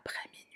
après 0.00 0.28
minuit. 0.32 0.46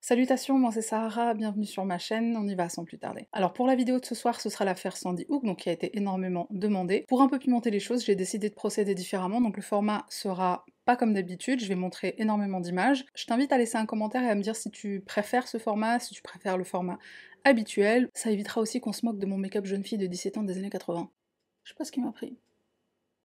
Salutations, 0.00 0.58
moi 0.58 0.72
c'est 0.72 0.82
Sahara, 0.82 1.32
bienvenue 1.32 1.64
sur 1.64 1.84
ma 1.86 1.96
chaîne, 1.96 2.36
on 2.36 2.46
y 2.46 2.54
va 2.54 2.68
sans 2.68 2.84
plus 2.84 2.98
tarder. 2.98 3.28
Alors 3.32 3.54
pour 3.54 3.66
la 3.66 3.74
vidéo 3.74 4.00
de 4.00 4.04
ce 4.04 4.14
soir, 4.14 4.40
ce 4.40 4.50
sera 4.50 4.66
l'affaire 4.66 4.96
Sandy 4.96 5.24
Hook, 5.28 5.44
donc 5.44 5.60
qui 5.60 5.70
a 5.70 5.72
été 5.72 5.96
énormément 5.96 6.46
demandée. 6.50 7.06
Pour 7.08 7.22
un 7.22 7.28
peu 7.28 7.38
pimenter 7.38 7.70
les 7.70 7.80
choses, 7.80 8.04
j'ai 8.04 8.16
décidé 8.16 8.50
de 8.50 8.54
procéder 8.54 8.94
différemment, 8.94 9.40
donc 9.40 9.56
le 9.56 9.62
format 9.62 10.04
sera 10.10 10.66
pas 10.84 10.96
comme 10.96 11.14
d'habitude, 11.14 11.60
je 11.60 11.68
vais 11.68 11.76
montrer 11.76 12.16
énormément 12.18 12.60
d'images. 12.60 13.04
Je 13.14 13.24
t'invite 13.24 13.52
à 13.52 13.58
laisser 13.58 13.78
un 13.78 13.86
commentaire 13.86 14.24
et 14.24 14.28
à 14.28 14.34
me 14.34 14.42
dire 14.42 14.56
si 14.56 14.70
tu 14.70 15.00
préfères 15.00 15.46
ce 15.46 15.58
format, 15.58 16.00
si 16.00 16.12
tu 16.12 16.20
préfères 16.20 16.58
le 16.58 16.64
format 16.64 16.98
habituel. 17.44 18.10
Ça 18.14 18.30
évitera 18.30 18.60
aussi 18.60 18.80
qu'on 18.80 18.92
se 18.92 19.04
moque 19.04 19.18
de 19.18 19.26
mon 19.26 19.38
make-up 19.38 19.66
jeune 19.66 19.84
fille 19.84 19.98
de 19.98 20.06
17 20.06 20.38
ans 20.38 20.42
des 20.42 20.58
années 20.58 20.70
80. 20.70 21.10
Je 21.64 21.70
sais 21.70 21.76
pas 21.76 21.84
ce 21.84 21.92
qui 21.92 22.00
m'a 22.00 22.12
pris. 22.12 22.36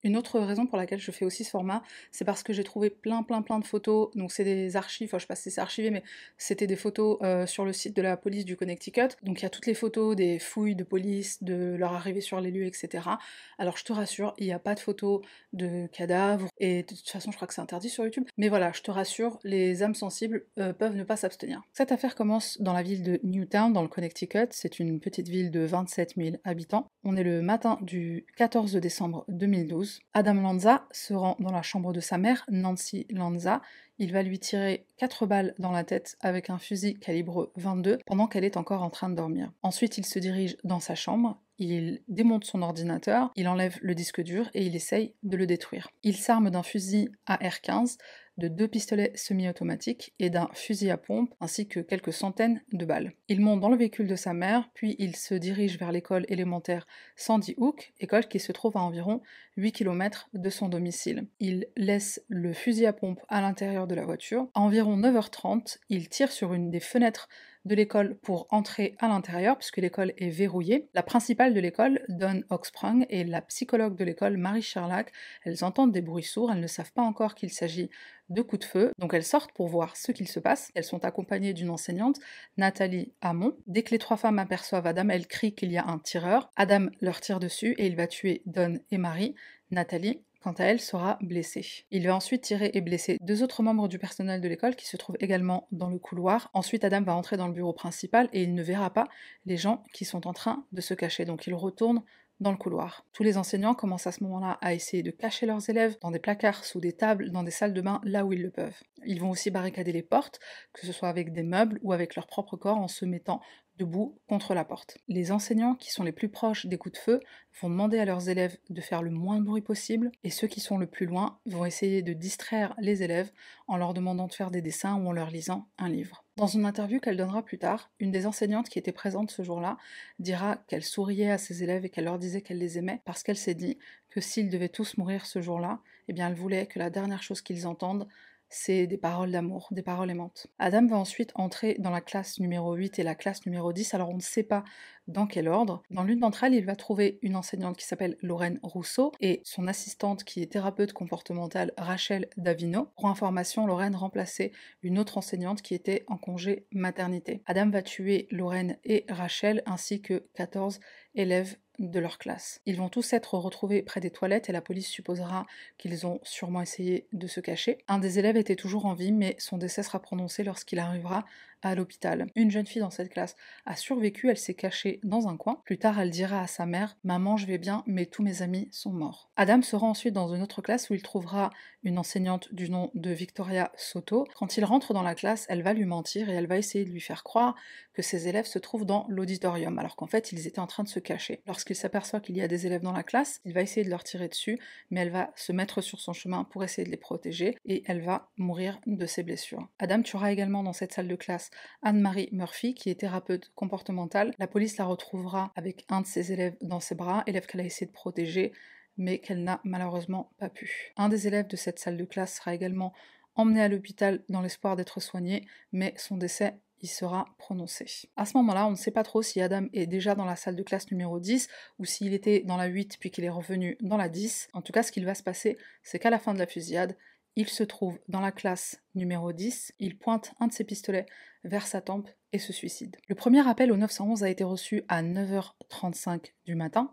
Une 0.08 0.16
autre 0.16 0.40
raison 0.40 0.66
pour 0.66 0.78
laquelle 0.78 1.02
je 1.02 1.12
fais 1.12 1.26
aussi 1.26 1.44
ce 1.44 1.50
format, 1.50 1.84
c'est 2.12 2.24
parce 2.24 2.42
que 2.42 2.54
j'ai 2.54 2.64
trouvé 2.64 2.90
plein 2.90 3.24
plein 3.24 3.42
plein 3.42 3.60
de 3.60 3.66
photos, 3.66 4.10
donc 4.16 4.32
c'est 4.32 4.46
des 4.46 4.78
archives, 4.78 5.10
enfin 5.10 5.18
je 5.18 5.24
sais 5.24 5.28
pas 5.28 5.36
si 5.36 5.52
c'est 5.52 5.60
archivé, 5.60 5.92
mais 5.92 6.02
c'était 6.38 6.66
des 6.66 6.78
photos 6.78 7.18
euh, 7.24 7.46
sur 7.46 7.66
le 7.66 7.74
site 7.74 7.94
de 7.94 8.02
la 8.02 8.16
police 8.16 8.46
du 8.46 8.56
Connecticut, 8.56 9.10
donc 9.24 9.42
il 9.42 9.44
y 9.44 9.46
a 9.46 9.50
toutes 9.50 9.66
les 9.66 9.74
photos 9.74 10.16
des 10.16 10.40
fouilles 10.40 10.78
de 10.78 10.86
police, 10.86 11.44
de 11.44 11.76
leur 11.78 11.92
arrivée 11.92 12.22
sur 12.22 12.40
les 12.40 12.52
lieux, 12.52 12.66
etc. 12.66 13.10
Alors 13.58 13.76
je 13.76 13.84
te 13.84 13.92
rassure, 13.92 14.34
il 14.38 14.46
n'y 14.46 14.54
a 14.54 14.60
pas 14.60 14.76
de 14.76 14.80
photos 14.80 15.20
de 15.52 15.88
cadavres, 15.88 16.48
et 16.58 16.84
de 16.84 16.88
toute 16.88 17.10
façon 17.10 17.32
je 17.32 17.36
crois 17.36 17.50
que 17.50 17.54
c'est 17.54 17.60
interdit 17.60 17.90
sur 17.90 18.06
YouTube, 18.06 18.24
mais 18.38 18.48
voilà, 18.48 18.72
je 18.72 18.84
te 18.84 18.92
rassure, 18.92 19.40
les 19.44 19.84
âmes 19.84 19.94
sensibles 19.94 20.46
euh, 20.58 20.72
peuvent 20.72 20.96
ne 20.96 21.04
pas 21.04 21.18
s'abstenir. 21.18 21.64
Cette 21.74 21.92
affaire 21.92 22.16
commence 22.16 22.62
dans 22.62 22.72
la 22.72 22.82
ville 22.82 23.04
de 23.04 23.20
Newtown, 23.26 23.74
dans 23.74 23.82
le 23.82 23.90
Connecticut, 23.90 24.48
c'est 24.52 24.80
une 24.80 25.02
petite 25.02 25.28
ville 25.28 25.52
de 25.52 25.66
27 25.66 26.14
000 26.16 26.38
habitants. 26.46 26.88
On 27.04 27.18
est 27.18 27.24
le 27.24 27.42
matin 27.42 27.78
du 27.82 28.26
14 28.38 28.78
décembre 28.78 29.26
2012. 29.28 29.97
Adam 30.14 30.36
Lanza 30.36 30.88
se 30.92 31.14
rend 31.14 31.36
dans 31.40 31.52
la 31.52 31.62
chambre 31.62 31.94
de 31.94 32.00
sa 32.00 32.18
mère, 32.18 32.46
Nancy 32.50 33.08
Lanza. 33.10 33.62
Il 34.00 34.14
va 34.14 34.24
lui 34.24 34.40
tirer 34.40 34.86
4 34.98 35.26
balles 35.26 35.56
dans 35.58 35.72
la 35.72 35.84
tête 35.84 36.18
avec 36.22 36.50
un 36.50 36.58
fusil 36.58 37.00
calibre 37.00 37.52
22 37.56 38.00
pendant 38.06 38.28
qu'elle 38.28 38.44
est 38.44 38.58
encore 38.58 38.84
en 38.84 38.90
train 38.90 39.10
de 39.10 39.16
dormir. 39.16 39.52
Ensuite, 39.64 39.98
il 39.98 40.06
se 40.06 40.20
dirige 40.20 40.58
dans 40.64 40.80
sa 40.80 40.96
chambre, 40.96 41.42
il 41.60 42.02
démonte 42.08 42.46
son 42.46 42.62
ordinateur, 42.62 43.32
il 43.36 43.48
enlève 43.48 43.78
le 43.82 43.96
disque 43.96 44.22
dur 44.22 44.50
et 44.54 44.66
il 44.66 44.76
essaye 44.76 45.14
de 45.24 45.38
le 45.38 45.48
détruire. 45.48 45.90
Il 46.04 46.16
s'arme 46.16 46.50
d'un 46.50 46.64
fusil 46.64 47.10
AR-15 47.26 47.98
de 48.38 48.48
deux 48.48 48.68
pistolets 48.68 49.12
semi-automatiques 49.16 50.14
et 50.20 50.30
d'un 50.30 50.50
fusil 50.54 50.92
à 50.92 50.98
pompe, 50.98 51.34
ainsi 51.40 51.68
que 51.68 51.80
quelques 51.80 52.14
centaines 52.14 52.62
de 52.72 52.86
balles. 52.86 53.14
Il 53.28 53.42
monte 53.42 53.60
dans 53.60 53.70
le 53.70 53.78
véhicule 53.78 54.08
de 54.08 54.16
sa 54.16 54.34
mère, 54.34 54.70
puis 54.74 54.96
il 55.00 55.16
se 55.16 55.34
dirige 55.34 55.80
vers 55.80 55.92
l'école 55.92 56.26
élémentaire 56.30 56.88
Sandy 57.16 57.56
Hook, 57.58 57.94
école 58.00 58.28
qui 58.28 58.40
se 58.40 58.52
trouve 58.52 58.78
à 58.78 58.82
environ 58.82 59.22
8 59.58 59.72
km 59.72 60.30
de 60.34 60.50
son 60.50 60.70
domicile. 60.70 61.28
Il 61.40 61.68
laisse 61.76 62.24
le 62.28 62.54
fusil 62.54 62.86
à 62.86 62.94
pompe 62.94 63.22
à 63.28 63.42
l'intérieur 63.42 63.88
de 63.88 63.96
la 63.96 64.06
voiture. 64.06 64.48
À 64.54 64.62
environ 64.62 64.98
9h30, 64.98 65.80
il 65.90 66.10
tire 66.10 66.32
sur 66.32 66.54
une 66.54 66.70
des 66.70 66.80
fenêtres 66.80 67.28
de 67.68 67.76
l'école 67.76 68.18
pour 68.18 68.48
entrer 68.50 68.96
à 69.00 69.08
l'intérieur, 69.08 69.58
puisque 69.58 69.78
l'école 69.78 70.14
est 70.18 70.30
verrouillée. 70.30 70.90
La 70.94 71.04
principale 71.04 71.54
de 71.54 71.60
l'école, 71.60 72.02
Dawn 72.10 72.44
Oxprung, 72.50 73.06
et 73.10 73.24
la 73.24 73.42
psychologue 73.42 73.96
de 73.96 74.04
l'école, 74.04 74.38
Marie 74.38 74.62
Sherlock, 74.62 75.12
elles 75.44 75.64
entendent 75.64 75.92
des 75.92 76.02
bruits 76.02 76.24
sourds, 76.24 76.52
elles 76.52 76.60
ne 76.60 76.68
savent 76.68 76.94
pas 76.94 77.02
encore 77.02 77.36
qu'il 77.36 77.52
s'agit 77.52 77.90
de 78.30 78.42
coups 78.42 78.62
de 78.62 78.66
feu, 78.66 78.92
donc 78.98 79.14
elles 79.14 79.24
sortent 79.24 79.54
pour 79.54 79.68
voir 79.68 79.96
ce 79.96 80.12
qu'il 80.12 80.28
se 80.28 80.40
passe. 80.40 80.72
Elles 80.76 80.84
sont 80.84 81.06
accompagnées 81.06 81.54
d'une 81.54 81.70
enseignante, 81.70 82.20
Nathalie 82.58 83.14
Hamon. 83.22 83.56
Dès 83.68 83.84
que 83.84 83.92
les 83.92 84.00
trois 84.00 84.18
femmes 84.18 84.40
aperçoivent 84.40 84.88
Adam, 84.88 85.10
elles 85.10 85.28
crient 85.28 85.56
qu'il 85.56 85.72
y 85.72 85.78
a 85.78 85.86
un 85.86 86.00
tireur. 86.00 86.52
Adam 86.56 86.88
leur 87.02 87.22
tire 87.22 87.40
dessus 87.40 87.74
et 87.78 87.88
il 87.88 87.96
va 87.96 88.08
tuer 88.08 88.42
Dawn 88.46 88.80
et 88.92 88.98
Marie. 88.98 89.36
Nathalie 89.72 90.24
quant 90.42 90.54
à 90.54 90.66
elle, 90.66 90.80
sera 90.80 91.18
blessée. 91.22 91.66
Il 91.92 92.08
va 92.08 92.16
ensuite 92.16 92.42
tirer 92.42 92.72
et 92.74 92.82
blesser 92.82 93.18
deux 93.22 93.44
autres 93.44 93.64
membres 93.64 93.88
du 93.88 94.00
personnel 94.00 94.42
de 94.42 94.48
l'école 94.48 94.76
qui 94.76 94.88
se 94.88 94.98
trouvent 94.98 95.18
également 95.20 95.68
dans 95.72 95.90
le 95.90 96.00
couloir. 96.00 96.50
Ensuite, 96.54 96.84
Adam 96.84 97.02
va 97.02 97.16
entrer 97.16 97.38
dans 97.38 97.48
le 97.48 97.54
bureau 97.54 97.74
principal 97.74 98.30
et 98.34 98.44
il 98.44 98.54
ne 98.54 98.64
verra 98.64 98.92
pas 98.92 99.08
les 99.46 99.58
gens 99.58 99.84
qui 99.94 100.06
sont 100.06 100.28
en 100.28 100.34
train 100.34 100.66
de 100.72 100.82
se 100.82 100.94
cacher. 100.94 101.26
Donc 101.26 101.48
il 101.48 101.54
retourne 101.54 102.04
dans 102.40 102.52
le 102.52 102.58
couloir. 102.58 103.06
Tous 103.14 103.24
les 103.24 103.38
enseignants 103.38 103.74
commencent 103.74 104.08
à 104.08 104.12
ce 104.12 104.24
moment-là 104.24 104.58
à 104.62 104.74
essayer 104.74 105.02
de 105.02 105.12
cacher 105.12 105.46
leurs 105.46 105.70
élèves 105.70 105.98
dans 106.02 106.12
des 106.12 106.20
placards, 106.20 106.66
sous 106.66 106.80
des 106.80 106.94
tables, 106.94 107.32
dans 107.32 107.44
des 107.44 107.52
salles 107.52 107.74
de 107.74 107.82
bain, 107.82 108.00
là 108.04 108.26
où 108.26 108.34
ils 108.34 108.44
le 108.44 108.52
peuvent. 108.52 108.80
Ils 109.06 109.20
vont 109.20 109.32
aussi 109.32 109.50
barricader 109.50 109.92
les 109.92 110.04
portes, 110.04 110.40
que 110.74 110.86
ce 110.86 110.94
soit 110.94 111.10
avec 111.10 111.34
des 111.34 111.44
meubles 111.44 111.80
ou 111.82 111.94
avec 111.94 112.16
leur 112.16 112.28
propre 112.28 112.56
corps 112.56 112.78
en 112.78 112.88
se 112.88 113.06
mettant 113.06 113.42
debout 113.78 114.18
contre 114.28 114.54
la 114.54 114.66
porte. 114.66 114.98
Les 115.08 115.32
enseignants 115.32 115.76
qui 115.76 115.92
sont 115.92 116.04
les 116.04 116.12
plus 116.12 116.30
proches 116.30 116.66
des 116.66 116.78
coups 116.78 116.94
de 116.94 117.00
feu 117.00 117.20
vont 117.62 117.70
demander 117.70 118.00
à 118.00 118.06
leurs 118.06 118.30
élèves 118.30 118.58
de 118.70 118.82
faire 118.82 119.02
le 119.02 119.10
moins 119.10 119.40
de 119.40 119.46
bruit 119.46 119.62
possible 119.62 120.12
et 120.24 120.30
ceux 120.30 120.48
qui 120.48 120.60
sont 120.60 120.78
le 120.78 120.88
plus 120.88 121.06
loin 121.06 121.40
vont 121.46 121.66
essayer 121.66 122.02
de 122.02 122.14
distraire 122.14 122.76
les 122.80 123.04
élèves 123.04 123.32
en 123.68 123.78
leur 123.78 123.94
demandant 123.94 124.28
de 124.28 124.34
faire 124.34 124.52
des 124.52 124.62
dessins 124.62 124.96
ou 124.96 125.08
en 125.08 125.12
leur 125.12 125.30
lisant 125.30 125.68
un 125.78 125.90
livre. 125.90 126.24
Dans 126.36 126.48
une 126.48 126.66
interview 126.66 127.00
qu'elle 127.00 127.18
donnera 127.18 127.44
plus 127.44 127.58
tard, 127.58 127.90
une 128.00 128.12
des 128.12 128.28
enseignantes 128.28 128.70
qui 128.70 128.80
était 128.80 128.92
présente 128.92 129.32
ce 129.32 129.42
jour-là 129.42 129.78
dira 130.20 130.58
qu'elle 130.68 130.84
souriait 130.84 131.32
à 131.32 131.38
ses 131.38 131.64
élèves 131.64 131.86
et 131.86 131.90
qu'elle 131.90 132.06
leur 132.06 132.20
disait 132.20 132.42
qu'elle 132.42 132.60
les 132.60 132.78
aimait 132.78 133.02
parce 133.06 133.24
qu'elle 133.24 133.38
s'est 133.38 133.56
dit 133.56 133.78
que 134.10 134.22
s'ils 134.22 134.50
devaient 134.50 134.70
tous 134.70 134.98
mourir 134.98 135.26
ce 135.26 135.42
jour-là, 135.42 135.80
eh 136.08 136.14
bien 136.14 136.28
elle 136.28 136.36
voulait 136.36 136.68
que 136.68 136.80
la 136.80 136.90
dernière 136.90 137.24
chose 137.24 137.42
qu'ils 137.42 137.68
entendent 137.68 138.08
c'est 138.50 138.88
des 138.88 138.98
paroles 138.98 139.32
d'amour, 139.32 139.68
des 139.72 139.82
paroles 139.82 140.10
aimantes. 140.10 140.48
Adam 140.60 140.86
va 140.88 140.98
ensuite 140.98 141.32
entrer 141.36 141.76
dans 141.80 141.90
la 141.90 142.02
classe 142.02 142.40
numéro 142.40 142.74
8 142.74 143.00
et 143.00 143.04
la 143.04 143.16
classe 143.16 143.46
numéro 143.46 143.74
10, 143.74 143.94
alors 143.94 144.10
on 144.10 144.16
ne 144.16 144.22
sait 144.22 144.44
pas 144.44 144.64
dans 145.08 145.28
quel 145.28 145.48
ordre. 145.48 145.84
Dans 145.90 146.04
l'une 146.04 146.20
d'entre 146.20 146.44
elles, 146.44 146.54
il 146.54 146.66
va 146.66 146.76
trouver 146.76 147.20
une 147.22 147.36
enseignante 147.36 147.78
qui 147.78 147.86
s'appelle 147.86 148.18
Lorraine 148.22 148.60
Rousseau 148.62 149.12
et 149.20 149.42
son 149.44 149.68
assistante 149.68 150.24
qui 150.24 150.42
est 150.42 150.52
thérapeute 150.52 150.94
comportementale 150.94 151.72
Rachel 151.78 152.28
Davino. 152.38 152.90
Pour 152.96 153.08
information, 153.08 153.66
Lorraine 153.66 153.96
remplaçait 153.96 154.52
une 154.84 155.00
autre 155.00 155.18
enseignante 155.18 155.62
qui 155.62 155.74
était 155.74 156.04
en 156.08 156.18
congé 156.18 156.68
maternité. 156.72 157.42
Adam 157.46 157.70
va 157.70 157.82
tuer 157.82 158.28
Lorraine 158.32 158.78
et 158.84 159.06
Rachel 159.10 159.64
ainsi 159.66 160.02
que 160.02 160.28
14 160.34 160.80
élèves 161.16 161.58
de 161.80 162.00
leur 162.00 162.18
classe. 162.18 162.62
Ils 162.66 162.78
vont 162.78 162.90
tous 162.90 163.14
être 163.14 163.36
retrouvés 163.36 163.82
près 163.82 164.00
des 164.00 164.10
toilettes 164.12 164.50
et 164.50 164.52
la 164.52 164.62
police 164.62 164.88
supposera 164.88 165.46
qu'ils 165.78 166.06
ont 166.08 166.20
sûrement 166.24 166.62
essayé 166.62 167.08
de 167.14 167.28
se 167.28 167.40
cacher. 167.40 167.80
Un 167.88 168.00
des 168.00 168.20
élèves 168.20 168.38
était 168.38 168.56
toujours 168.56 168.86
en 168.86 168.94
vie 168.94 169.12
mais 169.12 169.36
son 169.40 169.58
décès 169.58 169.84
sera 169.84 170.02
prononcé 170.02 170.44
lorsqu'il 170.44 170.80
arrivera 170.80 171.26
à 171.62 171.76
l'hôpital. 171.76 172.28
Une 172.36 172.52
jeune 172.52 172.68
fille 172.68 172.82
dans 172.82 172.90
cette 172.90 173.12
classe 173.12 173.36
a 173.66 173.76
survécu, 173.76 174.30
elle 174.30 174.38
s'est 174.38 174.54
cachée 174.54 175.00
dans 175.04 175.28
un 175.28 175.38
coin. 175.38 175.62
Plus 175.66 175.78
tard, 175.78 176.00
elle 176.00 176.10
dira 176.10 176.42
à 176.42 176.48
sa 176.48 176.66
mère 176.66 176.98
Maman, 177.04 177.38
je 177.38 177.48
vais 177.48 177.58
bien, 177.58 177.84
mais 177.88 178.06
tous 178.06 178.24
mes 178.24 178.42
amis 178.42 178.70
sont 178.72 178.92
morts. 178.92 179.30
Adam 179.36 179.62
se 179.62 179.76
rend 179.76 179.90
ensuite 179.90 180.14
dans 180.14 180.34
une 180.34 180.42
autre 180.42 180.62
classe 180.62 180.90
où 180.90 180.94
il 180.94 181.02
trouvera 181.02 181.50
une 181.84 181.98
enseignante 182.00 182.54
du 182.54 182.70
nom 182.70 182.92
de 182.96 183.12
Victoria 183.12 183.72
Soto. 183.78 184.28
Quand 184.36 184.58
il 184.58 184.66
rentre 184.66 184.94
dans 184.94 185.04
la 185.04 185.16
classe, 185.16 185.46
elle 185.50 185.64
va 185.64 185.74
lui 185.74 185.86
mentir 185.86 186.30
et 186.30 186.34
elle 186.34 186.48
va 186.48 186.58
essayer 186.58 186.86
de 186.86 186.92
lui 186.92 187.02
faire 187.02 187.24
croire 187.24 187.56
que 187.94 188.02
ses 188.02 188.28
élèves 188.28 188.46
se 188.46 188.60
trouvent 188.60 188.86
dans 188.86 189.06
l'auditorium, 189.10 189.80
alors 189.80 189.96
qu'en 189.96 190.06
fait, 190.06 190.32
ils 190.32 190.46
étaient 190.46 190.60
en 190.60 190.68
train 190.68 190.84
de 190.84 190.88
se 190.88 191.00
cacher. 191.00 191.42
Lorsqu'il 191.48 191.76
s'aperçoit 191.76 192.20
qu'il 192.20 192.38
y 192.38 192.42
a 192.42 192.48
des 192.48 192.68
élèves 192.68 192.84
dans 192.84 192.92
la 192.92 193.04
classe, 193.04 193.42
il 193.44 193.54
va 193.54 193.62
essayer 193.62 193.84
de 193.84 193.90
leur 193.90 194.04
tirer 194.04 194.28
dessus, 194.28 194.60
mais 194.92 195.02
elle 195.02 195.10
va 195.10 195.32
se 195.36 195.52
mettre 195.52 195.82
sur 195.82 196.00
son 196.00 196.14
chemin 196.14 196.44
pour 196.44 196.64
essayer 196.64 196.86
de 196.86 196.92
les 196.92 196.98
protéger 196.98 197.58
et 197.66 197.84
elle 197.88 198.02
va 198.02 198.30
mourir 198.38 198.80
de 198.86 199.06
ses 199.08 199.24
blessures. 199.24 199.68
Adam 199.80 200.02
tuera 200.02 200.32
également 200.32 200.62
dans 200.62 200.74
cette 200.74 200.94
salle 200.94 201.08
de 201.08 201.16
classe 201.16 201.47
Anne-Marie 201.82 202.30
Murphy, 202.32 202.74
qui 202.74 202.90
est 202.90 203.00
thérapeute 203.00 203.52
comportementale. 203.56 204.34
La 204.40 204.48
police 204.48 204.78
la 204.78 204.86
retrouvera 204.86 205.52
avec 205.56 205.86
un 205.90 206.02
de 206.02 206.08
ses 206.08 206.32
élèves 206.32 206.58
dans 206.62 206.80
ses 206.80 206.96
bras, 206.96 207.24
élève 207.28 207.46
qu'elle 207.46 207.62
a 207.62 207.66
essayé 207.66 207.88
de 207.88 207.92
protéger, 207.92 208.54
mais 208.98 209.20
qu'elle 209.20 209.44
n'a 209.44 209.62
malheureusement 209.64 210.32
pas 210.38 210.50
pu. 210.50 210.94
Un 210.98 211.10
des 211.10 211.28
élèves 211.28 211.48
de 211.48 211.56
cette 211.56 211.80
salle 211.80 211.98
de 211.98 212.06
classe 212.06 212.36
sera 212.38 212.54
également 212.54 212.94
emmené 213.36 213.62
à 213.62 213.68
l'hôpital 213.68 214.24
dans 214.30 214.42
l'espoir 214.42 214.76
d'être 214.76 215.00
soigné, 215.00 215.46
mais 215.72 215.94
son 215.98 216.18
décès 216.18 216.60
y 216.82 216.88
sera 216.88 217.26
prononcé. 217.38 218.10
À 218.16 218.26
ce 218.26 218.38
moment-là, 218.38 218.68
on 218.68 218.72
ne 218.72 218.76
sait 218.76 218.92
pas 218.92 219.04
trop 219.04 219.22
si 219.22 219.42
Adam 219.42 219.68
est 219.74 219.88
déjà 219.88 220.16
dans 220.16 220.26
la 220.26 220.36
salle 220.36 220.56
de 220.56 220.64
classe 220.64 220.92
numéro 220.92 221.20
10 221.20 221.48
ou 221.80 221.86
s'il 221.86 222.14
était 222.14 222.42
dans 222.42 222.58
la 222.58 222.66
8 222.66 222.98
puis 223.00 223.10
qu'il 223.10 223.24
est 223.24 223.30
revenu 223.30 223.78
dans 223.82 223.98
la 223.98 224.10
10. 224.10 224.50
En 224.54 224.62
tout 224.62 224.74
cas, 224.74 224.84
ce 224.84 224.92
qu'il 224.92 225.06
va 225.06 225.16
se 225.16 225.24
passer, 225.24 225.58
c'est 225.84 226.00
qu'à 226.00 226.10
la 226.10 226.20
fin 226.20 226.34
de 226.34 226.40
la 226.40 226.48
fusillade, 226.48 226.96
il 227.38 227.48
se 227.48 227.64
trouve 227.64 228.00
dans 228.10 228.20
la 228.20 228.32
classe 228.32 228.84
numéro 228.96 229.32
10, 229.32 229.76
il 229.78 229.96
pointe 229.96 230.34
un 230.40 230.48
de 230.48 230.52
ses 230.52 230.66
pistolets 230.66 231.06
vers 231.44 231.68
sa 231.68 231.82
tempe 231.82 232.10
et 232.34 232.40
se 232.40 232.52
suicide. 232.52 232.98
Le 233.08 233.14
premier 233.14 233.48
appel 233.48 233.72
au 233.72 233.78
911 233.78 234.24
a 234.24 234.30
été 234.30 234.44
reçu 234.44 234.82
à 234.90 235.04
9h35 235.04 236.34
du 236.46 236.56
matin. 236.56 236.92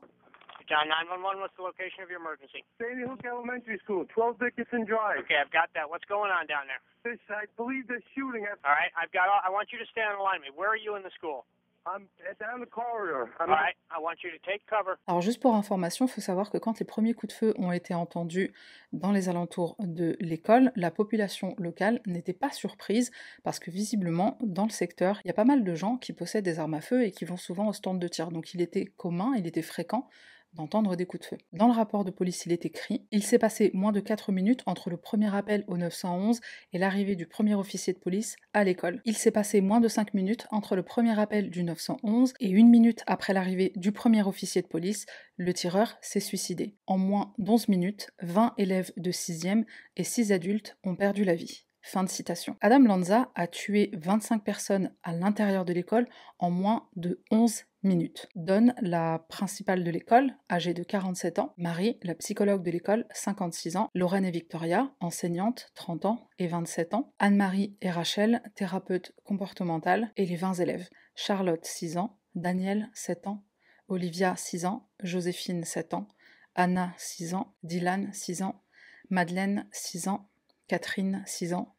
John 0.68 0.84
911, 0.88 1.40
what's 1.40 1.56
the 1.56 1.64
location 1.64 2.04
of 2.04 2.10
your 2.10 2.20
emergency? 2.20 2.64
Sandy 2.76 3.04
Hook 3.04 3.24
Elementary 3.24 3.80
School, 3.84 4.04
12 4.12 4.36
Dickinson 4.38 4.84
Drive. 4.84 5.24
Okay, 5.24 5.36
I've 5.40 5.52
got 5.52 5.72
that. 5.72 5.88
What's 5.88 6.04
going 6.04 6.30
on 6.30 6.44
down 6.46 6.68
there? 6.68 6.80
This, 7.04 7.20
I 7.28 7.48
believe 7.56 7.88
they're 7.88 8.04
shooting 8.12 8.44
at. 8.44 8.60
All 8.64 8.72
right, 8.72 8.92
I've 9.00 9.12
got 9.12 9.28
all, 9.32 9.40
I 9.40 9.48
want 9.48 9.72
you 9.72 9.78
to 9.80 9.88
stay 9.88 10.04
on 10.04 10.16
the 10.16 10.24
line 10.24 10.44
with 10.44 10.52
me. 10.52 10.56
Where 10.56 10.68
are 10.68 10.80
you 10.80 10.96
in 10.96 11.02
the 11.04 11.12
school? 11.16 11.48
I'm 11.86 12.06
down 12.40 12.60
the 12.60 12.70
corridor. 12.70 13.30
All 13.38 13.46
I'm 13.46 13.50
right. 13.50 13.76
I 13.90 14.00
want 14.00 14.16
you 14.22 14.30
to 14.30 14.38
take 14.38 14.64
cover. 14.66 14.96
Alors 15.06 15.20
juste 15.20 15.40
pour 15.40 15.54
information, 15.54 16.06
il 16.06 16.08
faut 16.08 16.22
savoir 16.22 16.50
que 16.50 16.58
quand 16.58 16.78
les 16.78 16.86
premiers 16.86 17.12
coups 17.12 17.34
de 17.34 17.38
feu 17.38 17.54
ont 17.58 17.72
été 17.72 17.94
entendus 17.94 18.52
dans 18.92 19.12
les 19.12 19.28
alentours 19.28 19.76
de 19.78 20.16
l'école, 20.20 20.72
la 20.76 20.90
population 20.90 21.54
locale 21.58 22.00
n'était 22.06 22.32
pas 22.32 22.50
surprise 22.50 23.10
parce 23.42 23.58
que 23.58 23.70
visiblement 23.70 24.38
dans 24.40 24.64
le 24.64 24.70
secteur, 24.70 25.20
il 25.24 25.28
y 25.28 25.30
a 25.30 25.34
pas 25.34 25.44
mal 25.44 25.62
de 25.62 25.74
gens 25.74 25.96
qui 25.98 26.12
possèdent 26.12 26.44
des 26.44 26.58
armes 26.58 26.74
à 26.74 26.80
feu 26.80 27.04
et 27.04 27.10
qui 27.10 27.26
vont 27.26 27.36
souvent 27.36 27.68
au 27.68 27.72
stand 27.72 27.98
de 27.98 28.08
tir. 28.08 28.30
Donc 28.30 28.54
il 28.54 28.62
était 28.62 28.86
commun, 28.86 29.32
il 29.36 29.46
était 29.46 29.62
fréquent 29.62 30.08
d'entendre 30.54 30.96
des 30.96 31.06
coups 31.06 31.22
de 31.22 31.26
feu. 31.26 31.38
Dans 31.52 31.66
le 31.66 31.72
rapport 31.72 32.04
de 32.04 32.10
police, 32.10 32.46
il 32.46 32.52
est 32.52 32.64
écrit 32.64 33.06
Il 33.10 33.22
s'est 33.22 33.38
passé 33.38 33.70
moins 33.74 33.92
de 33.92 34.00
4 34.00 34.32
minutes 34.32 34.62
entre 34.66 34.90
le 34.90 34.96
premier 34.96 35.34
appel 35.34 35.64
au 35.66 35.76
911 35.76 36.40
et 36.72 36.78
l'arrivée 36.78 37.16
du 37.16 37.26
premier 37.26 37.54
officier 37.54 37.92
de 37.92 37.98
police 37.98 38.36
à 38.52 38.64
l'école. 38.64 39.00
Il 39.04 39.16
s'est 39.16 39.30
passé 39.30 39.60
moins 39.60 39.80
de 39.80 39.88
5 39.88 40.14
minutes 40.14 40.46
entre 40.50 40.76
le 40.76 40.82
premier 40.82 41.18
appel 41.18 41.50
du 41.50 41.62
911 41.62 42.34
et 42.40 42.48
une 42.48 42.68
minute 42.68 43.02
après 43.06 43.32
l'arrivée 43.32 43.72
du 43.76 43.92
premier 43.92 44.22
officier 44.22 44.62
de 44.62 44.66
police, 44.66 45.06
le 45.36 45.52
tireur 45.52 45.96
s'est 46.00 46.20
suicidé. 46.20 46.76
En 46.86 46.98
moins 46.98 47.34
d'11 47.38 47.70
minutes, 47.70 48.10
20 48.22 48.54
élèves 48.58 48.92
de 48.96 49.10
6e 49.10 49.64
et 49.96 50.04
6 50.04 50.32
adultes 50.32 50.76
ont 50.84 50.96
perdu 50.96 51.24
la 51.24 51.34
vie. 51.34 51.64
Fin 51.86 52.02
de 52.02 52.08
citation. 52.08 52.56
Adam 52.62 52.78
Lanza 52.80 53.30
a 53.34 53.46
tué 53.46 53.90
25 53.92 54.42
personnes 54.42 54.90
à 55.02 55.12
l'intérieur 55.12 55.66
de 55.66 55.74
l'école 55.74 56.08
en 56.38 56.50
moins 56.50 56.88
de 56.96 57.22
11 57.30 57.64
minutes. 57.82 58.26
Donne, 58.34 58.74
la 58.80 59.18
principale 59.28 59.84
de 59.84 59.90
l'école, 59.90 60.34
âgée 60.50 60.72
de 60.72 60.82
47 60.82 61.40
ans, 61.40 61.52
Marie, 61.58 61.98
la 62.02 62.14
psychologue 62.14 62.62
de 62.62 62.70
l'école, 62.70 63.04
56 63.12 63.76
ans, 63.76 63.90
Lorraine 63.92 64.24
et 64.24 64.30
Victoria, 64.30 64.94
enseignantes, 65.00 65.72
30 65.74 66.06
ans 66.06 66.28
et 66.38 66.46
27 66.46 66.94
ans, 66.94 67.12
Anne-Marie 67.18 67.76
et 67.82 67.90
Rachel, 67.90 68.40
thérapeutes 68.54 69.12
comportementales, 69.22 70.10
et 70.16 70.24
les 70.24 70.36
20 70.36 70.54
élèves, 70.54 70.88
Charlotte, 71.14 71.66
6 71.66 71.98
ans, 71.98 72.16
Daniel, 72.34 72.88
7 72.94 73.26
ans, 73.26 73.44
Olivia, 73.88 74.34
6 74.36 74.64
ans, 74.64 74.88
Joséphine, 75.02 75.64
7 75.64 75.92
ans, 75.92 76.08
Anna, 76.54 76.94
6 76.96 77.34
ans, 77.34 77.52
Dylan, 77.62 78.10
6 78.14 78.40
ans, 78.40 78.62
Madeleine, 79.10 79.68
6 79.70 80.08
ans, 80.08 80.30
Catherine, 80.66 81.22
6 81.26 81.52
ans, 81.52 81.73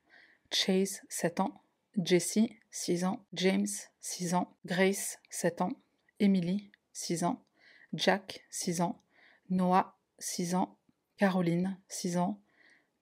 Chase, 0.56 1.02
7 1.10 1.42
ans, 1.42 1.62
Jessie, 2.02 2.56
6 2.72 3.04
ans, 3.04 3.26
James, 3.34 3.68
6 4.00 4.36
ans, 4.36 4.56
Grace, 4.66 5.20
7 5.30 5.60
ans, 5.60 5.74
Emily, 6.22 6.72
6 6.94 7.26
ans, 7.26 7.44
Jack, 7.94 8.46
6 8.52 8.80
ans, 8.80 9.02
Noah, 9.50 9.98
6 10.20 10.56
ans, 10.56 10.78
Caroline, 11.18 11.78
6 11.90 12.16
ans, 12.16 12.40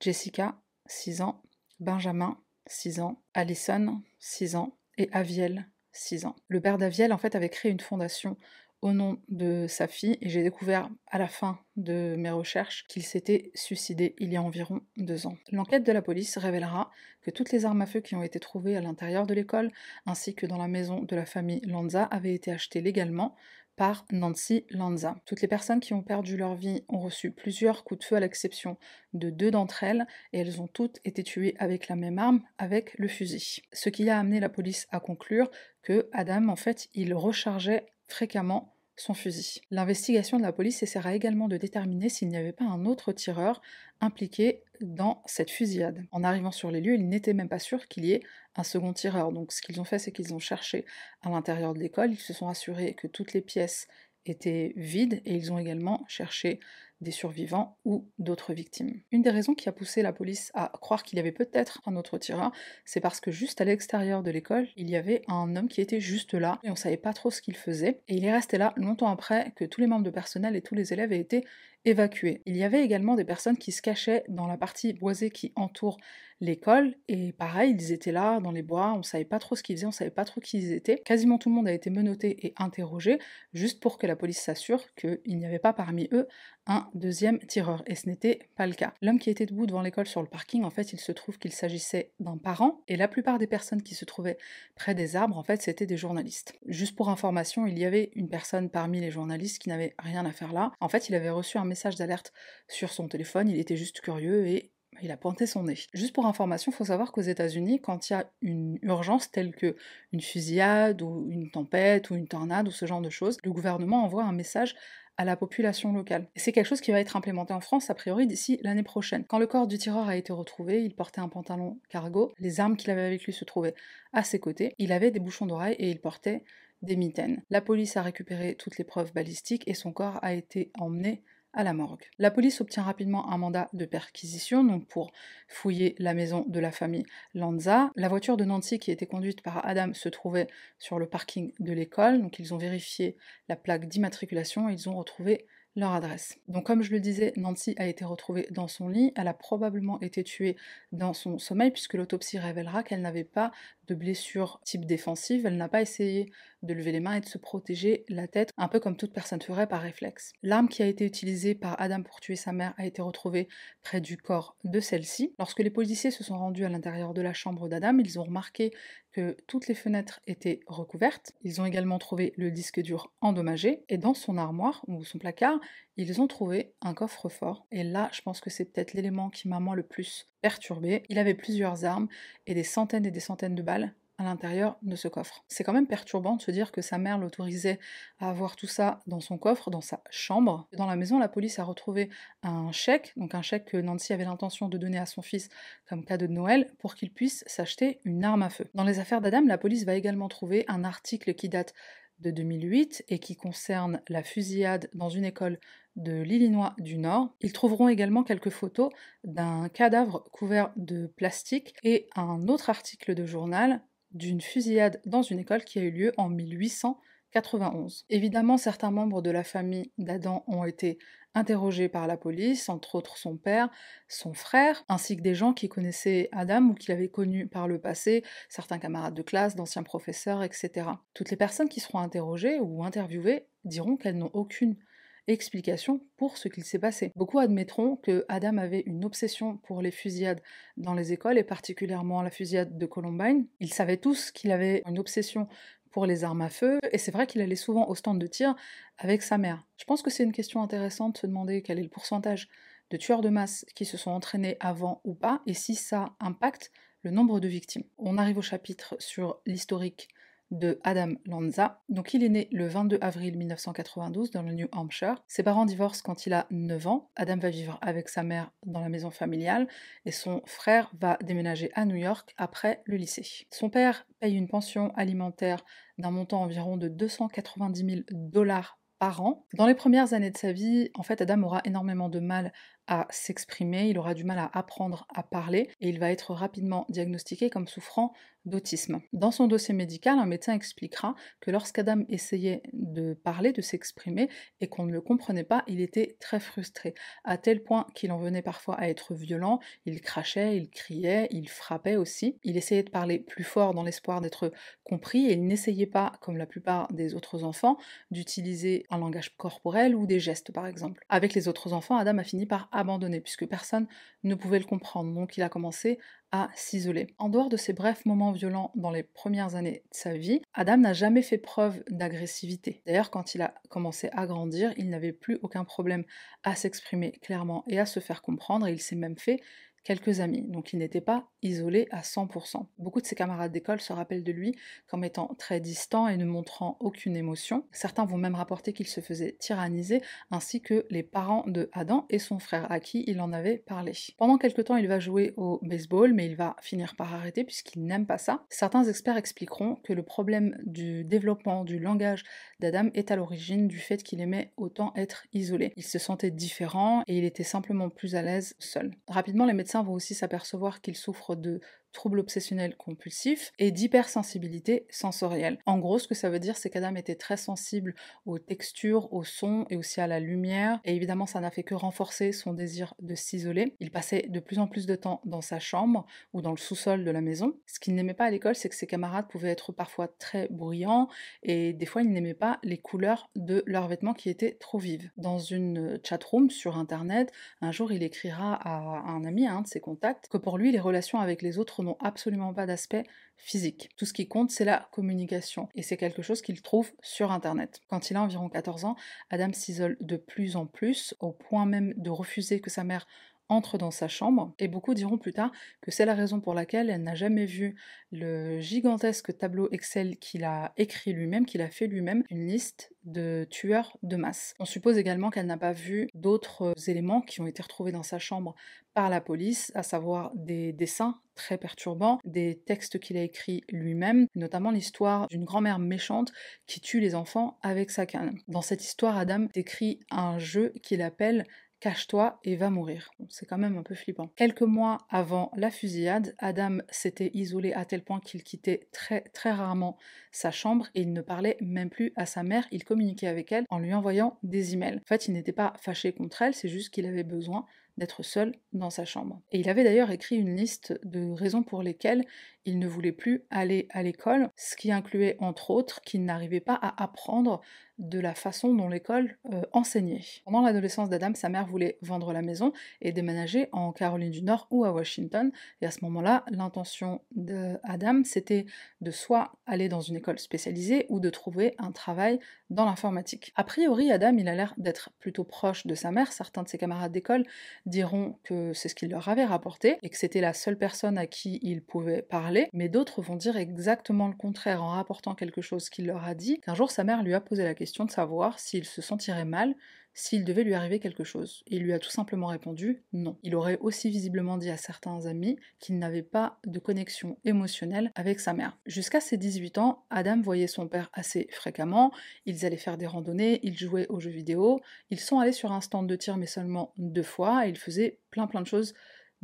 Jessica, 0.00 0.60
6 0.86 1.20
ans, 1.20 1.42
Benjamin, 1.78 2.40
6 2.66 2.98
ans, 2.98 3.22
Allison, 3.34 4.02
6 4.18 4.56
ans, 4.56 4.76
et 4.98 5.08
Aviel, 5.12 5.68
6 5.92 6.26
ans. 6.26 6.34
Le 6.48 6.60
père 6.60 6.76
d'Aviel, 6.76 7.12
en 7.12 7.18
fait, 7.18 7.36
avait 7.36 7.50
créé 7.50 7.70
une 7.70 7.78
fondation 7.78 8.36
au 8.84 8.92
nom 8.92 9.18
de 9.30 9.64
sa 9.66 9.88
fille 9.88 10.18
et 10.20 10.28
j'ai 10.28 10.42
découvert 10.42 10.90
à 11.10 11.16
la 11.16 11.26
fin 11.26 11.58
de 11.76 12.16
mes 12.18 12.30
recherches 12.30 12.84
qu'il 12.86 13.02
s'était 13.02 13.50
suicidé 13.54 14.14
il 14.18 14.30
y 14.30 14.36
a 14.36 14.42
environ 14.42 14.82
deux 14.98 15.26
ans. 15.26 15.38
L'enquête 15.50 15.84
de 15.84 15.92
la 15.92 16.02
police 16.02 16.36
révélera 16.36 16.90
que 17.22 17.30
toutes 17.30 17.50
les 17.50 17.64
armes 17.64 17.80
à 17.80 17.86
feu 17.86 18.00
qui 18.00 18.14
ont 18.14 18.22
été 18.22 18.38
trouvées 18.38 18.76
à 18.76 18.82
l'intérieur 18.82 19.26
de 19.26 19.32
l'école 19.32 19.70
ainsi 20.04 20.34
que 20.34 20.44
dans 20.44 20.58
la 20.58 20.68
maison 20.68 21.00
de 21.00 21.16
la 21.16 21.24
famille 21.24 21.62
Lanza 21.64 22.04
avaient 22.04 22.34
été 22.34 22.52
achetées 22.52 22.82
légalement 22.82 23.34
par 23.74 24.04
Nancy 24.12 24.66
Lanza. 24.68 25.16
Toutes 25.24 25.40
les 25.40 25.48
personnes 25.48 25.80
qui 25.80 25.94
ont 25.94 26.02
perdu 26.02 26.36
leur 26.36 26.54
vie 26.54 26.84
ont 26.90 27.00
reçu 27.00 27.30
plusieurs 27.30 27.84
coups 27.84 28.00
de 28.00 28.04
feu 28.04 28.16
à 28.16 28.20
l'exception 28.20 28.76
de 29.14 29.30
deux 29.30 29.50
d'entre 29.50 29.82
elles 29.82 30.06
et 30.34 30.40
elles 30.40 30.60
ont 30.60 30.68
toutes 30.68 31.00
été 31.06 31.22
tuées 31.22 31.54
avec 31.58 31.88
la 31.88 31.96
même 31.96 32.18
arme, 32.18 32.42
avec 32.58 32.92
le 32.98 33.08
fusil. 33.08 33.62
Ce 33.72 33.88
qui 33.88 34.10
a 34.10 34.18
amené 34.18 34.40
la 34.40 34.50
police 34.50 34.86
à 34.90 35.00
conclure 35.00 35.50
que 35.82 36.10
Adam, 36.12 36.48
en 36.48 36.56
fait, 36.56 36.88
il 36.92 37.14
rechargeait 37.14 37.86
fréquemment 38.06 38.73
son 38.96 39.14
fusil. 39.14 39.60
L'investigation 39.70 40.38
de 40.38 40.42
la 40.42 40.52
police 40.52 40.82
essaiera 40.82 41.14
également 41.14 41.48
de 41.48 41.56
déterminer 41.56 42.08
s'il 42.08 42.28
n'y 42.28 42.36
avait 42.36 42.52
pas 42.52 42.64
un 42.64 42.86
autre 42.86 43.12
tireur 43.12 43.60
impliqué 44.00 44.62
dans 44.80 45.22
cette 45.26 45.50
fusillade. 45.50 46.04
En 46.12 46.22
arrivant 46.22 46.52
sur 46.52 46.70
les 46.70 46.80
lieux, 46.80 46.94
ils 46.94 47.08
n'étaient 47.08 47.34
même 47.34 47.48
pas 47.48 47.58
sûrs 47.58 47.88
qu'il 47.88 48.04
y 48.04 48.12
ait 48.12 48.22
un 48.56 48.62
second 48.62 48.92
tireur. 48.92 49.32
Donc 49.32 49.52
ce 49.52 49.62
qu'ils 49.62 49.80
ont 49.80 49.84
fait, 49.84 49.98
c'est 49.98 50.12
qu'ils 50.12 50.34
ont 50.34 50.38
cherché 50.38 50.84
à 51.22 51.30
l'intérieur 51.30 51.74
de 51.74 51.80
l'école, 51.80 52.12
ils 52.12 52.18
se 52.18 52.32
sont 52.32 52.48
assurés 52.48 52.94
que 52.94 53.06
toutes 53.06 53.32
les 53.32 53.40
pièces 53.40 53.88
étaient 54.26 54.72
vides 54.76 55.20
et 55.24 55.34
ils 55.34 55.52
ont 55.52 55.58
également 55.58 56.04
cherché 56.08 56.60
des 57.04 57.12
survivants 57.12 57.78
ou 57.84 58.08
d'autres 58.18 58.52
victimes. 58.52 59.00
Une 59.12 59.22
des 59.22 59.30
raisons 59.30 59.54
qui 59.54 59.68
a 59.68 59.72
poussé 59.72 60.02
la 60.02 60.12
police 60.12 60.50
à 60.54 60.72
croire 60.80 61.04
qu'il 61.04 61.16
y 61.18 61.20
avait 61.20 61.32
peut-être 61.32 61.80
un 61.86 61.94
autre 61.96 62.18
tireur, 62.18 62.50
c'est 62.84 63.00
parce 63.00 63.20
que 63.20 63.30
juste 63.30 63.60
à 63.60 63.64
l'extérieur 63.64 64.22
de 64.22 64.30
l'école, 64.30 64.66
il 64.76 64.90
y 64.90 64.96
avait 64.96 65.22
un 65.28 65.54
homme 65.54 65.68
qui 65.68 65.80
était 65.80 66.00
juste 66.00 66.34
là 66.34 66.58
et 66.64 66.70
on 66.70 66.76
savait 66.76 66.96
pas 66.96 67.12
trop 67.12 67.30
ce 67.30 67.40
qu'il 67.40 67.56
faisait 67.56 68.00
et 68.08 68.16
il 68.16 68.24
est 68.24 68.32
resté 68.32 68.58
là 68.58 68.72
longtemps 68.76 69.10
après 69.10 69.52
que 69.54 69.64
tous 69.64 69.80
les 69.80 69.86
membres 69.86 70.04
de 70.04 70.10
personnel 70.10 70.56
et 70.56 70.62
tous 70.62 70.74
les 70.74 70.92
élèves 70.92 71.12
aient 71.12 71.20
été 71.20 71.44
évacués. 71.84 72.42
Il 72.46 72.56
y 72.56 72.64
avait 72.64 72.82
également 72.82 73.14
des 73.14 73.24
personnes 73.24 73.58
qui 73.58 73.72
se 73.72 73.82
cachaient 73.82 74.24
dans 74.28 74.46
la 74.46 74.56
partie 74.56 74.94
boisée 74.94 75.30
qui 75.30 75.52
entoure 75.54 75.98
l'école 76.40 76.94
et 77.08 77.32
pareil, 77.32 77.76
ils 77.78 77.92
étaient 77.92 78.12
là 78.12 78.40
dans 78.40 78.50
les 78.50 78.62
bois, 78.62 78.94
on 78.94 79.02
savait 79.02 79.24
pas 79.24 79.38
trop 79.38 79.56
ce 79.56 79.62
qu'ils 79.62 79.76
faisaient, 79.76 79.86
on 79.86 79.92
savait 79.92 80.10
pas 80.10 80.24
trop 80.24 80.40
qui 80.40 80.58
ils 80.58 80.72
étaient. 80.72 80.98
Quasiment 80.98 81.38
tout 81.38 81.48
le 81.48 81.54
monde 81.54 81.68
a 81.68 81.72
été 81.72 81.90
menotté 81.90 82.46
et 82.46 82.54
interrogé 82.58 83.18
juste 83.52 83.80
pour 83.80 83.98
que 83.98 84.06
la 84.06 84.16
police 84.16 84.40
s'assure 84.40 84.82
qu'il 84.94 85.20
n'y 85.26 85.46
avait 85.46 85.58
pas 85.58 85.72
parmi 85.72 86.08
eux 86.12 86.26
un 86.66 86.88
deuxième 86.94 87.38
tireur 87.40 87.82
et 87.86 87.94
ce 87.94 88.08
n'était 88.08 88.48
pas 88.56 88.66
le 88.66 88.74
cas. 88.74 88.94
L'homme 89.02 89.18
qui 89.18 89.30
était 89.30 89.46
debout 89.46 89.66
devant 89.66 89.82
l'école 89.82 90.06
sur 90.06 90.22
le 90.22 90.28
parking, 90.28 90.64
en 90.64 90.70
fait, 90.70 90.92
il 90.92 91.00
se 91.00 91.12
trouve 91.12 91.38
qu'il 91.38 91.52
s'agissait 91.52 92.12
d'un 92.20 92.38
parent 92.38 92.80
et 92.88 92.96
la 92.96 93.08
plupart 93.08 93.38
des 93.38 93.46
personnes 93.46 93.82
qui 93.82 93.94
se 93.94 94.04
trouvaient 94.04 94.38
près 94.74 94.94
des 94.94 95.16
arbres, 95.16 95.36
en 95.36 95.42
fait, 95.42 95.62
c'était 95.62 95.86
des 95.86 95.96
journalistes. 95.96 96.58
Juste 96.66 96.96
pour 96.96 97.08
information, 97.10 97.66
il 97.66 97.78
y 97.78 97.84
avait 97.84 98.10
une 98.14 98.28
personne 98.28 98.70
parmi 98.70 99.00
les 99.00 99.10
journalistes 99.10 99.60
qui 99.60 99.68
n'avait 99.68 99.94
rien 99.98 100.24
à 100.24 100.32
faire 100.32 100.52
là. 100.52 100.72
En 100.80 100.88
fait, 100.88 101.08
il 101.08 101.14
avait 101.14 101.30
reçu 101.30 101.58
un 101.58 101.64
message 101.64 101.96
d'alerte 101.96 102.32
sur 102.68 102.92
son 102.92 103.08
téléphone, 103.08 103.48
il 103.48 103.58
était 103.58 103.76
juste 103.76 104.00
curieux 104.00 104.46
et 104.46 104.70
il 105.02 105.10
a 105.10 105.16
pointé 105.16 105.46
son 105.46 105.64
nez. 105.64 105.76
Juste 105.92 106.14
pour 106.14 106.26
information, 106.26 106.72
il 106.72 106.74
faut 106.74 106.84
savoir 106.84 107.12
qu'aux 107.12 107.20
États-Unis, 107.20 107.80
quand 107.80 108.08
il 108.08 108.12
y 108.12 108.16
a 108.16 108.30
une 108.42 108.78
urgence 108.82 109.30
telle 109.30 109.54
que 109.54 109.76
une 110.12 110.20
fusillade 110.20 111.02
ou 111.02 111.26
une 111.30 111.50
tempête 111.50 112.10
ou 112.10 112.14
une 112.14 112.28
tornade 112.28 112.68
ou 112.68 112.70
ce 112.70 112.86
genre 112.86 113.00
de 113.00 113.10
choses, 113.10 113.38
le 113.44 113.52
gouvernement 113.52 114.04
envoie 114.04 114.24
un 114.24 114.32
message 114.32 114.76
à 115.16 115.24
la 115.24 115.36
population 115.36 115.92
locale. 115.92 116.28
C'est 116.36 116.52
quelque 116.52 116.66
chose 116.66 116.80
qui 116.80 116.90
va 116.90 117.00
être 117.00 117.16
implémenté 117.16 117.52
en 117.52 117.60
France 117.60 117.90
a 117.90 117.94
priori 117.94 118.26
d'ici 118.26 118.58
l'année 118.62 118.82
prochaine. 118.82 119.24
Quand 119.24 119.38
le 119.38 119.46
corps 119.46 119.66
du 119.66 119.78
tireur 119.78 120.08
a 120.08 120.16
été 120.16 120.32
retrouvé, 120.32 120.82
il 120.82 120.94
portait 120.94 121.20
un 121.20 121.28
pantalon 121.28 121.78
cargo, 121.88 122.32
les 122.38 122.60
armes 122.60 122.76
qu'il 122.76 122.90
avait 122.90 123.02
avec 123.02 123.24
lui 123.24 123.32
se 123.32 123.44
trouvaient 123.44 123.74
à 124.12 124.24
ses 124.24 124.40
côtés, 124.40 124.74
il 124.78 124.92
avait 124.92 125.10
des 125.10 125.20
bouchons 125.20 125.46
d'oreilles 125.46 125.76
et 125.78 125.90
il 125.90 126.00
portait 126.00 126.44
des 126.82 126.96
mitaines. 126.96 127.42
La 127.50 127.60
police 127.60 127.96
a 127.96 128.02
récupéré 128.02 128.56
toutes 128.56 128.78
les 128.78 128.84
preuves 128.84 129.12
balistiques 129.12 129.64
et 129.66 129.74
son 129.74 129.92
corps 129.92 130.18
a 130.22 130.34
été 130.34 130.70
emmené 130.78 131.22
la 131.62 131.72
morgue. 131.72 132.02
La 132.18 132.30
police 132.30 132.60
obtient 132.60 132.82
rapidement 132.82 133.30
un 133.30 133.38
mandat 133.38 133.68
de 133.72 133.84
perquisition, 133.84 134.64
pour 134.80 135.12
fouiller 135.48 135.94
la 135.98 136.14
maison 136.14 136.44
de 136.48 136.60
la 136.60 136.70
famille 136.70 137.04
Lanza. 137.34 137.90
La 137.96 138.08
voiture 138.08 138.36
de 138.36 138.44
Nancy 138.44 138.78
qui 138.78 138.90
était 138.90 139.06
conduite 139.06 139.42
par 139.42 139.64
Adam 139.66 139.92
se 139.92 140.08
trouvait 140.08 140.48
sur 140.78 140.98
le 140.98 141.06
parking 141.06 141.52
de 141.60 141.72
l'école, 141.72 142.20
donc 142.20 142.38
ils 142.38 142.54
ont 142.54 142.58
vérifié 142.58 143.16
la 143.48 143.56
plaque 143.56 143.88
d'immatriculation 143.88 144.68
et 144.68 144.72
ils 144.72 144.88
ont 144.88 144.96
retrouvé 144.96 145.46
leur 145.76 145.92
adresse. 145.92 146.38
Donc 146.46 146.66
comme 146.66 146.82
je 146.82 146.92
le 146.92 147.00
disais, 147.00 147.32
Nancy 147.36 147.74
a 147.78 147.86
été 147.86 148.04
retrouvée 148.04 148.46
dans 148.50 148.68
son 148.68 148.88
lit, 148.88 149.12
elle 149.16 149.26
a 149.26 149.34
probablement 149.34 150.00
été 150.00 150.22
tuée 150.22 150.56
dans 150.92 151.14
son 151.14 151.38
sommeil 151.38 151.72
puisque 151.72 151.94
l'autopsie 151.94 152.38
révélera 152.38 152.84
qu'elle 152.84 153.02
n'avait 153.02 153.24
pas 153.24 153.50
de 153.88 153.94
blessure 153.94 154.60
type 154.64 154.84
défensive, 154.84 155.46
elle 155.46 155.56
n'a 155.56 155.68
pas 155.68 155.82
essayé 155.82 156.30
de 156.64 156.74
lever 156.74 156.92
les 156.92 157.00
mains 157.00 157.14
et 157.14 157.20
de 157.20 157.26
se 157.26 157.38
protéger 157.38 158.04
la 158.08 158.26
tête, 158.26 158.50
un 158.56 158.68
peu 158.68 158.80
comme 158.80 158.96
toute 158.96 159.12
personne 159.12 159.42
ferait 159.42 159.66
par 159.66 159.82
réflexe. 159.82 160.32
L'arme 160.42 160.68
qui 160.68 160.82
a 160.82 160.86
été 160.86 161.04
utilisée 161.04 161.54
par 161.54 161.80
Adam 161.80 162.02
pour 162.02 162.20
tuer 162.20 162.36
sa 162.36 162.52
mère 162.52 162.74
a 162.76 162.86
été 162.86 163.02
retrouvée 163.02 163.48
près 163.82 164.00
du 164.00 164.16
corps 164.16 164.56
de 164.64 164.80
celle-ci. 164.80 165.34
Lorsque 165.38 165.60
les 165.60 165.70
policiers 165.70 166.10
se 166.10 166.24
sont 166.24 166.38
rendus 166.38 166.64
à 166.64 166.68
l'intérieur 166.68 167.14
de 167.14 167.22
la 167.22 167.32
chambre 167.32 167.68
d'Adam, 167.68 167.98
ils 167.98 168.18
ont 168.18 168.24
remarqué 168.24 168.72
que 169.12 169.36
toutes 169.46 169.68
les 169.68 169.74
fenêtres 169.74 170.20
étaient 170.26 170.60
recouvertes. 170.66 171.32
Ils 171.42 171.60
ont 171.60 171.66
également 171.66 171.98
trouvé 171.98 172.32
le 172.36 172.50
disque 172.50 172.80
dur 172.80 173.12
endommagé 173.20 173.84
et 173.88 173.96
dans 173.96 174.14
son 174.14 174.36
armoire 174.36 174.82
ou 174.88 175.04
son 175.04 175.18
placard, 175.18 175.60
ils 175.96 176.20
ont 176.20 176.26
trouvé 176.26 176.74
un 176.82 176.94
coffre-fort. 176.94 177.66
Et 177.70 177.84
là, 177.84 178.10
je 178.12 178.22
pense 178.22 178.40
que 178.40 178.50
c'est 178.50 178.64
peut-être 178.64 178.92
l'élément 178.94 179.30
qui 179.30 179.48
m'a 179.48 179.60
moi 179.60 179.76
le 179.76 179.84
plus 179.84 180.26
perturbé. 180.42 181.04
Il 181.08 181.18
avait 181.18 181.34
plusieurs 181.34 181.84
armes 181.84 182.08
et 182.46 182.54
des 182.54 182.64
centaines 182.64 183.06
et 183.06 183.12
des 183.12 183.20
centaines 183.20 183.54
de 183.54 183.62
balles 183.62 183.94
à 184.18 184.24
l'intérieur 184.24 184.76
de 184.82 184.96
ce 184.96 185.08
coffre. 185.08 185.44
C'est 185.48 185.64
quand 185.64 185.72
même 185.72 185.86
perturbant 185.86 186.36
de 186.36 186.42
se 186.42 186.50
dire 186.50 186.72
que 186.72 186.82
sa 186.82 186.98
mère 186.98 187.18
l'autorisait 187.18 187.80
à 188.20 188.30
avoir 188.30 188.56
tout 188.56 188.66
ça 188.66 189.00
dans 189.06 189.20
son 189.20 189.38
coffre, 189.38 189.70
dans 189.70 189.80
sa 189.80 190.02
chambre. 190.10 190.68
Dans 190.72 190.86
la 190.86 190.96
maison, 190.96 191.18
la 191.18 191.28
police 191.28 191.58
a 191.58 191.64
retrouvé 191.64 192.10
un 192.42 192.70
chèque, 192.70 193.12
donc 193.16 193.34
un 193.34 193.42
chèque 193.42 193.66
que 193.66 193.76
Nancy 193.76 194.12
avait 194.12 194.24
l'intention 194.24 194.68
de 194.68 194.78
donner 194.78 194.98
à 194.98 195.06
son 195.06 195.22
fils 195.22 195.48
comme 195.88 196.04
cadeau 196.04 196.26
de 196.26 196.32
Noël 196.32 196.72
pour 196.78 196.94
qu'il 196.94 197.12
puisse 197.12 197.44
s'acheter 197.46 198.00
une 198.04 198.24
arme 198.24 198.42
à 198.42 198.50
feu. 198.50 198.66
Dans 198.74 198.84
les 198.84 199.00
affaires 199.00 199.20
d'Adam, 199.20 199.42
la 199.46 199.58
police 199.58 199.84
va 199.84 199.94
également 199.94 200.28
trouver 200.28 200.64
un 200.68 200.84
article 200.84 201.34
qui 201.34 201.48
date 201.48 201.74
de 202.20 202.30
2008 202.30 203.04
et 203.08 203.18
qui 203.18 203.36
concerne 203.36 204.00
la 204.08 204.22
fusillade 204.22 204.88
dans 204.94 205.08
une 205.08 205.24
école 205.24 205.58
de 205.96 206.22
l'Illinois 206.22 206.74
du 206.78 206.98
Nord. 206.98 207.34
Ils 207.40 207.52
trouveront 207.52 207.88
également 207.88 208.24
quelques 208.24 208.50
photos 208.50 208.90
d'un 209.22 209.68
cadavre 209.68 210.24
couvert 210.32 210.72
de 210.76 211.06
plastique 211.06 211.74
et 211.82 212.08
un 212.16 212.48
autre 212.48 212.70
article 212.70 213.14
de 213.14 213.26
journal 213.26 213.80
d'une 214.14 214.40
fusillade 214.40 215.00
dans 215.04 215.22
une 215.22 215.40
école 215.40 215.64
qui 215.64 215.78
a 215.78 215.82
eu 215.82 215.90
lieu 215.90 216.12
en 216.16 216.28
1891. 216.28 218.06
Évidemment, 218.08 218.56
certains 218.56 218.90
membres 218.90 219.22
de 219.22 219.30
la 219.30 219.44
famille 219.44 219.92
d'Adam 219.98 220.44
ont 220.46 220.64
été 220.64 220.98
interrogés 221.34 221.88
par 221.88 222.06
la 222.06 222.16
police, 222.16 222.68
entre 222.68 222.94
autres 222.94 223.18
son 223.18 223.36
père, 223.36 223.68
son 224.08 224.32
frère, 224.32 224.84
ainsi 224.88 225.16
que 225.16 225.22
des 225.22 225.34
gens 225.34 225.52
qui 225.52 225.68
connaissaient 225.68 226.28
Adam 226.32 226.68
ou 226.68 226.74
qui 226.74 226.90
l'avaient 226.90 227.08
connu 227.08 227.48
par 227.48 227.66
le 227.66 227.80
passé, 227.80 228.22
certains 228.48 228.78
camarades 228.78 229.14
de 229.14 229.22
classe, 229.22 229.56
d'anciens 229.56 229.82
professeurs, 229.82 230.42
etc. 230.42 230.88
Toutes 231.12 231.30
les 231.30 231.36
personnes 231.36 231.68
qui 231.68 231.80
seront 231.80 231.98
interrogées 231.98 232.60
ou 232.60 232.84
interviewées 232.84 233.48
diront 233.64 233.96
qu'elles 233.96 234.16
n'ont 234.16 234.30
aucune 234.32 234.76
explication 235.26 236.00
pour 236.16 236.36
ce 236.36 236.48
qu'il 236.48 236.64
s'est 236.64 236.78
passé. 236.78 237.12
Beaucoup 237.16 237.38
admettront 237.38 237.96
que 237.96 238.24
Adam 238.28 238.58
avait 238.58 238.82
une 238.86 239.04
obsession 239.04 239.56
pour 239.58 239.82
les 239.82 239.90
fusillades 239.90 240.42
dans 240.76 240.94
les 240.94 241.12
écoles 241.12 241.38
et 241.38 241.44
particulièrement 241.44 242.22
la 242.22 242.30
fusillade 242.30 242.76
de 242.76 242.86
Columbine. 242.86 243.46
Ils 243.60 243.72
savaient 243.72 243.96
tous 243.96 244.30
qu'il 244.30 244.50
avait 244.50 244.82
une 244.86 244.98
obsession 244.98 245.48
pour 245.90 246.06
les 246.06 246.24
armes 246.24 246.42
à 246.42 246.48
feu, 246.48 246.80
et 246.90 246.98
c'est 246.98 247.12
vrai 247.12 247.24
qu'il 247.28 247.40
allait 247.40 247.54
souvent 247.54 247.88
au 247.88 247.94
stand 247.94 248.20
de 248.20 248.26
tir 248.26 248.56
avec 248.98 249.22
sa 249.22 249.38
mère. 249.38 249.64
Je 249.76 249.84
pense 249.84 250.02
que 250.02 250.10
c'est 250.10 250.24
une 250.24 250.32
question 250.32 250.60
intéressante 250.60 251.14
de 251.14 251.18
se 251.18 251.26
demander 251.28 251.62
quel 251.62 251.78
est 251.78 251.84
le 251.84 251.88
pourcentage 251.88 252.48
de 252.90 252.96
tueurs 252.96 253.20
de 253.20 253.28
masse 253.28 253.64
qui 253.76 253.84
se 253.84 253.96
sont 253.96 254.10
entraînés 254.10 254.56
avant 254.58 255.00
ou 255.04 255.14
pas, 255.14 255.40
et 255.46 255.54
si 255.54 255.76
ça 255.76 256.16
impacte 256.18 256.72
le 257.02 257.12
nombre 257.12 257.38
de 257.38 257.46
victimes. 257.46 257.84
On 257.96 258.18
arrive 258.18 258.38
au 258.38 258.42
chapitre 258.42 258.96
sur 258.98 259.40
l'historique 259.46 260.08
de 260.50 260.80
Adam 260.84 261.14
Lanza. 261.26 261.82
Donc 261.88 262.14
il 262.14 262.22
est 262.22 262.28
né 262.28 262.48
le 262.52 262.66
22 262.66 262.98
avril 263.00 263.36
1992 263.36 264.30
dans 264.30 264.42
le 264.42 264.52
New 264.52 264.68
Hampshire. 264.72 265.22
Ses 265.26 265.42
parents 265.42 265.64
divorcent 265.64 266.02
quand 266.04 266.26
il 266.26 266.32
a 266.32 266.46
9 266.50 266.86
ans. 266.86 267.10
Adam 267.16 267.38
va 267.38 267.50
vivre 267.50 267.78
avec 267.82 268.08
sa 268.08 268.22
mère 268.22 268.50
dans 268.64 268.80
la 268.80 268.88
maison 268.88 269.10
familiale 269.10 269.66
et 270.04 270.12
son 270.12 270.42
frère 270.46 270.90
va 271.00 271.18
déménager 271.22 271.70
à 271.74 271.84
New 271.84 271.96
York 271.96 272.34
après 272.36 272.82
le 272.84 272.96
lycée. 272.96 273.46
Son 273.50 273.70
père 273.70 274.06
paye 274.20 274.34
une 274.34 274.48
pension 274.48 274.92
alimentaire 274.94 275.64
d'un 275.98 276.10
montant 276.10 276.42
environ 276.42 276.76
de 276.76 276.88
290 276.88 277.86
000 277.86 278.00
dollars 278.10 278.78
par 278.98 279.22
an. 279.22 279.46
Dans 279.54 279.66
les 279.66 279.74
premières 279.74 280.12
années 280.14 280.30
de 280.30 280.36
sa 280.36 280.52
vie, 280.52 280.90
en 280.94 281.02
fait, 281.02 281.20
Adam 281.20 281.42
aura 281.42 281.60
énormément 281.64 282.08
de 282.08 282.20
mal 282.20 282.52
à 282.86 283.06
s'exprimer, 283.10 283.88
il 283.88 283.98
aura 283.98 284.14
du 284.14 284.24
mal 284.24 284.38
à 284.38 284.50
apprendre 284.52 285.06
à 285.14 285.22
parler 285.22 285.70
et 285.80 285.88
il 285.88 285.98
va 285.98 286.10
être 286.10 286.32
rapidement 286.32 286.86
diagnostiqué 286.88 287.50
comme 287.50 287.68
souffrant 287.68 288.12
d'autisme. 288.44 289.00
Dans 289.12 289.30
son 289.30 289.46
dossier 289.46 289.74
médical, 289.74 290.18
un 290.18 290.26
médecin 290.26 290.52
expliquera 290.52 291.14
que 291.40 291.50
lorsqu'Adam 291.50 292.04
essayait 292.08 292.62
de 292.72 293.14
parler, 293.14 293.52
de 293.52 293.62
s'exprimer 293.62 294.28
et 294.60 294.68
qu'on 294.68 294.84
ne 294.84 294.92
le 294.92 295.00
comprenait 295.00 295.44
pas, 295.44 295.64
il 295.66 295.80
était 295.80 296.16
très 296.20 296.40
frustré, 296.40 296.94
à 297.24 297.38
tel 297.38 297.62
point 297.62 297.86
qu'il 297.94 298.12
en 298.12 298.18
venait 298.18 298.42
parfois 298.42 298.78
à 298.78 298.88
être 298.88 299.14
violent, 299.14 299.60
il 299.86 300.00
crachait, 300.00 300.56
il 300.56 300.68
criait, 300.68 301.28
il 301.30 301.48
frappait 301.48 301.96
aussi, 301.96 302.38
il 302.44 302.56
essayait 302.56 302.82
de 302.82 302.90
parler 302.90 303.18
plus 303.18 303.44
fort 303.44 303.72
dans 303.72 303.82
l'espoir 303.82 304.20
d'être 304.20 304.52
compris 304.82 305.26
et 305.26 305.32
il 305.32 305.46
n'essayait 305.46 305.86
pas, 305.86 306.12
comme 306.20 306.36
la 306.36 306.46
plupart 306.46 306.92
des 306.92 307.14
autres 307.14 307.44
enfants, 307.44 307.78
d'utiliser 308.10 308.84
un 308.90 308.98
langage 308.98 309.34
corporel 309.36 309.94
ou 309.94 310.06
des 310.06 310.20
gestes 310.20 310.52
par 310.52 310.66
exemple. 310.66 311.02
Avec 311.08 311.34
les 311.34 311.48
autres 311.48 311.72
enfants, 311.72 311.96
Adam 311.96 312.18
a 312.18 312.24
fini 312.24 312.46
par 312.46 312.68
abandonné 312.74 313.20
puisque 313.20 313.46
personne 313.46 313.86
ne 314.22 314.34
pouvait 314.34 314.58
le 314.58 314.64
comprendre. 314.64 315.12
Donc 315.14 315.36
il 315.36 315.42
a 315.42 315.48
commencé 315.48 315.98
à 316.32 316.48
s'isoler. 316.54 317.06
En 317.18 317.28
dehors 317.28 317.48
de 317.48 317.56
ces 317.56 317.72
brefs 317.72 318.06
moments 318.06 318.32
violents 318.32 318.72
dans 318.74 318.90
les 318.90 319.02
premières 319.02 319.54
années 319.54 319.84
de 319.92 319.96
sa 319.96 320.16
vie, 320.16 320.42
Adam 320.52 320.78
n'a 320.78 320.92
jamais 320.92 321.22
fait 321.22 321.38
preuve 321.38 321.82
d'agressivité. 321.88 322.82
D'ailleurs, 322.86 323.10
quand 323.10 323.34
il 323.34 323.42
a 323.42 323.54
commencé 323.68 324.10
à 324.12 324.26
grandir, 324.26 324.72
il 324.76 324.90
n'avait 324.90 325.12
plus 325.12 325.38
aucun 325.42 325.64
problème 325.64 326.04
à 326.42 326.56
s'exprimer 326.56 327.12
clairement 327.12 327.64
et 327.68 327.78
à 327.78 327.86
se 327.86 328.00
faire 328.00 328.22
comprendre 328.22 328.66
et 328.66 328.72
il 328.72 328.80
s'est 328.80 328.96
même 328.96 329.18
fait 329.18 329.40
quelques 329.84 330.20
amis, 330.20 330.42
donc 330.42 330.72
il 330.72 330.78
n'était 330.78 331.00
pas 331.00 331.28
isolé 331.42 331.86
à 331.90 332.00
100%. 332.00 332.66
Beaucoup 332.78 333.00
de 333.00 333.06
ses 333.06 333.14
camarades 333.14 333.52
d'école 333.52 333.80
se 333.80 333.92
rappellent 333.92 334.24
de 334.24 334.32
lui 334.32 334.56
comme 334.86 335.04
étant 335.04 335.34
très 335.38 335.60
distant 335.60 336.08
et 336.08 336.16
ne 336.16 336.24
montrant 336.24 336.76
aucune 336.80 337.16
émotion. 337.16 337.66
Certains 337.70 338.06
vont 338.06 338.16
même 338.16 338.34
rapporter 338.34 338.72
qu'il 338.72 338.88
se 338.88 339.00
faisait 339.00 339.36
tyranniser, 339.38 340.00
ainsi 340.30 340.62
que 340.62 340.86
les 340.90 341.02
parents 341.02 341.44
de 341.46 341.68
Adam 341.72 342.06
et 342.08 342.18
son 342.18 342.38
frère 342.38 342.70
à 342.72 342.80
qui 342.80 343.04
il 343.06 343.20
en 343.20 343.32
avait 343.32 343.58
parlé. 343.58 343.92
Pendant 344.16 344.38
quelques 344.38 344.64
temps, 344.64 344.76
il 344.76 344.88
va 344.88 344.98
jouer 344.98 345.34
au 345.36 345.60
baseball, 345.62 346.14
mais 346.14 346.26
il 346.26 346.36
va 346.36 346.56
finir 346.60 346.96
par 346.96 347.14
arrêter 347.14 347.44
puisqu'il 347.44 347.84
n'aime 347.84 348.06
pas 348.06 348.18
ça. 348.18 348.44
Certains 348.48 348.84
experts 348.84 349.18
expliqueront 349.18 349.76
que 349.76 349.92
le 349.92 350.02
problème 350.02 350.56
du 350.64 351.04
développement 351.04 351.64
du 351.64 351.78
langage 351.78 352.24
d'Adam 352.60 352.88
est 352.94 353.10
à 353.10 353.16
l'origine 353.16 353.68
du 353.68 353.78
fait 353.78 354.02
qu'il 354.02 354.20
aimait 354.20 354.52
autant 354.56 354.92
être 354.96 355.26
isolé. 355.32 355.72
Il 355.76 355.84
se 355.84 355.98
sentait 355.98 356.30
différent 356.30 357.02
et 357.06 357.18
il 357.18 357.24
était 357.24 357.44
simplement 357.44 357.90
plus 357.90 358.14
à 358.14 358.22
l'aise 358.22 358.54
seul. 358.58 358.94
Rapidement, 359.08 359.44
les 359.44 359.52
médecins 359.52 359.73
vont 359.82 359.94
aussi 359.94 360.14
s'apercevoir 360.14 360.80
qu'il 360.80 360.96
souffre 360.96 361.34
de 361.34 361.60
troubles 361.94 362.18
obsessionnels 362.18 362.76
compulsifs 362.76 363.52
et 363.58 363.70
d'hypersensibilité 363.70 364.86
sensorielle. 364.90 365.58
En 365.64 365.78
gros, 365.78 365.98
ce 365.98 366.08
que 366.08 366.14
ça 366.14 366.28
veut 366.28 366.38
dire, 366.38 366.56
c'est 366.58 366.68
qu'Adam 366.68 366.94
était 366.96 367.14
très 367.14 367.38
sensible 367.38 367.94
aux 368.26 368.38
textures, 368.38 369.10
aux 369.12 369.24
sons 369.24 369.64
et 369.70 369.76
aussi 369.76 370.00
à 370.02 370.06
la 370.06 370.20
lumière. 370.20 370.80
Et 370.84 370.94
évidemment, 370.94 371.26
ça 371.26 371.40
n'a 371.40 371.50
fait 371.50 371.62
que 371.62 371.74
renforcer 371.74 372.32
son 372.32 372.52
désir 372.52 372.94
de 373.00 373.14
s'isoler. 373.14 373.76
Il 373.80 373.90
passait 373.90 374.26
de 374.28 374.40
plus 374.40 374.58
en 374.58 374.66
plus 374.66 374.84
de 374.84 374.94
temps 374.94 375.22
dans 375.24 375.40
sa 375.40 375.58
chambre 375.58 376.04
ou 376.32 376.42
dans 376.42 376.50
le 376.50 376.56
sous-sol 376.56 377.04
de 377.04 377.10
la 377.10 377.20
maison. 377.20 377.54
Ce 377.66 377.80
qu'il 377.80 377.94
n'aimait 377.94 378.14
pas 378.14 378.26
à 378.26 378.30
l'école, 378.30 378.54
c'est 378.54 378.68
que 378.68 378.74
ses 378.74 378.86
camarades 378.86 379.28
pouvaient 379.28 379.50
être 379.50 379.72
parfois 379.72 380.08
très 380.08 380.48
bruyants 380.50 381.08
et 381.42 381.72
des 381.72 381.86
fois, 381.86 382.02
il 382.02 382.10
n'aimait 382.10 382.34
pas 382.34 382.58
les 382.62 382.78
couleurs 382.78 383.30
de 383.36 383.62
leurs 383.66 383.88
vêtements 383.88 384.14
qui 384.14 384.28
étaient 384.28 384.56
trop 384.58 384.78
vives. 384.78 385.10
Dans 385.16 385.38
une 385.38 386.00
chatroom 386.02 386.50
sur 386.50 386.76
Internet, 386.76 387.32
un 387.60 387.72
jour, 387.72 387.92
il 387.92 388.02
écrira 388.02 388.54
à 388.54 389.10
un 389.10 389.24
ami, 389.24 389.46
à 389.46 389.54
un 389.54 389.62
de 389.62 389.68
ses 389.68 389.80
contacts, 389.80 390.28
que 390.28 390.38
pour 390.38 390.58
lui, 390.58 390.72
les 390.72 390.80
relations 390.80 391.20
avec 391.20 391.42
les 391.42 391.58
autres 391.58 391.83
n'ont 391.84 391.96
absolument 392.00 392.52
pas 392.52 392.66
d'aspect 392.66 393.04
physique. 393.36 393.90
Tout 393.96 394.06
ce 394.06 394.12
qui 394.12 394.26
compte, 394.28 394.50
c'est 394.50 394.64
la 394.64 394.88
communication. 394.92 395.68
Et 395.74 395.82
c'est 395.82 395.96
quelque 395.96 396.22
chose 396.22 396.42
qu'il 396.42 396.62
trouve 396.62 396.92
sur 397.02 397.32
Internet. 397.32 397.80
Quand 397.88 398.10
il 398.10 398.16
a 398.16 398.22
environ 398.22 398.48
14 398.48 398.84
ans, 398.84 398.96
Adam 399.30 399.52
s'isole 399.52 399.96
de 400.00 400.16
plus 400.16 400.56
en 400.56 400.66
plus, 400.66 401.14
au 401.20 401.32
point 401.32 401.66
même 401.66 401.94
de 401.96 402.10
refuser 402.10 402.60
que 402.60 402.70
sa 402.70 402.84
mère 402.84 403.06
entre 403.48 403.78
dans 403.78 403.90
sa 403.90 404.08
chambre, 404.08 404.54
et 404.58 404.68
beaucoup 404.68 404.94
diront 404.94 405.18
plus 405.18 405.32
tard 405.32 405.52
que 405.80 405.90
c'est 405.90 406.06
la 406.06 406.14
raison 406.14 406.40
pour 406.40 406.54
laquelle 406.54 406.90
elle 406.90 407.02
n'a 407.02 407.14
jamais 407.14 407.46
vu 407.46 407.76
le 408.10 408.60
gigantesque 408.60 409.36
tableau 409.36 409.68
Excel 409.72 410.16
qu'il 410.18 410.44
a 410.44 410.72
écrit 410.76 411.12
lui-même, 411.12 411.46
qu'il 411.46 411.60
a 411.60 411.68
fait 411.68 411.86
lui-même, 411.86 412.24
une 412.30 412.46
liste 412.46 412.92
de 413.04 413.46
tueurs 413.50 413.98
de 414.02 414.16
masse. 414.16 414.54
On 414.58 414.64
suppose 414.64 414.96
également 414.98 415.30
qu'elle 415.30 415.46
n'a 415.46 415.58
pas 415.58 415.72
vu 415.72 416.08
d'autres 416.14 416.72
éléments 416.88 417.20
qui 417.20 417.40
ont 417.40 417.46
été 417.46 417.62
retrouvés 417.62 417.92
dans 417.92 418.02
sa 418.02 418.18
chambre 418.18 418.54
par 418.94 419.10
la 419.10 419.20
police, 419.20 419.72
à 419.74 419.82
savoir 419.82 420.30
des 420.34 420.72
dessins 420.72 421.20
très 421.34 421.58
perturbants, 421.58 422.20
des 422.24 422.60
textes 422.64 423.00
qu'il 423.00 423.16
a 423.16 423.22
écrits 423.22 423.64
lui-même, 423.68 424.28
notamment 424.36 424.70
l'histoire 424.70 425.26
d'une 425.28 425.44
grand-mère 425.44 425.80
méchante 425.80 426.32
qui 426.66 426.80
tue 426.80 427.00
les 427.00 427.16
enfants 427.16 427.58
avec 427.60 427.90
sa 427.90 428.06
canne. 428.06 428.38
Dans 428.46 428.62
cette 428.62 428.84
histoire, 428.84 429.18
Adam 429.18 429.46
décrit 429.52 429.98
un 430.10 430.38
jeu 430.38 430.72
qu'il 430.82 431.02
appelle 431.02 431.44
cache-toi 431.84 432.40
et 432.44 432.56
va 432.56 432.70
mourir. 432.70 433.10
c'est 433.28 433.44
quand 433.44 433.58
même 433.58 433.76
un 433.76 433.82
peu 433.82 433.94
flippant. 433.94 434.28
Quelques 434.36 434.62
mois 434.62 434.96
avant 435.10 435.50
la 435.54 435.70
fusillade, 435.70 436.34
Adam 436.38 436.78
s'était 436.88 437.30
isolé 437.34 437.74
à 437.74 437.84
tel 437.84 438.02
point 438.02 438.20
qu'il 438.20 438.42
quittait 438.42 438.88
très 438.90 439.20
très 439.34 439.52
rarement 439.52 439.98
sa 440.32 440.50
chambre 440.50 440.86
et 440.94 441.02
il 441.02 441.12
ne 441.12 441.20
parlait 441.20 441.58
même 441.60 441.90
plus 441.90 442.14
à 442.16 442.24
sa 442.24 442.42
mère, 442.42 442.66
il 442.70 442.84
communiquait 442.84 443.26
avec 443.26 443.52
elle 443.52 443.66
en 443.68 443.78
lui 443.78 443.92
envoyant 443.92 444.38
des 444.42 444.72
emails. 444.72 444.96
En 444.96 445.06
fait, 445.06 445.28
il 445.28 445.34
n'était 445.34 445.52
pas 445.52 445.74
fâché 445.78 446.14
contre 446.14 446.40
elle, 446.40 446.54
c'est 446.54 446.68
juste 446.68 446.88
qu'il 446.88 447.04
avait 447.04 447.22
besoin 447.22 447.66
d'être 447.96 448.22
seul 448.22 448.54
dans 448.72 448.90
sa 448.90 449.04
chambre. 449.04 449.40
Et 449.52 449.60
il 449.60 449.68
avait 449.68 449.84
d'ailleurs 449.84 450.10
écrit 450.10 450.36
une 450.36 450.56
liste 450.56 450.98
de 451.04 451.30
raisons 451.32 451.62
pour 451.62 451.82
lesquelles 451.82 452.24
il 452.66 452.78
ne 452.78 452.88
voulait 452.88 453.12
plus 453.12 453.44
aller 453.50 453.86
à 453.90 454.02
l'école, 454.02 454.48
ce 454.56 454.76
qui 454.76 454.90
incluait 454.90 455.36
entre 455.38 455.70
autres 455.70 456.00
qu'il 456.00 456.24
n'arrivait 456.24 456.60
pas 456.60 456.74
à 456.74 457.02
apprendre 457.02 457.60
de 457.98 458.18
la 458.18 458.34
façon 458.34 458.74
dont 458.74 458.88
l'école 458.88 459.38
euh, 459.52 459.62
enseignait. 459.72 460.24
Pendant 460.44 460.62
l'adolescence 460.62 461.08
d'Adam, 461.08 461.32
sa 461.34 461.48
mère 461.48 461.66
voulait 461.66 461.98
vendre 462.02 462.32
la 462.32 462.42
maison 462.42 462.72
et 463.00 463.12
déménager 463.12 463.68
en 463.70 463.92
Caroline 463.92 464.32
du 464.32 464.42
Nord 464.42 464.66
ou 464.70 464.84
à 464.84 464.92
Washington. 464.92 465.52
Et 465.80 465.86
à 465.86 465.92
ce 465.92 466.04
moment-là, 466.04 466.44
l'intention 466.50 467.20
d'Adam, 467.36 468.22
c'était 468.24 468.66
de 469.00 469.10
soit 469.12 469.52
aller 469.66 469.88
dans 469.88 470.00
une 470.00 470.16
école 470.16 470.40
spécialisée 470.40 471.06
ou 471.08 471.20
de 471.20 471.30
trouver 471.30 471.74
un 471.78 471.92
travail 471.92 472.40
dans 472.68 472.84
l'informatique. 472.84 473.52
A 473.54 473.62
priori, 473.62 474.10
Adam, 474.10 474.36
il 474.38 474.48
a 474.48 474.56
l'air 474.56 474.74
d'être 474.76 475.10
plutôt 475.20 475.44
proche 475.44 475.86
de 475.86 475.94
sa 475.94 476.10
mère. 476.10 476.32
Certains 476.32 476.64
de 476.64 476.68
ses 476.68 476.78
camarades 476.78 477.12
d'école 477.12 477.44
diront 477.86 478.38
que 478.44 478.72
c'est 478.72 478.88
ce 478.88 478.94
qu'il 478.94 479.10
leur 479.10 479.28
avait 479.28 479.44
rapporté 479.44 479.98
et 480.02 480.08
que 480.08 480.16
c'était 480.16 480.40
la 480.40 480.52
seule 480.52 480.78
personne 480.78 481.18
à 481.18 481.26
qui 481.26 481.58
il 481.62 481.82
pouvait 481.82 482.22
parler 482.22 482.68
mais 482.72 482.88
d'autres 482.88 483.22
vont 483.22 483.36
dire 483.36 483.56
exactement 483.56 484.28
le 484.28 484.34
contraire 484.34 484.82
en 484.82 484.88
rapportant 484.88 485.34
quelque 485.34 485.60
chose 485.60 485.88
qu'il 485.88 486.06
leur 486.06 486.24
a 486.24 486.34
dit, 486.34 486.60
qu'un 486.60 486.74
jour 486.74 486.90
sa 486.90 487.04
mère 487.04 487.22
lui 487.22 487.34
a 487.34 487.40
posé 487.40 487.64
la 487.64 487.74
question 487.74 488.04
de 488.04 488.10
savoir 488.10 488.58
s'il 488.58 488.84
se 488.84 489.02
sentirait 489.02 489.44
mal 489.44 489.74
s'il 490.14 490.44
devait 490.44 490.64
lui 490.64 490.74
arriver 490.74 491.00
quelque 491.00 491.24
chose. 491.24 491.62
Il 491.66 491.82
lui 491.82 491.92
a 491.92 491.98
tout 491.98 492.10
simplement 492.10 492.46
répondu 492.46 493.02
non. 493.12 493.36
Il 493.42 493.54
aurait 493.56 493.78
aussi 493.80 494.10
visiblement 494.10 494.56
dit 494.56 494.70
à 494.70 494.76
certains 494.76 495.26
amis 495.26 495.58
qu'il 495.80 495.98
n'avait 495.98 496.22
pas 496.22 496.58
de 496.64 496.78
connexion 496.78 497.38
émotionnelle 497.44 498.12
avec 498.14 498.40
sa 498.40 498.54
mère. 498.54 498.78
Jusqu'à 498.86 499.20
ses 499.20 499.36
18 499.36 499.78
ans, 499.78 500.04
Adam 500.10 500.40
voyait 500.40 500.66
son 500.66 500.88
père 500.88 501.10
assez 501.12 501.48
fréquemment, 501.50 502.12
ils 502.46 502.64
allaient 502.64 502.76
faire 502.76 502.96
des 502.96 503.06
randonnées, 503.06 503.60
ils 503.62 503.76
jouaient 503.76 504.06
aux 504.08 504.20
jeux 504.20 504.30
vidéo, 504.30 504.80
ils 505.10 505.20
sont 505.20 505.40
allés 505.40 505.52
sur 505.52 505.72
un 505.72 505.80
stand 505.80 506.08
de 506.08 506.16
tir 506.16 506.36
mais 506.36 506.46
seulement 506.46 506.92
deux 506.96 507.22
fois, 507.22 507.66
et 507.66 507.70
ils 507.70 507.78
faisaient 507.78 508.20
plein 508.30 508.46
plein 508.46 508.60
de 508.60 508.66
choses 508.66 508.94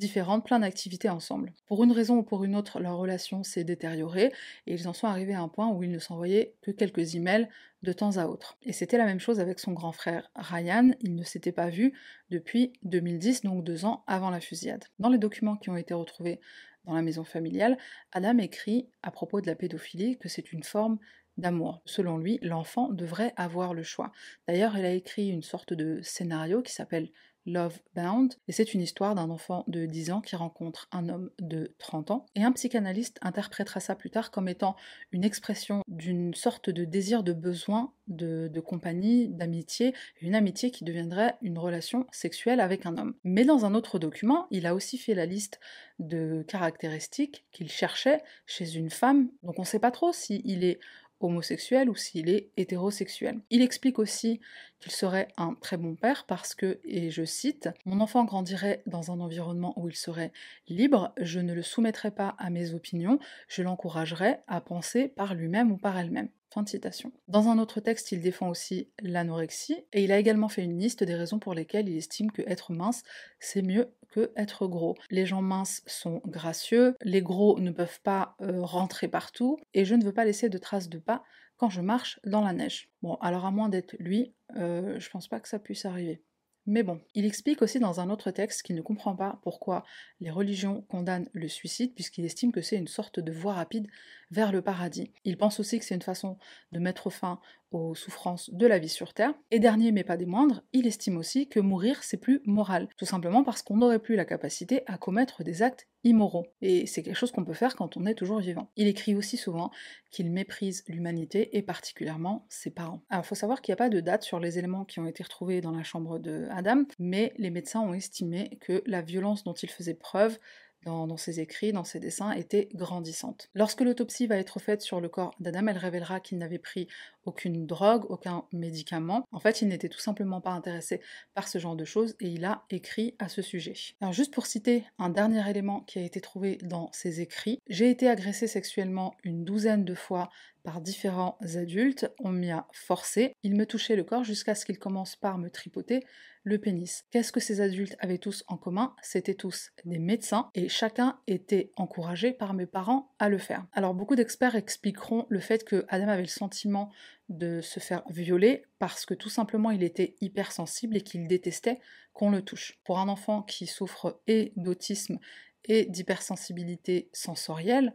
différentes, 0.01 0.45
plein 0.45 0.59
d'activités 0.59 1.09
ensemble. 1.09 1.53
Pour 1.67 1.85
une 1.85 1.93
raison 1.93 2.17
ou 2.17 2.23
pour 2.25 2.43
une 2.43 2.57
autre, 2.57 2.81
leur 2.81 2.97
relation 2.97 3.45
s'est 3.45 3.63
détériorée 3.63 4.33
et 4.67 4.75
ils 4.75 4.89
en 4.89 4.93
sont 4.93 5.07
arrivés 5.07 5.35
à 5.35 5.41
un 5.41 5.49
point 5.49 5.69
où 5.69 5.83
ils 5.85 5.91
ne 5.91 6.01
s'envoyaient 6.01 6.55
que 6.63 6.73
quelques 6.73 7.15
emails 7.15 7.49
de 7.83 7.93
temps 7.93 8.17
à 8.17 8.27
autre. 8.27 8.59
Et 8.63 8.73
c'était 8.73 8.99
la 8.99 9.05
même 9.05 9.21
chose 9.21 9.39
avec 9.39 9.61
son 9.61 9.73
grand 9.73 9.93
frère 9.93 10.31
Ryan, 10.35 10.91
ils 11.01 11.15
ne 11.15 11.23
s'étaient 11.23 11.53
pas 11.53 11.69
vus 11.69 11.93
depuis 12.31 12.73
2010, 12.83 13.43
donc 13.43 13.63
deux 13.63 13.85
ans 13.85 14.03
avant 14.07 14.31
la 14.31 14.41
fusillade. 14.41 14.85
Dans 14.99 15.09
les 15.09 15.19
documents 15.19 15.57
qui 15.57 15.71
ont 15.71 15.77
été 15.77 15.95
retrouvés 15.95 16.41
dans 16.85 16.95
la 16.95 17.03
maison 17.03 17.25
familiale, 17.25 17.79
Adam 18.13 18.39
écrit 18.39 18.89
à 19.03 19.11
propos 19.11 19.41
de 19.41 19.47
la 19.47 19.55
pédophilie 19.55 20.19
que 20.19 20.29
c'est 20.29 20.53
une 20.53 20.65
forme 20.65 20.99
d'amour. 21.37 21.83
Selon 21.85 22.19
lui, 22.19 22.39
l'enfant 22.43 22.89
devrait 22.91 23.33
avoir 23.37 23.75
le 23.75 23.83
choix. 23.83 24.13
D'ailleurs, 24.47 24.77
il 24.77 24.85
a 24.85 24.93
écrit 24.93 25.29
une 25.29 25.43
sorte 25.43 25.73
de 25.73 26.01
scénario 26.03 26.63
qui 26.63 26.73
s'appelle 26.73 27.09
Love 27.47 27.81
Bound, 27.95 28.35
et 28.49 28.53
c'est 28.53 28.75
une 28.75 28.81
histoire 28.81 29.15
d'un 29.15 29.31
enfant 29.31 29.65
de 29.67 29.87
10 29.87 30.11
ans 30.11 30.21
qui 30.21 30.37
rencontre 30.37 30.89
un 30.93 31.09
homme 31.09 31.31
de 31.41 31.75
30 31.79 32.11
ans, 32.11 32.27
et 32.35 32.43
un 32.43 32.53
psychanalyste 32.53 33.19
interprétera 33.23 33.81
ça 33.81 33.95
plus 33.95 34.11
tard 34.11 34.31
comme 34.31 34.49
étant 34.49 34.77
une 35.13 35.25
expression 35.25 35.83
d'une 35.89 36.35
sorte 36.35 36.71
de 36.71 36.85
désir 36.85 37.23
de 37.23 37.33
besoin 37.33 37.93
de, 38.09 38.61
compagnie, 38.61 39.29
d'amitié, 39.29 39.95
une 40.21 40.35
amitié 40.35 40.71
qui 40.71 40.85
deviendrait 40.85 41.37
une 41.43 41.59
relation 41.59 42.07
sexuelle 42.11 42.61
avec 42.61 42.85
un 42.85 42.99
homme. 42.99 43.15
Mais 43.25 43.45
dans 43.45 43.65
un 43.65 43.75
autre 43.75 43.99
document, 43.99 44.47
il 44.51 44.67
a 44.67 44.75
aussi 44.75 44.99
fait 44.99 45.15
la 45.15 45.27
liste 45.27 45.61
de 45.99 46.45
caractéristiques 46.47 47.45
qu'il 47.53 47.71
cherchait 47.71 48.23
chez 48.47 48.77
une 48.77 48.91
femme, 48.91 49.31
donc 49.43 49.59
on 49.59 49.63
ne 49.63 49.67
sait 49.67 49.79
pas 49.79 49.91
trop 49.91 50.13
s'il 50.13 50.65
est 50.65 50.81
homosexuel 51.21 51.89
ou 51.89 51.95
s'il 51.95 52.29
est 52.29 52.51
hétérosexuel. 52.57 53.41
Il 53.51 53.63
explique 53.63 53.99
aussi 53.99 54.41
qu'il 54.81 54.93
serait 54.93 55.29
un 55.37 55.55
très 55.55 55.77
bon 55.77 55.95
père 55.95 56.25
parce 56.27 56.55
que, 56.55 56.81
et 56.85 57.11
je 57.11 57.25
cite, 57.25 57.69
Mon 57.85 58.01
enfant 58.01 58.25
grandirait 58.25 58.83
dans 58.87 59.11
un 59.11 59.21
environnement 59.21 59.79
où 59.79 59.89
il 59.89 59.97
serait 59.97 60.33
libre, 60.69 61.13
je 61.19 61.41
ne 61.41 61.53
le 61.53 61.63
soumettrai 61.63 62.11
pas 62.11 62.35
à 62.39 62.51
mes 62.51 62.75
opinions, 62.75 63.19
je 63.49 63.63
l'encouragerai 63.63 64.39
à 64.47 64.61
penser 64.61 65.09
par 65.09 65.35
lui-même 65.35 65.71
ou 65.71 65.77
par 65.77 65.99
elle-même. 65.99 66.31
Fin 66.53 66.65
de 66.65 66.69
citation. 66.69 67.13
Dans 67.29 67.47
un 67.47 67.59
autre 67.59 67.79
texte, 67.79 68.11
il 68.11 68.21
défend 68.21 68.49
aussi 68.49 68.89
l'anorexie 69.01 69.85
et 69.93 70.03
il 70.03 70.11
a 70.11 70.19
également 70.19 70.49
fait 70.49 70.65
une 70.65 70.81
liste 70.81 71.05
des 71.05 71.15
raisons 71.15 71.39
pour 71.39 71.55
lesquelles 71.55 71.89
il 71.89 71.97
estime 71.97 72.33
que 72.33 72.43
être 72.43 72.73
mince, 72.73 73.05
c'est 73.39 73.63
mieux 73.63 73.93
que 74.11 74.33
être 74.37 74.67
gros. 74.67 74.97
Les 75.11 75.27
gens 75.27 75.43
minces 75.43 75.83
sont 75.87 76.21
gracieux, 76.27 76.97
les 77.03 77.23
gros 77.23 77.59
ne 77.61 77.71
peuvent 77.71 78.01
pas 78.03 78.37
euh, 78.41 78.63
rentrer 78.63 79.09
partout 79.09 79.59
et 79.75 79.85
je 79.85 79.95
ne 79.95 80.05
veux 80.05 80.13
pas 80.13 80.25
laisser 80.25 80.49
de 80.49 80.59
traces 80.59 80.89
de 80.89 80.99
pas 80.99 81.23
quand 81.57 81.71
je 81.71 81.81
marche 81.81 82.21
dans 82.25 82.43
la 82.43 82.53
neige. 82.53 82.89
Bon, 83.03 83.15
alors 83.17 83.45
à 83.45 83.51
moins 83.51 83.69
d'être 83.69 83.95
lui, 83.99 84.33
euh, 84.57 84.99
je 84.99 85.11
pense 85.11 85.29
pas 85.29 85.41
que 85.41 85.49
ça 85.49 85.59
puisse 85.59 85.85
arriver. 85.85 86.23
Mais 86.67 86.83
bon, 86.83 87.01
il 87.15 87.25
explique 87.25 87.63
aussi 87.63 87.81
dans 87.81 88.01
un 88.01 88.11
autre 88.11 88.31
texte 88.31 88.63
qu'il 88.63 88.77
ne 88.77 88.83
comprend 88.83 89.17
pas 89.17 89.41
pourquoi 89.43 89.85
les 90.21 90.31
religions 90.31 90.83
condamnent 90.83 91.29
le 91.33 91.49
suicide, 91.49 91.95
puisqu'il 91.95 92.25
estime 92.25 92.53
que 92.53 92.61
c'est 92.61 92.77
une 92.77 92.87
sorte 92.87 93.19
de 93.19 93.33
voie 93.33 93.55
rapide 93.55 93.89
vers 94.31 94.53
le 94.53 94.63
paradis. 94.63 95.11
Il 95.25 95.37
pense 95.37 95.59
aussi 95.59 95.79
que 95.79 95.85
c'est 95.85 95.95
une 95.95 96.03
façon 96.03 96.39
de 96.73 96.79
mettre 96.79 97.11
fin 97.11 97.41
aux 97.71 97.95
souffrances 97.95 98.51
de 98.53 98.67
la 98.67 98.79
vie 98.79 98.89
sur 98.89 99.15
Terre. 99.15 99.35
Et 99.51 99.59
dernier 99.59 99.93
mais 99.93 100.05
pas 100.05 100.17
des 100.17 100.27
moindres, 100.27 100.63
il 100.73 100.87
estime 100.87 101.17
aussi 101.17 101.49
que 101.49 101.61
mourir 101.61 102.03
c'est 102.03 102.17
plus 102.17 102.41
moral, 102.45 102.89
tout 102.97 103.05
simplement 103.05 103.45
parce 103.45 103.63
qu'on 103.63 103.77
n'aurait 103.77 103.99
plus 103.99 104.17
la 104.17 104.25
capacité 104.25 104.83
à 104.87 104.99
commettre 104.99 105.45
des 105.45 105.63
actes 105.63 105.89
immoraux. 106.05 106.47
Et 106.63 106.87
c'est 106.87 107.03
quelque 107.03 107.17
chose 107.17 107.33
qu'on 107.33 107.45
peut 107.45 107.53
faire 107.53 107.77
quand 107.77 107.97
on 107.97 108.07
est 108.07 108.15
toujours 108.15 108.41
vivant. 108.41 108.71
Il 108.77 108.87
écrit 108.87 109.15
aussi 109.15 109.37
souvent 109.37 109.71
qu'il 110.11 110.31
méprise 110.31 110.85
l'humanité 110.89 111.57
et 111.57 111.63
particulièrement 111.63 112.47
ses 112.49 112.71
parents. 112.71 113.03
Alors 113.11 113.27
faut 113.27 113.35
savoir 113.35 113.61
qu'il 113.61 113.73
n'y 113.73 113.75
a 113.75 113.85
pas 113.85 113.89
de 113.89 114.01
date 114.01 114.23
sur 114.23 114.41
les 114.41 114.59
éléments 114.59 114.85
qui 114.85 114.99
ont 114.99 115.07
été 115.07 115.23
retrouvés 115.23 115.61
dans 115.61 115.73
la 115.73 115.83
chambre 115.83 116.19
de 116.19 116.47
Adam, 116.51 116.85
mais 116.99 117.33
les 117.37 117.51
médecins 117.51 117.81
ont 117.81 117.95
estimé 117.95 118.59
que 118.61 118.83
la 118.87 119.03
violence 119.03 119.45
dont 119.45 119.55
il 119.55 119.69
faisait 119.69 119.95
preuve 119.95 120.39
dans, 120.85 121.17
ses 121.17 121.41
écrits, 121.41 121.73
dans 121.73 121.85
ses 121.85 122.01
dessins, 122.01 122.33
était 122.33 122.69
grandissante. 122.75 123.49
Lorsque 123.55 123.81
l'autopsie 123.81 124.27
va 124.27 124.37
être 124.37 124.59
faite 124.59 124.83
sur 124.83 125.01
le 125.01 125.09
corps 125.09 125.35
d'Adam, 125.41 125.67
elle 125.67 125.79
révélera 125.79 126.21
qu'il 126.21 126.39
n'avait 126.39 126.59
pris 126.59 126.89
aucune 127.25 127.67
drogue, 127.67 128.07
aucun 128.09 128.45
médicament. 128.53 129.27
En 129.31 129.41
fait, 129.41 129.63
il 129.63 129.69
n'était 129.69 129.89
tout 129.89 130.01
simplement 130.01 130.41
pas 130.41 130.51
intéressé 130.51 131.01
par 131.35 131.49
ce 131.49 131.59
genre 131.59 131.77
de 131.77 131.85
choses 131.85 132.17
et 132.21 132.29
il 132.29 132.45
a 132.45 132.65
écrit 132.71 133.15
à 133.19 133.29
ce 133.29 133.43
sujet. 133.43 133.75
Alors 134.01 134.13
juste 134.13 134.33
pour 134.33 134.47
citer 134.47 134.85
un 134.99 135.11
dernier 135.11 135.49
élément 135.49 135.81
qui 135.81 135.99
a 135.99 136.03
été 136.03 136.21
trouvé 136.21 136.59
dans 136.63 136.91
ses 136.93 137.21
écrits, 137.21 137.61
j'ai 137.69 137.91
été 137.91 138.09
agressé 138.09 138.47
sexuellement 138.47 139.15
une 139.23 139.45
douzaine 139.45 139.85
de 139.85 139.95
fois 139.95 140.31
par 140.63 140.81
différents 140.81 141.39
adultes, 141.57 142.11
on 142.21 142.31
m'y 142.31 142.51
a 142.51 142.67
forcé, 142.73 143.35
ils 143.43 143.55
me 143.55 143.67
touchaient 143.67 143.97
le 143.97 144.05
corps 144.05 144.25
jusqu'à 144.25 144.55
ce 144.55 144.65
qu'ils 144.65 144.79
commencent 144.79 145.17
par 145.17 145.39
me 145.39 145.51
tripoter 145.51 146.05
le 146.43 146.59
pénis. 146.59 147.05
Qu'est-ce 147.11 147.33
que 147.33 147.41
ces 147.41 147.61
adultes 147.61 147.97
avaient 147.99 148.19
tous 148.19 148.45
en 148.49 148.57
commun? 148.57 148.95
C'était 149.03 149.35
tous 149.35 149.73
des 149.85 149.99
médecins 149.99 150.51
et 150.55 150.69
chacun 150.69 151.21
était 151.27 151.71
encouragé 151.77 152.33
par 152.33 152.55
mes 152.55 152.67
parents 152.67 153.13
à 153.19 153.29
le 153.29 153.39
faire. 153.39 153.67
Alors 153.73 153.95
beaucoup 153.95 154.17
d'experts 154.17 154.55
expliqueront 154.55 155.27
le 155.29 155.41
fait 155.41 155.65
que 155.65 155.85
Adam 155.89 156.09
avait 156.09 156.23
le 156.23 156.29
sentiment 156.29 156.91
de 157.29 157.61
se 157.61 157.79
faire 157.79 158.03
violer 158.09 158.65
parce 158.79 159.05
que 159.05 159.15
tout 159.15 159.29
simplement 159.29 159.71
il 159.71 159.83
était 159.83 160.17
hypersensible 160.21 160.97
et 160.97 161.03
qu'il 161.03 161.29
détestait 161.29 161.79
qu'on 162.13 162.31
le 162.31 162.43
touche. 162.43 162.79
Pour 162.85 162.99
un 162.99 163.09
enfant 163.09 163.43
qui 163.43 163.67
souffre 163.67 164.21
et 164.27 164.53
d'autisme 164.57 165.19
et 165.65 165.85
d'hypersensibilité 165.85 167.11
sensorielle, 167.13 167.95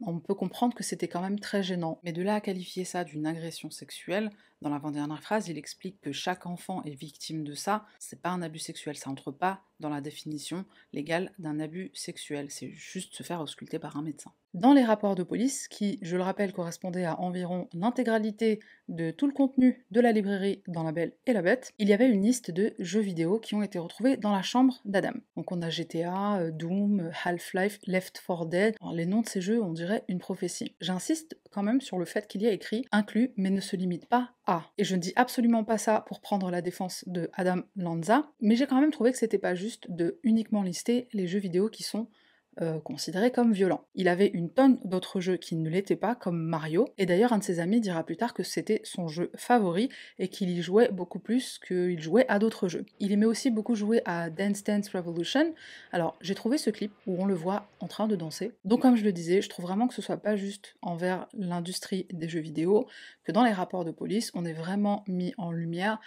on 0.00 0.18
peut 0.20 0.34
comprendre 0.34 0.74
que 0.74 0.82
c'était 0.82 1.08
quand 1.08 1.20
même 1.20 1.38
très 1.38 1.62
gênant. 1.62 2.00
Mais 2.02 2.12
de 2.12 2.22
là 2.22 2.36
à 2.36 2.40
qualifier 2.40 2.84
ça 2.84 3.04
d'une 3.04 3.26
agression 3.26 3.70
sexuelle, 3.70 4.30
dans 4.60 4.70
l'avant-dernière 4.70 5.22
phrase, 5.22 5.48
il 5.48 5.58
explique 5.58 6.00
que 6.00 6.12
chaque 6.12 6.46
enfant 6.46 6.82
est 6.84 6.94
victime 6.94 7.44
de 7.44 7.54
ça. 7.54 7.84
C'est 7.98 8.22
pas 8.22 8.30
un 8.30 8.42
abus 8.42 8.60
sexuel, 8.60 8.96
ça 8.96 9.10
entre 9.10 9.32
pas 9.32 9.62
dans 9.82 9.90
la 9.90 10.00
définition 10.00 10.64
légale 10.94 11.32
d'un 11.38 11.60
abus 11.60 11.90
sexuel. 11.92 12.46
C'est 12.48 12.70
juste 12.70 13.14
se 13.14 13.22
faire 13.22 13.42
ausculter 13.42 13.78
par 13.78 13.98
un 13.98 14.02
médecin. 14.02 14.32
Dans 14.54 14.74
les 14.74 14.84
rapports 14.84 15.14
de 15.14 15.22
police, 15.22 15.66
qui, 15.66 15.98
je 16.02 16.14
le 16.14 16.22
rappelle, 16.22 16.52
correspondaient 16.52 17.06
à 17.06 17.18
environ 17.18 17.68
l'intégralité 17.72 18.60
de 18.88 19.10
tout 19.10 19.26
le 19.26 19.32
contenu 19.32 19.86
de 19.90 20.00
la 20.00 20.12
librairie 20.12 20.62
dans 20.68 20.82
La 20.82 20.92
Belle 20.92 21.14
et 21.26 21.32
la 21.32 21.40
Bête, 21.40 21.72
il 21.78 21.88
y 21.88 21.94
avait 21.94 22.10
une 22.10 22.22
liste 22.22 22.50
de 22.50 22.74
jeux 22.78 23.00
vidéo 23.00 23.38
qui 23.38 23.54
ont 23.54 23.62
été 23.62 23.78
retrouvés 23.78 24.18
dans 24.18 24.32
la 24.32 24.42
chambre 24.42 24.82
d'Adam. 24.84 25.14
Donc 25.36 25.52
on 25.52 25.62
a 25.62 25.70
GTA, 25.70 26.38
euh, 26.38 26.50
Doom, 26.50 27.10
Half-Life, 27.24 27.78
Left 27.86 28.22
4 28.26 28.46
Dead. 28.46 28.76
les 28.92 29.06
noms 29.06 29.22
de 29.22 29.28
ces 29.28 29.40
jeux, 29.40 29.62
on 29.62 29.72
dirait 29.72 30.04
une 30.08 30.18
prophétie. 30.18 30.74
J'insiste 30.82 31.38
quand 31.50 31.62
même 31.62 31.80
sur 31.80 31.98
le 31.98 32.04
fait 32.04 32.26
qu'il 32.26 32.42
y 32.42 32.46
a 32.46 32.52
écrit 32.52 32.84
inclus, 32.92 33.32
mais 33.36 33.48
ne 33.48 33.60
se 33.60 33.76
limite 33.76 34.06
pas 34.06 34.32
à. 34.46 34.64
Et 34.76 34.84
je 34.84 34.96
ne 34.96 35.00
dis 35.00 35.12
absolument 35.16 35.64
pas 35.64 35.78
ça 35.78 36.04
pour 36.06 36.20
prendre 36.20 36.50
la 36.50 36.60
défense 36.60 37.04
de 37.06 37.30
Adam 37.34 37.62
Lanza, 37.76 38.30
mais 38.40 38.56
j'ai 38.56 38.66
quand 38.66 38.80
même 38.80 38.90
trouvé 38.90 39.12
que 39.12 39.18
c'était 39.18 39.38
pas 39.38 39.54
juste 39.54 39.71
de 39.88 40.18
uniquement 40.22 40.62
lister 40.62 41.08
les 41.12 41.26
jeux 41.26 41.38
vidéo 41.38 41.68
qui 41.68 41.82
sont 41.82 42.08
euh, 42.60 42.80
considéré 42.80 43.30
comme 43.30 43.54
violent. 43.54 43.86
Il 43.94 44.08
avait 44.08 44.26
une 44.26 44.50
tonne 44.50 44.78
d'autres 44.84 45.20
jeux 45.20 45.38
qui 45.38 45.56
ne 45.56 45.70
l'étaient 45.70 45.96
pas, 45.96 46.14
comme 46.14 46.38
Mario, 46.38 46.86
et 46.98 47.06
d'ailleurs 47.06 47.32
un 47.32 47.38
de 47.38 47.42
ses 47.42 47.60
amis 47.60 47.80
dira 47.80 48.04
plus 48.04 48.18
tard 48.18 48.34
que 48.34 48.42
c'était 48.42 48.82
son 48.84 49.08
jeu 49.08 49.30
favori 49.34 49.88
et 50.18 50.28
qu'il 50.28 50.50
y 50.50 50.60
jouait 50.60 50.90
beaucoup 50.90 51.18
plus 51.18 51.58
qu'il 51.66 51.98
jouait 51.98 52.26
à 52.28 52.38
d'autres 52.38 52.68
jeux. 52.68 52.84
Il 53.00 53.10
aimait 53.10 53.24
aussi 53.24 53.50
beaucoup 53.50 53.74
jouer 53.74 54.02
à 54.04 54.28
Dance 54.28 54.64
Dance 54.64 54.90
Revolution. 54.90 55.54
Alors 55.92 56.18
j'ai 56.20 56.34
trouvé 56.34 56.58
ce 56.58 56.68
clip 56.68 56.92
où 57.06 57.16
on 57.22 57.24
le 57.24 57.32
voit 57.32 57.70
en 57.80 57.88
train 57.88 58.06
de 58.06 58.16
danser. 58.16 58.52
Donc 58.66 58.82
comme 58.82 58.96
je 58.96 59.04
le 59.04 59.12
disais, 59.12 59.40
je 59.40 59.48
trouve 59.48 59.64
vraiment 59.64 59.88
que 59.88 59.94
ce 59.94 60.02
soit 60.02 60.18
pas 60.18 60.36
juste 60.36 60.74
envers 60.82 61.28
l'industrie 61.32 62.06
des 62.12 62.28
jeux 62.28 62.40
vidéo, 62.40 62.86
que 63.24 63.32
dans 63.32 63.44
les 63.44 63.52
rapports 63.52 63.86
de 63.86 63.92
police, 63.92 64.30
on 64.34 64.44
est 64.44 64.52
vraiment 64.52 65.04
mis 65.08 65.32
en 65.38 65.52
lumière 65.52 66.00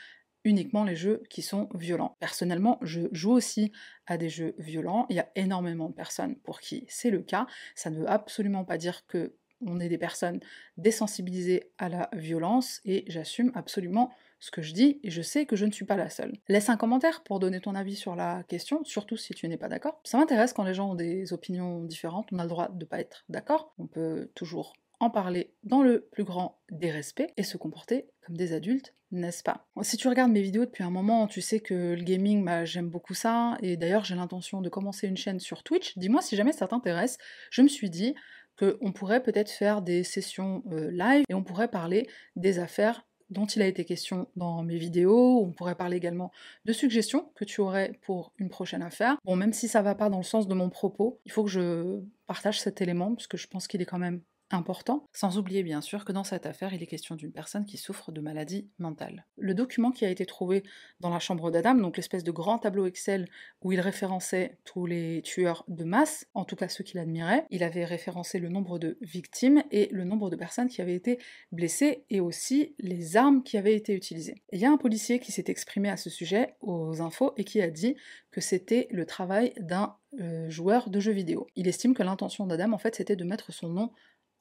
uniquement 0.46 0.86
les 0.86 0.96
jeux 0.96 1.24
qui 1.30 1.42
sont 1.42 1.68
violents. 1.74 2.16
Personnellement, 2.22 2.80
je 2.82 3.02
joue 3.12 3.34
aussi 3.34 3.74
à 4.08 4.18
des 4.18 4.30
jeux 4.30 4.56
violents. 4.58 5.08
Il 5.10 5.18
y 5.18 5.20
a 5.20 5.30
énormément 5.36 5.90
de 5.90 5.94
personnes 5.94 6.38
pour 6.38 6.62
qui 6.62 6.86
c'est 6.88 7.10
le 7.10 7.22
cas. 7.22 7.48
Ça 7.76 7.90
ne 7.90 7.98
veut 7.98 8.10
absolument 8.10 8.64
pas 8.64 8.78
dire 8.78 9.06
que 9.08 9.34
on 9.62 9.80
est 9.80 9.90
des 9.90 9.98
personnes 9.98 10.40
désensibilisées 10.78 11.72
à 11.78 11.90
la 11.90 12.10
violence 12.14 12.82
et 12.86 13.04
j'assume 13.08 13.52
absolument 13.56 14.12
ce 14.40 14.52
que 14.52 14.62
je 14.62 14.74
dis 14.74 15.00
et 15.02 15.10
je 15.10 15.22
sais 15.22 15.46
que 15.46 15.56
je 15.56 15.66
ne 15.66 15.72
suis 15.72 15.86
pas 15.86 15.96
la 15.96 16.10
seule. 16.10 16.34
Laisse 16.50 16.70
un 16.70 16.78
commentaire 16.78 17.24
pour 17.24 17.40
donner 17.40 17.62
ton 17.62 17.74
avis 17.74 17.96
sur 17.96 18.16
la 18.16 18.44
question, 18.44 18.84
surtout 18.84 19.18
si 19.18 19.34
tu 19.34 19.48
n'es 19.48 19.58
pas 19.58 19.70
d'accord. 19.70 20.00
Ça 20.04 20.18
m'intéresse 20.18 20.54
quand 20.54 20.64
les 20.64 20.74
gens 20.74 20.92
ont 20.92 20.96
des 20.96 21.34
opinions 21.34 21.84
différentes, 21.84 22.28
on 22.32 22.40
a 22.40 22.44
le 22.44 22.50
droit 22.50 22.70
de 22.70 22.80
ne 22.80 22.86
pas 22.86 23.00
être 23.00 23.24
d'accord, 23.30 23.74
on 23.80 23.88
peut 23.88 24.30
toujours 24.36 24.74
parler 25.10 25.54
dans 25.64 25.82
le 25.82 26.08
plus 26.12 26.24
grand 26.24 26.60
des 26.72 26.92
respects 26.92 27.32
et 27.38 27.44
se 27.44 27.58
comporter 27.58 28.08
comme 28.26 28.38
des 28.38 28.54
adultes, 28.54 28.94
n'est-ce 29.12 29.44
pas? 29.44 29.68
Si 29.82 29.98
tu 29.98 30.08
regardes 30.08 30.32
mes 30.32 30.42
vidéos 30.42 30.66
depuis 30.66 30.84
un 30.84 30.90
moment, 30.90 31.28
tu 31.28 31.42
sais 31.42 31.60
que 31.60 31.94
le 31.94 32.04
gaming, 32.04 32.44
bah, 32.44 32.66
j'aime 32.66 32.90
beaucoup 32.90 33.14
ça, 33.14 33.58
et 33.62 33.78
d'ailleurs 33.78 34.06
j'ai 34.06 34.16
l'intention 34.16 34.62
de 34.62 34.70
commencer 34.70 35.08
une 35.08 35.18
chaîne 35.18 35.40
sur 35.40 35.64
Twitch. 35.64 35.98
Dis-moi 35.98 36.22
si 36.22 36.36
jamais 36.36 36.54
ça 36.54 36.68
t'intéresse. 36.68 37.18
Je 37.52 37.62
me 37.62 37.68
suis 37.68 37.90
dit 37.90 38.16
qu'on 38.58 38.92
pourrait 38.94 39.22
peut-être 39.22 39.52
faire 39.52 39.82
des 39.82 40.04
sessions 40.04 40.64
euh, 40.72 40.90
live 40.92 41.24
et 41.30 41.34
on 41.34 41.44
pourrait 41.44 41.68
parler 41.68 42.08
des 42.36 42.60
affaires 42.60 43.06
dont 43.30 43.46
il 43.46 43.62
a 43.62 43.68
été 43.68 43.86
question 43.86 44.28
dans 44.36 44.64
mes 44.64 44.78
vidéos, 44.78 45.42
on 45.44 45.52
pourrait 45.52 45.76
parler 45.76 45.98
également 45.98 46.32
de 46.66 46.74
suggestions 46.74 47.32
que 47.36 47.44
tu 47.44 47.60
aurais 47.62 47.94
pour 48.04 48.34
une 48.38 48.50
prochaine 48.50 48.84
affaire. 48.84 49.18
Bon, 49.26 49.36
même 49.36 49.54
si 49.54 49.68
ça 49.68 49.82
va 49.82 49.96
pas 49.96 50.10
dans 50.10 50.18
le 50.18 50.24
sens 50.24 50.48
de 50.48 50.54
mon 50.54 50.70
propos, 50.70 51.20
il 51.26 51.32
faut 51.32 51.44
que 51.44 51.50
je 51.50 52.02
partage 52.28 52.62
cet 52.62 52.82
élément, 52.82 53.16
parce 53.16 53.28
que 53.28 53.38
je 53.38 53.48
pense 53.48 53.68
qu'il 53.68 53.82
est 53.82 53.86
quand 53.86 54.00
même 54.00 54.22
important, 54.56 55.08
sans 55.14 55.38
oublier 55.38 55.64
bien 55.64 55.82
sûr 55.82 56.06
que 56.06 56.12
dans 56.12 56.24
cette 56.24 56.46
affaire, 56.46 56.74
il 56.74 56.82
est 56.82 56.88
question 56.88 57.16
d'une 57.16 57.32
personne 57.32 57.66
qui 57.66 57.78
souffre 57.78 58.12
de 58.12 58.22
maladie 58.22 58.70
mentale. 58.80 59.26
Le 59.38 59.54
document 59.54 59.92
qui 59.92 60.06
a 60.06 60.10
été 60.10 60.26
trouvé 60.26 60.64
dans 61.00 61.10
la 61.10 61.20
chambre 61.20 61.52
d'Adam, 61.52 61.76
donc 61.76 61.98
l'espèce 61.98 62.24
de 62.24 62.32
grand 62.32 62.58
tableau 62.58 62.86
Excel 62.86 63.28
où 63.62 63.72
il 63.72 63.80
référençait 63.80 64.58
tous 64.64 64.86
les 64.86 65.22
tueurs 65.22 65.64
de 65.68 65.84
masse, 65.84 66.28
en 66.34 66.46
tout 66.46 66.56
cas 66.56 66.68
ceux 66.68 66.84
qu'il 66.84 67.00
admirait, 67.00 67.46
il 67.52 67.64
avait 67.64 67.86
référencé 67.86 68.40
le 68.40 68.50
nombre 68.50 68.80
de 68.80 68.98
victimes 69.02 69.64
et 69.72 69.90
le 69.92 70.04
nombre 70.04 70.30
de 70.30 70.36
personnes 70.36 70.70
qui 70.70 70.82
avaient 70.82 70.96
été 70.96 71.20
blessées 71.52 72.06
et 72.10 72.20
aussi 72.20 72.76
les 72.80 73.18
armes 73.18 73.44
qui 73.44 73.58
avaient 73.58 73.76
été 73.76 73.94
utilisées. 73.94 74.42
il 74.52 74.60
y 74.60 74.66
a 74.66 74.72
un 74.72 74.78
policier 74.78 75.20
qui 75.20 75.32
s'est 75.32 75.46
exprimé 75.48 75.90
à 75.90 75.98
ce 75.98 76.10
sujet 76.10 76.56
aux 76.62 77.02
infos 77.02 77.34
et 77.38 77.44
qui 77.44 77.62
a 77.62 77.70
dit 77.70 77.96
que 78.32 78.42
c'était 78.42 78.88
le 78.92 79.06
travail 79.06 79.54
d'un 79.60 79.96
euh, 80.20 80.50
joueur 80.50 80.90
de 80.90 81.00
jeux 81.00 81.12
vidéo. 81.12 81.48
Il 81.56 81.68
estime 81.68 81.94
que 81.94 82.04
l'intention 82.04 82.46
d'Adam, 82.48 82.72
en 82.72 82.78
fait, 82.78 82.96
c'était 82.96 83.16
de 83.16 83.24
mettre 83.26 83.52
son 83.52 83.70
nom 83.70 83.92